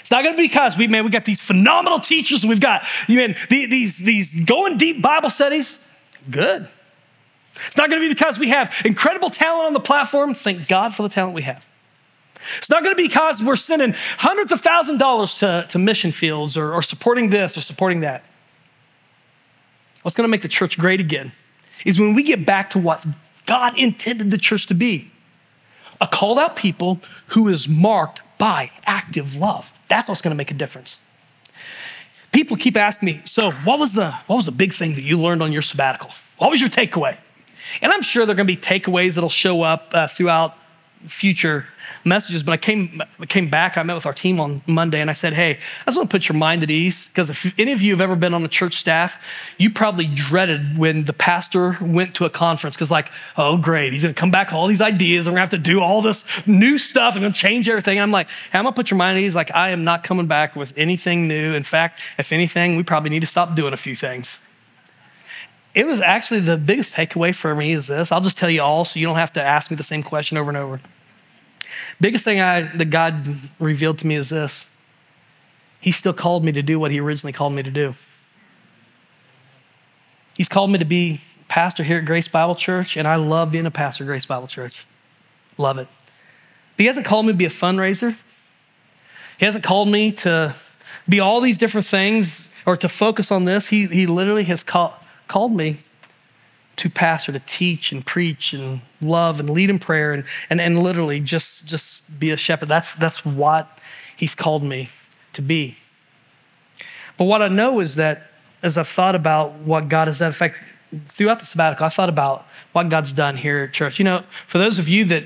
It's 0.01 0.11
not 0.11 0.23
going 0.23 0.35
to 0.35 0.37
be 0.37 0.47
because 0.47 0.77
we 0.77 0.87
man 0.89 1.05
we 1.05 1.11
got 1.11 1.25
these 1.25 1.41
phenomenal 1.41 2.01
teachers 2.01 2.43
and 2.43 2.51
we've 2.51 2.61
got 2.61 2.83
you 3.09 3.17
man 3.17 3.37
these 3.49 3.99
these 3.99 4.45
going 4.45 4.77
deep 4.79 5.01
Bible 5.01 5.31
studies. 5.31 5.79
Good. 6.31 6.69
It's 7.67 7.77
not 7.77 7.89
going 7.89 8.03
to 8.03 8.07
be 8.07 8.13
because 8.13 8.39
we 8.39 8.51
have 8.51 8.75
incredible 8.85 9.31
talent 9.31 9.69
on 9.69 9.73
the 9.73 9.81
platform. 9.81 10.35
Thank 10.35 10.69
God 10.69 10.95
for 10.95 11.03
the 11.03 11.09
talent 11.09 11.35
we 11.35 11.43
have. 11.43 11.67
It's 12.59 12.69
not 12.69 12.83
going 12.83 12.95
to 12.95 12.97
be 12.97 13.09
because 13.09 13.43
we're 13.43 13.57
sending 13.57 13.95
hundreds 14.19 14.53
of 14.53 14.61
thousand 14.61 14.99
dollars 14.99 15.39
to, 15.39 15.67
to 15.71 15.79
mission 15.79 16.13
fields 16.13 16.57
or, 16.57 16.75
or 16.75 16.83
supporting 16.83 17.31
this 17.31 17.57
or 17.57 17.63
supporting 17.63 18.01
that. 18.01 18.25
What's 20.03 20.17
going 20.17 20.27
to 20.27 20.31
make 20.31 20.43
the 20.43 20.49
church 20.49 20.79
great 20.79 21.01
again 21.01 21.33
is 21.85 21.99
when 21.99 22.15
we 22.15 22.23
get 22.23 22.47
back 22.47 22.71
to 22.71 22.79
what 22.79 23.05
God 23.47 23.79
intended 23.79 24.31
the 24.31 24.39
church 24.39 24.67
to 24.67 24.75
be 24.75 25.11
a 26.01 26.07
called 26.07 26.39
out 26.39 26.57
people 26.57 27.01
who 27.29 27.49
is 27.49 27.69
marked 27.69 28.23
by 28.39 28.71
active 28.85 29.37
love. 29.37 29.73
That's 29.89 30.09
what's 30.09 30.21
to 30.33 30.37
make 30.37 30.51
a 30.51 30.55
difference. 30.55 30.99
People 32.33 32.57
keep 32.57 32.77
asking 32.77 33.07
me, 33.07 33.23
so 33.25 33.51
what 33.51 33.79
was 33.79 33.95
the 33.95 34.11
what 34.27 34.37
was 34.37 34.47
the 34.47 34.53
big 34.53 34.75
thing 34.75 34.95
that 34.95 35.03
you 35.03 35.19
learned 35.19 35.43
on 35.43 35.53
your 35.53 35.63
sabbatical? 35.63 36.11
What 36.39 36.51
was 36.51 36.61
your 36.61 36.69
takeaway? 36.69 37.17
And 37.81 37.93
I'm 37.93 38.03
sure 38.03 38.27
there 38.27 38.35
are 38.35 38.37
to 38.47 38.53
be 38.53 38.61
takeaways 38.61 39.15
that'll 39.15 39.31
show 39.31 39.63
up 39.63 39.91
uh, 39.93 40.07
throughout 40.07 40.57
future 41.07 41.67
messages. 42.05 42.43
But 42.43 42.53
I 42.53 42.57
came, 42.57 43.03
came 43.29 43.49
back, 43.49 43.77
I 43.77 43.83
met 43.83 43.95
with 43.95 44.07
our 44.07 44.13
team 44.13 44.41
on 44.41 44.63
Monday, 44.67 45.01
and 45.01 45.11
I 45.11 45.13
said, 45.13 45.33
Hey, 45.33 45.53
I 45.53 45.85
just 45.87 45.97
want 45.97 46.11
to 46.11 46.15
put 46.15 46.29
your 46.29 46.37
mind 46.37 46.63
at 46.63 46.71
ease. 46.71 47.07
Because 47.07 47.31
if 47.31 47.59
any 47.59 47.73
of 47.73 47.83
you 47.83 47.93
have 47.93 48.01
ever 48.01 48.17
been 48.17 48.35
on 48.35 48.45
a 48.45 48.49
church 48.49 48.77
staff, 48.77 49.23
you 49.59 49.71
probably 49.71 50.07
dreaded 50.07 50.79
when 50.79 51.05
the 51.05 51.13
pastor 51.13 51.77
went 51.81 52.15
to 52.17 52.25
a 52.25 52.31
conference 52.31 52.77
because, 52.77 52.91
like, 52.91 53.11
oh, 53.37 53.57
great, 53.57 53.93
he's 53.93 54.03
going 54.03 54.15
to 54.15 54.19
come 54.21 54.31
back 54.31 54.49
with 54.49 54.55
all 54.55 54.67
these 54.67 54.81
ideas, 54.81 55.27
and 55.27 55.35
we're 55.35 55.39
going 55.39 55.49
to 55.49 55.57
have 55.57 55.65
to 55.65 55.71
do 55.71 55.81
all 55.81 56.03
this 56.03 56.25
new 56.47 56.79
stuff 56.79 57.15
and 57.15 57.23
going 57.23 57.33
to 57.33 57.39
change 57.39 57.69
everything. 57.69 58.01
I'm 58.01 58.13
like, 58.13 58.29
hey, 58.29 58.59
I'm 58.59 58.65
going 58.65 58.75
to 58.75 58.77
put 58.77 58.91
your 58.91 58.99
mind 58.99 59.19
at 59.19 59.25
ease. 59.25 59.35
Like, 59.35 59.55
I 59.55 59.71
am 59.71 59.85
not 59.85 60.05
coming 60.05 60.27
back 60.27 60.57
with 60.57 60.73
anything 60.77 61.29
new. 61.29 61.55
In 61.55 61.63
fact, 61.63 62.01
if 62.19 62.33
anything, 62.33 62.77
we 62.77 62.83
probably 62.83 63.11
need 63.11 63.21
to 63.21 63.27
stop 63.27 63.55
doing 63.55 63.73
a 63.73 63.79
few 63.79 63.97
things 63.97 64.41
it 65.77 65.87
was 65.87 66.01
actually 66.01 66.41
the 66.41 66.57
biggest 66.57 66.95
takeaway 66.95 67.35
for 67.35 67.55
me 67.55 67.73
is 67.73 67.89
this. 67.89 68.11
I'll 68.11 68.23
just 68.23 68.39
tell 68.39 68.49
you 68.49 68.63
all 68.63 68.87
so 68.87 68.99
you 68.99 69.05
don't 69.05 69.17
have 69.17 69.35
to 69.35 69.43
ask 69.43 69.71
me 69.71 69.77
the 69.77 69.83
same 69.83 70.03
question 70.03 70.39
over 70.39 70.49
and 70.49 70.57
over. 70.57 70.81
Biggest 72.01 72.25
thing 72.25 72.41
I, 72.41 72.63
that 72.77 72.91
God 72.91 73.29
revealed 73.59 73.99
to 73.99 74.07
me 74.07 74.15
is 74.15 74.29
this 74.31 74.67
He 75.81 75.93
still 75.93 76.13
called 76.13 76.45
me 76.45 76.53
to 76.53 76.63
do 76.63 76.79
what 76.79 76.91
He 76.91 77.01
originally 77.01 77.33
called 77.33 77.53
me 77.53 77.63
to 77.63 77.71
do. 77.71 77.95
He's 80.37 80.49
called 80.49 80.71
me 80.71 80.79
to 80.79 80.85
be 80.85 81.21
pastor 81.49 81.83
here 81.83 81.99
at 81.99 82.05
Grace 82.05 82.29
Bible 82.29 82.55
Church, 82.55 82.97
and 82.97 83.09
I 83.09 83.17
love 83.17 83.51
being 83.51 83.67
a 83.67 83.71
pastor 83.71 84.05
at 84.05 84.09
Grace 84.09 84.27
Bible 84.27 84.49
Church. 84.49 84.87
Love 85.57 85.79
it. 85.79 85.89
But 86.77 86.83
He 86.83 86.87
hasn't 86.87 87.07
called 87.07 87.27
me 87.27 87.33
to 87.33 87.39
be 87.39 87.47
a 87.47 87.51
fundraiser. 87.51 88.23
He 89.39 89.45
hasn't 89.45 89.65
called 89.65 89.89
me 89.89 90.13
to 90.13 90.55
be 91.09 91.21
all 91.21 91.41
these 91.41 91.59
different 91.59 91.87
things 91.87 92.53
or 92.67 92.77
to 92.77 92.89
focus 92.89 93.31
on 93.31 93.45
this. 93.45 93.69
He, 93.69 93.87
he 93.87 94.07
literally 94.07 94.45
has 94.45 94.63
call, 94.63 94.99
called 95.29 95.53
me 95.53 95.79
to 96.77 96.91
pastor 96.91 97.33
to 97.33 97.41
teach 97.41 97.91
and 97.91 98.05
preach 98.05 98.53
and 98.53 98.83
love 99.01 99.41
and 99.41 99.49
lead 99.49 99.71
in 99.71 99.79
prayer 99.79 100.13
and, 100.13 100.25
and, 100.51 100.61
and 100.61 100.83
literally 100.83 101.21
just, 101.21 101.65
just 101.67 102.19
be 102.21 102.31
a 102.31 102.37
shepherd. 102.37 102.69
That's, 102.69 102.95
that's 102.95 103.25
what 103.25 103.79
he's 104.17 104.35
called 104.35 104.63
me 104.63 104.91
to 105.33 105.43
be. 105.43 105.77
But 107.17 107.25
what 107.25 107.43
I 107.43 107.49
know 107.49 107.81
is 107.81 107.95
that 107.95 108.31
as 108.63 108.77
I've 108.77 108.89
thought 108.89 109.15
about 109.15 109.55
what 109.55 109.89
God 109.89 110.07
has 110.07 110.19
done, 110.19 110.29
in 110.29 110.33
fact, 110.33 110.57
throughout 111.09 111.39
the 111.39 111.47
sabbatical, 111.47 111.87
I 111.87 111.89
thought 111.89 112.09
about 112.09 112.47
what 112.73 112.89
God's 112.89 113.13
done 113.13 113.37
here 113.37 113.65
at 113.65 113.73
church. 113.73 113.99
You 113.99 114.05
know, 114.05 114.23
for 114.47 114.59
those 114.59 114.79
of 114.79 114.89
you 114.89 115.05
that 115.07 115.25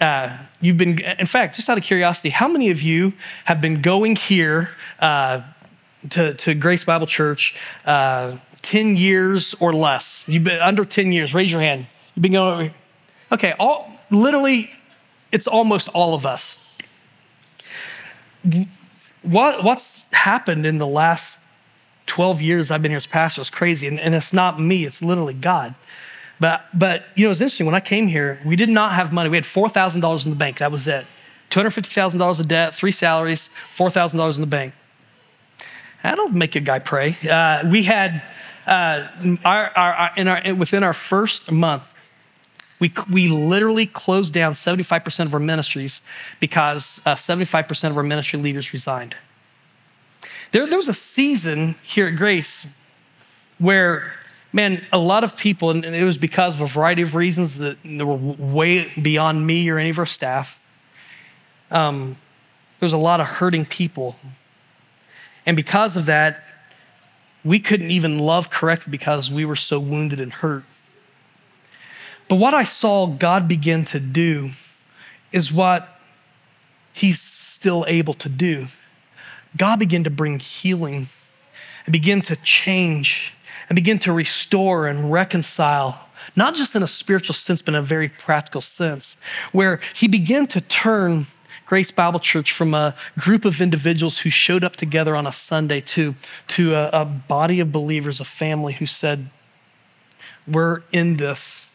uh, 0.00 0.36
you've 0.60 0.76
been, 0.76 0.98
in 0.98 1.26
fact, 1.26 1.56
just 1.56 1.68
out 1.68 1.78
of 1.78 1.84
curiosity, 1.84 2.30
how 2.30 2.48
many 2.48 2.70
of 2.70 2.82
you 2.82 3.12
have 3.44 3.60
been 3.60 3.80
going 3.80 4.16
here 4.16 4.70
uh, 4.98 5.42
to, 6.10 6.34
to 6.34 6.54
Grace 6.54 6.84
Bible 6.84 7.06
Church? 7.06 7.54
Uh, 7.84 8.36
10 8.62 8.96
years 8.96 9.54
or 9.60 9.72
less. 9.72 10.24
You've 10.28 10.44
been 10.44 10.60
under 10.60 10.84
10 10.84 11.12
years. 11.12 11.34
Raise 11.34 11.50
your 11.50 11.60
hand. 11.60 11.86
You've 12.14 12.22
been 12.22 12.32
going, 12.32 12.74
okay, 13.32 13.54
all, 13.58 13.92
literally, 14.10 14.70
it's 15.32 15.46
almost 15.46 15.88
all 15.88 16.14
of 16.14 16.26
us. 16.26 16.58
What, 19.22 19.64
what's 19.64 20.10
happened 20.12 20.66
in 20.66 20.78
the 20.78 20.86
last 20.86 21.40
12 22.06 22.42
years 22.42 22.70
I've 22.70 22.82
been 22.82 22.90
here 22.90 22.96
as 22.96 23.06
pastor 23.06 23.40
is 23.40 23.50
crazy. 23.50 23.86
And, 23.86 24.00
and 24.00 24.14
it's 24.14 24.32
not 24.32 24.58
me, 24.58 24.84
it's 24.84 25.02
literally 25.02 25.34
God. 25.34 25.74
But, 26.40 26.64
but, 26.72 27.04
you 27.14 27.24
know, 27.24 27.30
it's 27.30 27.40
interesting. 27.40 27.66
When 27.66 27.74
I 27.74 27.80
came 27.80 28.08
here, 28.08 28.40
we 28.44 28.56
did 28.56 28.70
not 28.70 28.92
have 28.94 29.12
money. 29.12 29.28
We 29.28 29.36
had 29.36 29.44
$4,000 29.44 30.24
in 30.24 30.30
the 30.30 30.36
bank. 30.36 30.58
That 30.58 30.72
was 30.72 30.88
it. 30.88 31.06
$250,000 31.50 32.40
of 32.40 32.48
debt, 32.48 32.74
three 32.74 32.92
salaries, 32.92 33.50
$4,000 33.76 34.34
in 34.34 34.40
the 34.40 34.46
bank. 34.46 34.72
That'll 36.02 36.28
make 36.28 36.56
a 36.56 36.60
guy 36.60 36.78
pray. 36.78 37.16
Uh, 37.30 37.68
we 37.68 37.82
had 37.82 38.22
uh, 38.70 39.08
our, 39.44 39.76
our, 39.76 40.10
in 40.16 40.28
our, 40.28 40.54
within 40.54 40.84
our 40.84 40.92
first 40.92 41.50
month, 41.50 41.94
we, 42.78 42.92
we 43.10 43.28
literally 43.28 43.84
closed 43.84 44.32
down 44.32 44.52
75% 44.54 45.26
of 45.26 45.34
our 45.34 45.40
ministries 45.40 46.00
because 46.38 47.02
uh, 47.04 47.14
75% 47.14 47.90
of 47.90 47.96
our 47.96 48.02
ministry 48.02 48.38
leaders 48.38 48.72
resigned. 48.72 49.16
There, 50.52 50.66
there 50.66 50.78
was 50.78 50.88
a 50.88 50.94
season 50.94 51.74
here 51.82 52.06
at 52.06 52.16
Grace 52.16 52.74
where, 53.58 54.14
man, 54.52 54.84
a 54.92 54.98
lot 54.98 55.24
of 55.24 55.36
people, 55.36 55.70
and 55.70 55.84
it 55.84 56.04
was 56.04 56.16
because 56.16 56.54
of 56.54 56.62
a 56.62 56.66
variety 56.66 57.02
of 57.02 57.14
reasons 57.14 57.58
that 57.58 57.76
were 57.84 58.14
way 58.14 58.90
beyond 59.00 59.46
me 59.46 59.68
or 59.68 59.78
any 59.78 59.90
of 59.90 59.98
our 59.98 60.06
staff. 60.06 60.64
Um, 61.70 62.16
there 62.78 62.86
was 62.86 62.94
a 62.94 62.98
lot 62.98 63.20
of 63.20 63.26
hurting 63.26 63.66
people. 63.66 64.16
And 65.44 65.56
because 65.56 65.96
of 65.96 66.06
that, 66.06 66.42
we 67.44 67.58
couldn't 67.58 67.90
even 67.90 68.18
love 68.18 68.50
correctly 68.50 68.90
because 68.90 69.30
we 69.30 69.44
were 69.44 69.56
so 69.56 69.80
wounded 69.80 70.20
and 70.20 70.32
hurt. 70.32 70.64
But 72.28 72.36
what 72.36 72.54
I 72.54 72.64
saw 72.64 73.06
God 73.06 73.48
begin 73.48 73.84
to 73.86 73.98
do 73.98 74.50
is 75.32 75.52
what 75.52 76.00
he's 76.92 77.20
still 77.20 77.84
able 77.88 78.14
to 78.14 78.28
do. 78.28 78.66
God 79.56 79.78
began 79.78 80.04
to 80.04 80.10
bring 80.10 80.38
healing 80.38 81.08
and 81.84 81.92
begin 81.92 82.22
to 82.22 82.36
change 82.36 83.34
and 83.68 83.74
begin 83.76 83.98
to 84.00 84.12
restore 84.12 84.86
and 84.86 85.10
reconcile, 85.10 86.08
not 86.36 86.54
just 86.54 86.74
in 86.74 86.82
a 86.82 86.86
spiritual 86.86 87.34
sense, 87.34 87.62
but 87.62 87.74
in 87.74 87.80
a 87.80 87.82
very 87.82 88.08
practical 88.08 88.60
sense, 88.60 89.16
where 89.52 89.80
he 89.94 90.06
began 90.06 90.46
to 90.48 90.60
turn 90.60 91.26
Grace 91.70 91.92
Bible 91.92 92.18
Church 92.18 92.50
from 92.50 92.74
a 92.74 92.96
group 93.16 93.44
of 93.44 93.60
individuals 93.60 94.18
who 94.18 94.28
showed 94.28 94.64
up 94.64 94.74
together 94.74 95.14
on 95.14 95.24
a 95.24 95.30
Sunday 95.30 95.80
to, 95.82 96.16
to 96.48 96.74
a, 96.74 96.88
a 96.88 97.04
body 97.04 97.60
of 97.60 97.70
believers, 97.70 98.18
a 98.18 98.24
family 98.24 98.72
who 98.72 98.86
said, 98.86 99.30
We're 100.48 100.82
in 100.90 101.18
this 101.18 101.70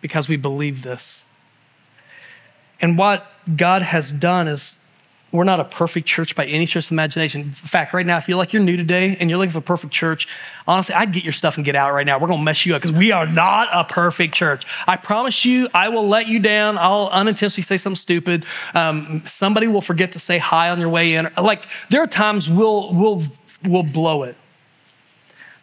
because 0.00 0.30
we 0.30 0.38
believe 0.38 0.82
this. 0.82 1.24
And 2.80 2.96
what 2.96 3.30
God 3.54 3.82
has 3.82 4.12
done 4.12 4.48
is 4.48 4.78
we're 5.30 5.44
not 5.44 5.60
a 5.60 5.64
perfect 5.64 6.06
church 6.06 6.34
by 6.34 6.46
any 6.46 6.64
stretch 6.64 6.86
of 6.86 6.92
imagination. 6.92 7.42
In 7.42 7.50
fact, 7.52 7.92
right 7.92 8.06
now, 8.06 8.16
if 8.16 8.28
you're 8.28 8.38
like 8.38 8.52
you're 8.52 8.62
new 8.62 8.76
today 8.76 9.16
and 9.20 9.28
you're 9.28 9.38
looking 9.38 9.52
for 9.52 9.58
a 9.58 9.62
perfect 9.62 9.92
church, 9.92 10.26
honestly, 10.66 10.94
I'd 10.94 11.12
get 11.12 11.22
your 11.22 11.34
stuff 11.34 11.56
and 11.56 11.64
get 11.64 11.76
out 11.76 11.92
right 11.92 12.06
now. 12.06 12.18
We're 12.18 12.28
gonna 12.28 12.42
mess 12.42 12.64
you 12.64 12.74
up 12.74 12.80
because 12.80 12.96
we 12.96 13.12
are 13.12 13.26
not 13.30 13.68
a 13.72 13.84
perfect 13.84 14.32
church. 14.32 14.64
I 14.86 14.96
promise 14.96 15.44
you, 15.44 15.68
I 15.74 15.90
will 15.90 16.08
let 16.08 16.28
you 16.28 16.38
down. 16.38 16.78
I'll 16.78 17.08
unintentionally 17.08 17.62
say 17.62 17.76
something 17.76 17.96
stupid. 17.96 18.46
Um, 18.74 19.22
somebody 19.26 19.66
will 19.66 19.82
forget 19.82 20.12
to 20.12 20.18
say 20.18 20.38
hi 20.38 20.70
on 20.70 20.80
your 20.80 20.88
way 20.88 21.14
in. 21.14 21.28
Like 21.36 21.66
there 21.90 22.02
are 22.02 22.06
times 22.06 22.48
we'll 22.48 22.94
we'll 22.94 23.22
we'll 23.64 23.82
blow 23.82 24.22
it. 24.22 24.36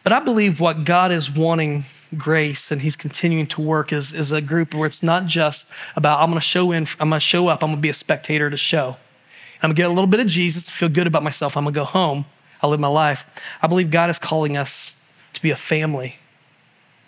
But 0.03 0.13
I 0.13 0.19
believe 0.19 0.59
what 0.59 0.83
God 0.83 1.11
is 1.11 1.31
wanting 1.31 1.85
grace 2.15 2.71
and 2.71 2.81
he's 2.81 2.95
continuing 2.95 3.47
to 3.47 3.61
work 3.61 3.91
is, 3.91 4.13
is 4.13 4.31
a 4.31 4.39
group 4.39 4.75
where 4.75 4.85
it's 4.85 5.01
not 5.01 5.25
just 5.25 5.71
about 5.95 6.19
I'm 6.19 6.29
gonna 6.29 6.41
show 6.41 6.71
in, 6.71 6.85
I'm 6.99 7.09
gonna 7.09 7.19
show 7.19 7.47
up, 7.47 7.63
I'm 7.63 7.71
gonna 7.71 7.81
be 7.81 7.89
a 7.89 7.95
spectator 7.95 8.51
to 8.51 8.57
show. 8.57 8.97
I'm 9.65 9.69
gonna 9.69 9.77
get 9.77 9.87
a 9.87 9.93
little 9.93 10.05
bit 10.05 10.19
of 10.19 10.27
Jesus, 10.27 10.69
feel 10.69 10.89
good 10.89 11.07
about 11.07 11.23
myself. 11.23 11.57
I'm 11.57 11.63
gonna 11.63 11.73
go 11.73 11.85
home. 11.85 12.25
I'll 12.61 12.69
live 12.69 12.79
my 12.79 12.87
life. 12.87 13.25
I 13.63 13.67
believe 13.67 13.89
God 13.89 14.11
is 14.11 14.19
calling 14.19 14.55
us 14.55 14.95
to 15.33 15.41
be 15.41 15.49
a 15.49 15.55
family, 15.55 16.17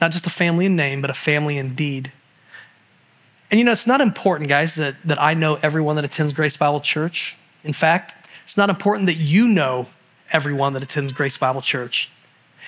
not 0.02 0.12
just 0.12 0.26
a 0.26 0.32
family 0.32 0.66
in 0.66 0.76
name, 0.76 1.00
but 1.00 1.12
a 1.12 1.14
family 1.14 1.60
in 1.60 1.76
deed. 1.76 2.12
And 3.52 3.60
you 3.60 3.64
know, 3.64 3.72
it's 3.72 3.86
not 3.86 4.02
important, 4.02 4.50
guys, 4.50 4.74
that, 4.74 4.96
that 5.06 5.22
I 5.22 5.36
know 5.36 5.60
everyone 5.62 5.98
that 5.98 6.06
attends 6.06 6.34
Grace 6.34 6.58
Bible 6.58 6.80
Church. 6.80 7.38
In 7.64 7.74
fact, 7.74 8.16
it's 8.44 8.58
not 8.58 8.72
important 8.72 9.06
that 9.06 9.18
you 9.18 9.48
know 9.48 9.86
everyone 10.32 10.74
that 10.74 10.82
attends 10.82 11.14
Grace 11.14 11.38
Bible 11.38 11.62
Church. 11.62 12.10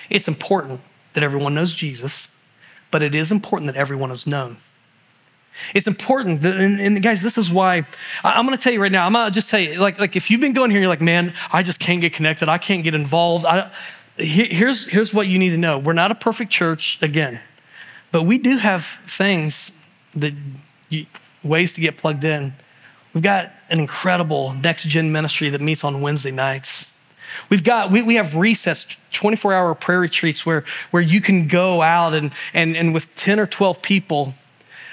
It's 0.08 0.28
important 0.28 0.82
that 1.14 1.24
everyone 1.24 1.56
knows 1.56 1.74
Jesus, 1.74 2.28
but 2.92 3.02
it 3.02 3.12
is 3.12 3.32
important 3.32 3.72
that 3.72 3.78
everyone 3.78 4.12
is 4.12 4.24
known. 4.24 4.58
It's 5.74 5.86
important, 5.86 6.42
that, 6.42 6.56
and, 6.56 6.80
and, 6.80 7.02
guys, 7.02 7.22
this 7.22 7.38
is 7.38 7.50
why 7.50 7.84
I, 8.24 8.38
am 8.38 8.46
going 8.46 8.56
to 8.56 8.62
tell 8.62 8.72
you 8.72 8.80
right 8.80 8.92
now. 8.92 9.06
I'm 9.06 9.12
going 9.12 9.26
to 9.26 9.32
just 9.32 9.50
tell 9.50 9.60
you, 9.60 9.80
like, 9.80 9.98
like 9.98 10.16
if 10.16 10.30
you've 10.30 10.40
been 10.40 10.52
going 10.52 10.70
here, 10.70 10.80
you're 10.80 10.88
like, 10.88 11.00
man, 11.00 11.34
I 11.52 11.62
just 11.62 11.80
can't 11.80 12.00
get 12.00 12.12
connected. 12.12 12.48
I 12.48 12.58
can't 12.58 12.84
get 12.84 12.94
involved. 12.94 13.44
I, 13.46 13.70
here's 14.16 14.86
here's 14.86 15.14
what 15.14 15.26
you 15.26 15.38
need 15.38 15.50
to 15.50 15.56
know. 15.56 15.78
We're 15.78 15.92
not 15.92 16.10
a 16.10 16.14
perfect 16.14 16.50
church 16.50 16.98
again, 17.02 17.40
but 18.12 18.24
we 18.24 18.38
do 18.38 18.58
have 18.58 18.84
things 19.06 19.72
that 20.14 20.34
you, 20.88 21.06
ways 21.42 21.74
to 21.74 21.80
get 21.80 21.96
plugged 21.96 22.24
in. 22.24 22.54
We've 23.14 23.22
got 23.22 23.50
an 23.68 23.78
incredible 23.78 24.52
next 24.54 24.84
gen 24.84 25.10
ministry 25.10 25.50
that 25.50 25.60
meets 25.60 25.84
on 25.84 26.00
Wednesday 26.00 26.30
nights. 26.30 26.92
We've 27.48 27.64
got, 27.64 27.90
we, 27.90 28.02
we 28.02 28.16
have 28.16 28.36
recess, 28.36 28.86
24 29.12 29.54
hour 29.54 29.74
prayer 29.74 30.00
retreats 30.00 30.44
where, 30.44 30.64
where 30.90 31.02
you 31.02 31.20
can 31.20 31.48
go 31.48 31.82
out 31.82 32.14
and, 32.14 32.32
and, 32.52 32.76
and 32.76 32.92
with 32.92 33.14
10 33.16 33.40
or 33.40 33.46
12 33.46 33.82
people, 33.82 34.34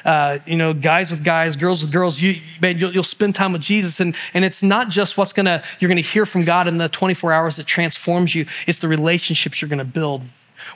uh, 0.08 0.39
you 0.45 0.55
know, 0.55 0.74
guys 0.74 1.12
with 1.12 1.24
guys, 1.24 1.58
girls 1.58 1.84
with 1.84 1.91
girls, 1.91 2.22
you, 2.22 2.41
man, 2.62 2.78
you'll, 2.78 2.93
you'll 2.93 3.03
spend 3.03 3.36
time 3.36 3.51
with 3.51 3.62
Jesus. 3.62 3.99
And, 3.99 4.16
and 4.34 4.45
it's 4.45 4.64
not 4.64 4.89
just 4.89 5.18
what's 5.18 5.34
gonna, 5.34 5.62
you're 5.80 5.89
gonna 5.89 6.01
hear 6.01 6.26
from 6.26 6.45
God 6.45 6.68
in 6.68 6.78
the 6.78 6.88
24 6.88 7.34
hours 7.34 7.58
that 7.58 7.68
transforms 7.68 8.34
you, 8.34 8.45
it's 8.66 8.80
the 8.80 8.88
relationships 8.88 9.62
you're 9.62 9.70
gonna 9.70 9.84
build. 9.84 10.24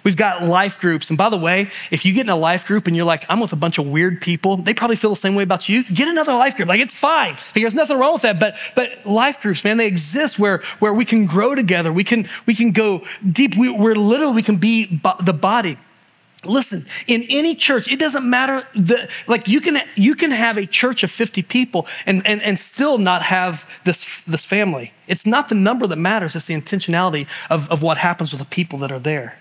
We've 0.03 0.17
got 0.17 0.43
life 0.43 0.79
groups. 0.79 1.09
And 1.09 1.17
by 1.17 1.29
the 1.29 1.38
way, 1.38 1.69
if 1.91 2.05
you 2.05 2.13
get 2.13 2.21
in 2.25 2.29
a 2.29 2.36
life 2.36 2.65
group 2.65 2.88
and 2.88 2.95
you're 2.95 3.05
like, 3.05 3.25
I'm 3.29 3.39
with 3.39 3.53
a 3.53 3.57
bunch 3.57 3.77
of 3.77 3.88
weird 3.88 4.21
people, 4.21 4.57
they 4.57 4.73
probably 4.73 4.95
feel 4.95 5.09
the 5.09 5.15
same 5.15 5.36
way 5.36 5.43
about 5.43 5.69
you. 5.69 5.84
Get 5.86 6.07
another 6.07 6.34
life 6.34 6.55
group. 6.55 6.69
Like 6.69 6.79
it's 6.79 6.93
fine. 6.93 7.34
Like, 7.34 7.53
there's 7.53 7.73
nothing 7.73 7.97
wrong 7.97 8.13
with 8.13 8.21
that. 8.23 8.39
But 8.39 8.57
but 8.75 8.89
life 9.05 9.41
groups, 9.41 9.63
man, 9.63 9.77
they 9.77 9.88
exist 9.88 10.39
where 10.39 10.59
where 10.79 10.93
we 10.93 11.05
can 11.05 11.25
grow 11.25 11.55
together. 11.55 11.91
We 11.91 12.03
can 12.03 12.29
we 12.45 12.55
can 12.55 12.71
go 12.71 13.05
deep. 13.29 13.55
We, 13.55 13.69
we're 13.69 13.95
literally 13.95 14.36
we 14.36 14.43
can 14.43 14.57
be 14.57 15.01
the 15.23 15.34
body. 15.34 15.77
Listen, 16.43 16.83
in 17.05 17.23
any 17.29 17.53
church, 17.53 17.87
it 17.91 17.99
doesn't 17.99 18.27
matter 18.27 18.67
the 18.73 19.07
like 19.27 19.47
you 19.47 19.61
can 19.61 19.79
you 19.95 20.15
can 20.15 20.31
have 20.31 20.57
a 20.57 20.65
church 20.65 21.03
of 21.03 21.11
50 21.11 21.43
people 21.43 21.85
and, 22.07 22.25
and, 22.25 22.41
and 22.41 22.57
still 22.57 22.97
not 22.97 23.21
have 23.21 23.69
this, 23.85 24.23
this 24.25 24.43
family. 24.43 24.91
It's 25.07 25.27
not 25.27 25.49
the 25.49 25.55
number 25.55 25.85
that 25.85 25.97
matters, 25.97 26.35
it's 26.35 26.47
the 26.47 26.59
intentionality 26.59 27.27
of, 27.51 27.69
of 27.69 27.83
what 27.83 27.97
happens 27.99 28.31
with 28.31 28.41
the 28.41 28.47
people 28.47 28.79
that 28.79 28.91
are 28.91 28.99
there. 28.99 29.37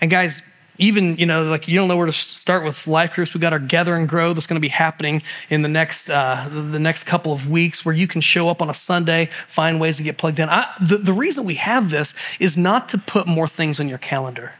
And 0.00 0.12
guys, 0.12 0.42
even 0.78 1.16
you 1.16 1.26
know 1.26 1.44
like 1.44 1.66
you 1.66 1.74
don't 1.74 1.88
know 1.88 1.96
where 1.96 2.06
to 2.06 2.12
start 2.12 2.64
with 2.64 2.86
life 2.86 3.12
groups 3.12 3.34
We've 3.34 3.40
got 3.40 3.52
our 3.52 3.58
gather 3.58 3.94
and 3.94 4.08
grow 4.08 4.32
that's 4.32 4.46
going 4.46 4.60
to 4.60 4.64
be 4.64 4.68
happening 4.68 5.22
in 5.50 5.62
the 5.62 5.68
next 5.68 6.08
uh, 6.08 6.48
the 6.50 6.78
next 6.78 7.02
couple 7.02 7.32
of 7.32 7.50
weeks 7.50 7.84
where 7.84 7.94
you 7.94 8.06
can 8.06 8.20
show 8.20 8.48
up 8.48 8.62
on 8.62 8.70
a 8.70 8.74
sunday 8.74 9.28
find 9.48 9.80
ways 9.80 9.96
to 9.96 10.04
get 10.04 10.18
plugged 10.18 10.38
in 10.38 10.48
I, 10.48 10.72
the, 10.80 10.98
the 10.98 11.12
reason 11.12 11.44
we 11.44 11.56
have 11.56 11.90
this 11.90 12.14
is 12.38 12.56
not 12.56 12.88
to 12.90 12.98
put 12.98 13.26
more 13.26 13.48
things 13.48 13.80
on 13.80 13.88
your 13.88 13.98
calendar 13.98 14.54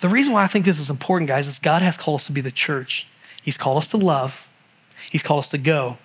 the 0.00 0.08
reason 0.08 0.32
why 0.32 0.44
i 0.44 0.46
think 0.46 0.64
this 0.64 0.78
is 0.78 0.90
important 0.90 1.28
guys 1.28 1.48
is 1.48 1.58
god 1.58 1.82
has 1.82 1.96
called 1.96 2.20
us 2.20 2.26
to 2.26 2.32
be 2.32 2.40
the 2.40 2.50
church. 2.50 3.06
He's 3.46 3.56
called 3.56 3.78
us 3.78 3.86
to 3.88 3.96
love. 3.96 4.48
He's 5.08 5.22
called 5.22 5.38
us 5.38 5.48
to 5.50 5.58
go. 5.58 5.98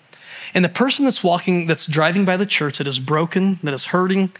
And 0.53 0.63
the 0.63 0.69
person 0.69 1.05
that's 1.05 1.23
walking 1.23 1.65
that's 1.65 1.87
driving 1.87 2.23
by 2.23 2.37
the 2.37 2.45
church 2.45 2.77
that 2.77 2.85
is 2.85 2.99
broken 2.99 3.55
that 3.63 3.73
is 3.73 3.85
hurting 3.85 4.31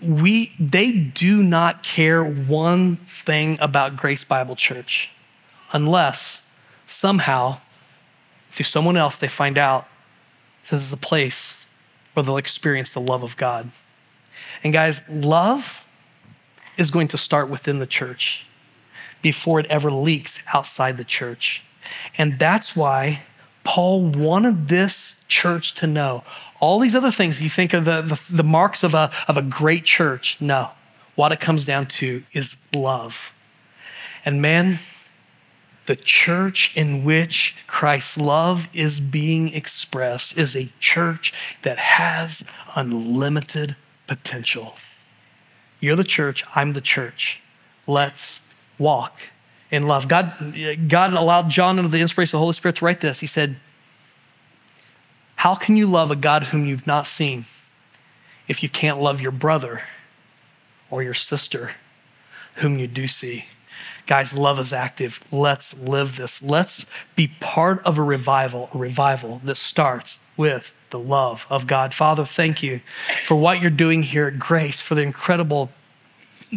we 0.00 0.52
they 0.58 0.90
do 0.98 1.40
not 1.40 1.84
care 1.84 2.24
one 2.24 2.96
thing 2.96 3.56
about 3.60 3.96
Grace 3.96 4.24
Bible 4.24 4.56
Church. 4.56 5.10
Unless 5.72 6.44
somehow 6.84 7.58
through 8.50 8.64
someone 8.64 8.96
else 8.96 9.18
they 9.18 9.28
find 9.28 9.56
out 9.56 9.86
this 10.68 10.82
is 10.82 10.92
a 10.92 10.96
place 10.96 11.64
where 12.14 12.24
they'll 12.24 12.36
experience 12.36 12.92
the 12.92 13.00
love 13.00 13.22
of 13.22 13.36
God. 13.36 13.70
And 14.64 14.72
guys, 14.72 15.08
love 15.08 15.86
is 16.76 16.90
going 16.90 17.06
to 17.08 17.18
start 17.18 17.48
within 17.48 17.78
the 17.78 17.86
church 17.86 18.46
before 19.22 19.60
it 19.60 19.66
ever 19.66 19.90
leaks 19.90 20.42
outside 20.52 20.96
the 20.96 21.04
church. 21.04 21.62
And 22.18 22.38
that's 22.38 22.76
why 22.76 23.22
Paul 23.64 24.06
wanted 24.06 24.68
this 24.68 25.20
church 25.28 25.74
to 25.74 25.86
know 25.86 26.24
all 26.62 26.78
these 26.78 26.94
other 26.94 27.10
things, 27.10 27.42
you 27.42 27.50
think 27.50 27.72
of 27.72 27.84
the, 27.84 28.02
the, 28.02 28.20
the 28.30 28.44
marks 28.44 28.84
of 28.84 28.94
a, 28.94 29.10
of 29.26 29.36
a 29.36 29.42
great 29.42 29.84
church. 29.84 30.40
No, 30.40 30.70
what 31.16 31.32
it 31.32 31.40
comes 31.40 31.66
down 31.66 31.86
to 31.86 32.22
is 32.32 32.56
love. 32.72 33.32
And 34.24 34.40
man, 34.40 34.78
the 35.86 35.96
church 35.96 36.72
in 36.76 37.02
which 37.02 37.56
Christ's 37.66 38.16
love 38.16 38.68
is 38.72 39.00
being 39.00 39.52
expressed 39.52 40.38
is 40.38 40.54
a 40.54 40.70
church 40.78 41.34
that 41.62 41.78
has 41.78 42.44
unlimited 42.76 43.74
potential. 44.06 44.76
You're 45.80 45.96
the 45.96 46.04
church, 46.04 46.44
I'm 46.54 46.74
the 46.74 46.80
church. 46.80 47.40
Let's 47.88 48.40
walk 48.82 49.30
in 49.70 49.86
love. 49.86 50.08
God, 50.08 50.34
God 50.88 51.14
allowed 51.14 51.48
John 51.48 51.78
under 51.78 51.90
the 51.90 52.00
inspiration 52.00 52.36
of 52.36 52.40
the 52.40 52.44
Holy 52.44 52.52
Spirit 52.52 52.76
to 52.76 52.84
write 52.84 53.00
this. 53.00 53.20
He 53.20 53.26
said, 53.26 53.56
how 55.36 55.54
can 55.54 55.76
you 55.76 55.86
love 55.86 56.10
a 56.10 56.16
God 56.16 56.44
whom 56.44 56.66
you've 56.66 56.86
not 56.86 57.06
seen 57.06 57.46
if 58.46 58.62
you 58.62 58.68
can't 58.68 59.00
love 59.00 59.20
your 59.20 59.32
brother 59.32 59.82
or 60.90 61.02
your 61.02 61.14
sister 61.14 61.72
whom 62.56 62.78
you 62.78 62.86
do 62.86 63.08
see? 63.08 63.46
Guys, 64.06 64.36
love 64.36 64.58
is 64.58 64.72
active. 64.72 65.20
Let's 65.32 65.78
live 65.78 66.16
this. 66.16 66.42
Let's 66.42 66.86
be 67.16 67.28
part 67.40 67.82
of 67.84 67.98
a 67.98 68.02
revival, 68.02 68.68
a 68.74 68.78
revival 68.78 69.40
that 69.44 69.56
starts 69.56 70.18
with 70.36 70.74
the 70.90 70.98
love 70.98 71.46
of 71.48 71.66
God. 71.66 71.94
Father, 71.94 72.24
thank 72.24 72.62
you 72.62 72.80
for 73.24 73.36
what 73.36 73.60
you're 73.60 73.70
doing 73.70 74.02
here 74.02 74.26
at 74.26 74.38
Grace, 74.38 74.80
for 74.80 74.94
the 74.94 75.02
incredible 75.02 75.70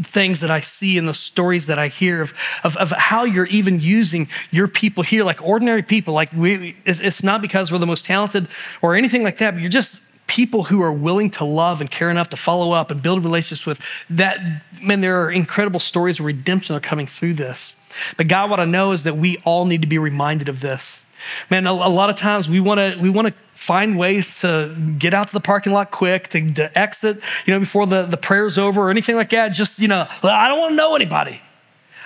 things 0.04 0.42
that 0.42 0.52
I 0.52 0.60
see 0.60 0.98
in 0.98 1.06
the 1.06 1.14
stories 1.14 1.68
that 1.68 1.80
I 1.80 1.88
hear 1.88 2.22
of, 2.22 2.34
of, 2.64 2.76
of, 2.78 2.92
how 2.92 3.24
you're 3.24 3.46
even 3.48 3.80
using 3.80 4.28
your 4.52 4.68
people 4.68 5.04
here, 5.04 5.24
like 5.24 5.42
ordinary 5.46 5.84
people. 5.84 6.14
Like 6.14 6.32
we, 6.34 6.76
it's, 6.86 7.00
it's 7.00 7.24
not 7.24 7.42
because 7.42 7.72
we're 7.72 7.78
the 7.78 7.86
most 7.86 8.06
talented 8.06 8.48
or 8.82 8.96
anything 8.96 9.24
like 9.24 9.38
that, 9.38 9.52
but 9.52 9.62
you're 9.62 9.70
just 9.70 10.02
people 10.28 10.64
who 10.64 10.82
are 10.82 10.92
willing 10.92 11.30
to 11.30 11.46
love 11.46 11.82
and 11.82 11.90
care 11.90 12.10
enough 12.10 12.30
to 12.30 12.38
follow 12.38 12.72
up 12.72 12.92
and 12.92 13.02
build 13.02 13.24
relationships 13.24 13.66
with 13.66 14.06
that. 14.10 14.64
Man, 14.84 15.02
there 15.02 15.24
are 15.24 15.32
incredible 15.32 15.80
stories 15.80 16.20
of 16.20 16.26
redemption 16.26 16.76
are 16.76 16.80
coming 16.80 17.08
through 17.08 17.34
this. 17.34 17.76
But 18.18 18.28
God, 18.28 18.50
what 18.50 18.60
I 18.60 18.66
know 18.66 18.92
is 18.92 19.04
that 19.04 19.16
we 19.16 19.38
all 19.46 19.66
need 19.66 19.82
to 19.82 19.88
be 19.88 19.98
reminded 19.98 20.50
of 20.50 20.60
this. 20.60 21.05
Man, 21.50 21.68
a, 21.68 21.72
a 21.72 21.90
lot 21.90 22.10
of 22.10 22.16
times 22.16 22.50
we 22.50 22.60
want 22.60 22.80
to 22.80 23.00
we 23.02 23.10
want 23.10 23.28
to 23.28 23.34
find 23.54 23.98
ways 23.98 24.42
to 24.42 24.76
get 24.98 25.14
out 25.14 25.28
to 25.28 25.34
the 25.34 25.40
parking 25.40 25.74
lot 25.74 25.90
quick, 25.90 26.28
to, 26.30 26.54
to 26.54 26.78
exit, 26.78 27.20
you 27.46 27.54
know, 27.54 27.60
before 27.60 27.88
the, 27.88 28.06
the 28.06 28.18
prayer's 28.18 28.58
over 28.58 28.82
or 28.82 28.92
anything 28.92 29.16
like 29.16 29.30
that. 29.32 29.50
Just, 29.50 29.80
you 29.80 29.88
know, 29.88 30.08
I 30.24 30.48
don't 30.48 30.60
want 30.60 30.72
to 30.72 30.76
know 30.76 30.96
anybody. 30.96 31.42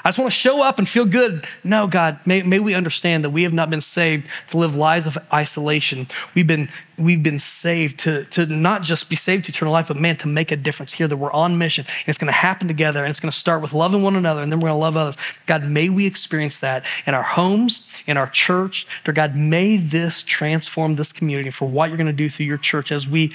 I 0.04 0.10
just 0.10 0.20
want 0.20 0.32
to 0.32 0.38
show 0.38 0.64
up 0.64 0.80
and 0.80 0.88
feel 0.88 1.06
good. 1.06 1.46
No, 1.64 1.88
God, 1.88 2.20
may, 2.26 2.42
may 2.42 2.60
we 2.60 2.74
understand 2.74 3.24
that 3.24 3.32
we 3.32 3.44
have 3.44 3.54
not 3.54 3.70
been 3.70 3.82
saved 3.82 4.28
to 4.50 4.58
live 4.58 4.76
lives 4.76 5.06
of 5.06 5.18
isolation. 5.34 6.08
We've 6.34 6.48
been, 6.48 6.70
we've 6.98 7.22
been 7.22 7.40
saved 7.40 8.00
to, 8.02 8.26
to 8.26 8.46
not 8.46 8.84
just 8.84 9.10
be 9.10 9.16
saved 9.16 9.46
to 9.46 9.52
eternal 9.52 9.74
life, 9.74 9.88
but 9.90 9.98
man, 9.98 10.16
to 10.18 10.28
make 10.28 10.52
a 10.52 10.56
difference 10.56 10.94
here, 10.94 11.08
that 11.08 11.18
we're 11.18 11.32
on 11.32 11.58
mission. 11.58 11.86
And 11.88 12.08
it's 12.08 12.18
going 12.18 12.32
to 12.32 12.38
happen 12.38 12.68
together. 12.68 13.04
And 13.04 13.10
it's 13.10 13.20
going 13.20 13.32
to 13.32 13.38
start 13.38 13.62
with 13.62 13.74
loving 13.74 14.04
one 14.04 14.16
another, 14.16 14.42
and 14.42 14.52
then 14.52 14.60
we're 14.60 14.70
going 14.70 14.80
to 14.80 14.84
love 14.84 14.98
others. 14.98 15.16
God, 15.46 15.66
may 15.66 15.90
we 15.90 16.06
experience 16.06 16.60
that 16.60 16.86
in 17.06 17.14
our 17.14 17.24
homes, 17.24 18.02
in 18.08 18.18
our 18.18 18.30
church. 18.30 18.88
Dear 19.04 19.14
God, 19.14 19.36
may 19.36 19.78
this 19.78 20.22
transform 20.22 20.96
this 20.96 21.12
community 21.12 21.50
for 21.50 21.68
what 21.68 21.90
you're 21.90 21.98
going 21.98 22.08
to 22.08 22.14
do 22.14 22.30
through 22.30 22.46
your 22.46 22.58
church 22.58 22.92
as 22.92 23.08
we 23.08 23.34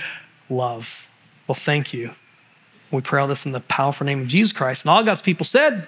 love. 0.48 1.08
Well, 1.46 1.54
thank 1.54 1.92
you. 1.92 2.12
We 2.90 3.00
pray 3.00 3.20
all 3.20 3.26
this 3.26 3.44
in 3.44 3.52
the 3.52 3.60
powerful 3.60 4.06
name 4.06 4.20
of 4.20 4.28
Jesus 4.28 4.52
Christ. 4.52 4.84
And 4.84 4.90
all 4.90 5.02
God's 5.02 5.22
people 5.22 5.44
said, 5.44 5.86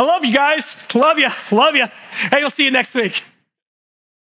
I 0.00 0.02
love 0.02 0.24
you 0.24 0.32
guys. 0.32 0.74
Love 0.94 1.18
you. 1.18 1.28
Love 1.50 1.76
you. 1.76 1.86
Hey, 2.30 2.40
we'll 2.40 2.48
see 2.48 2.64
you 2.64 2.70
next 2.70 2.94
week. 2.94 3.22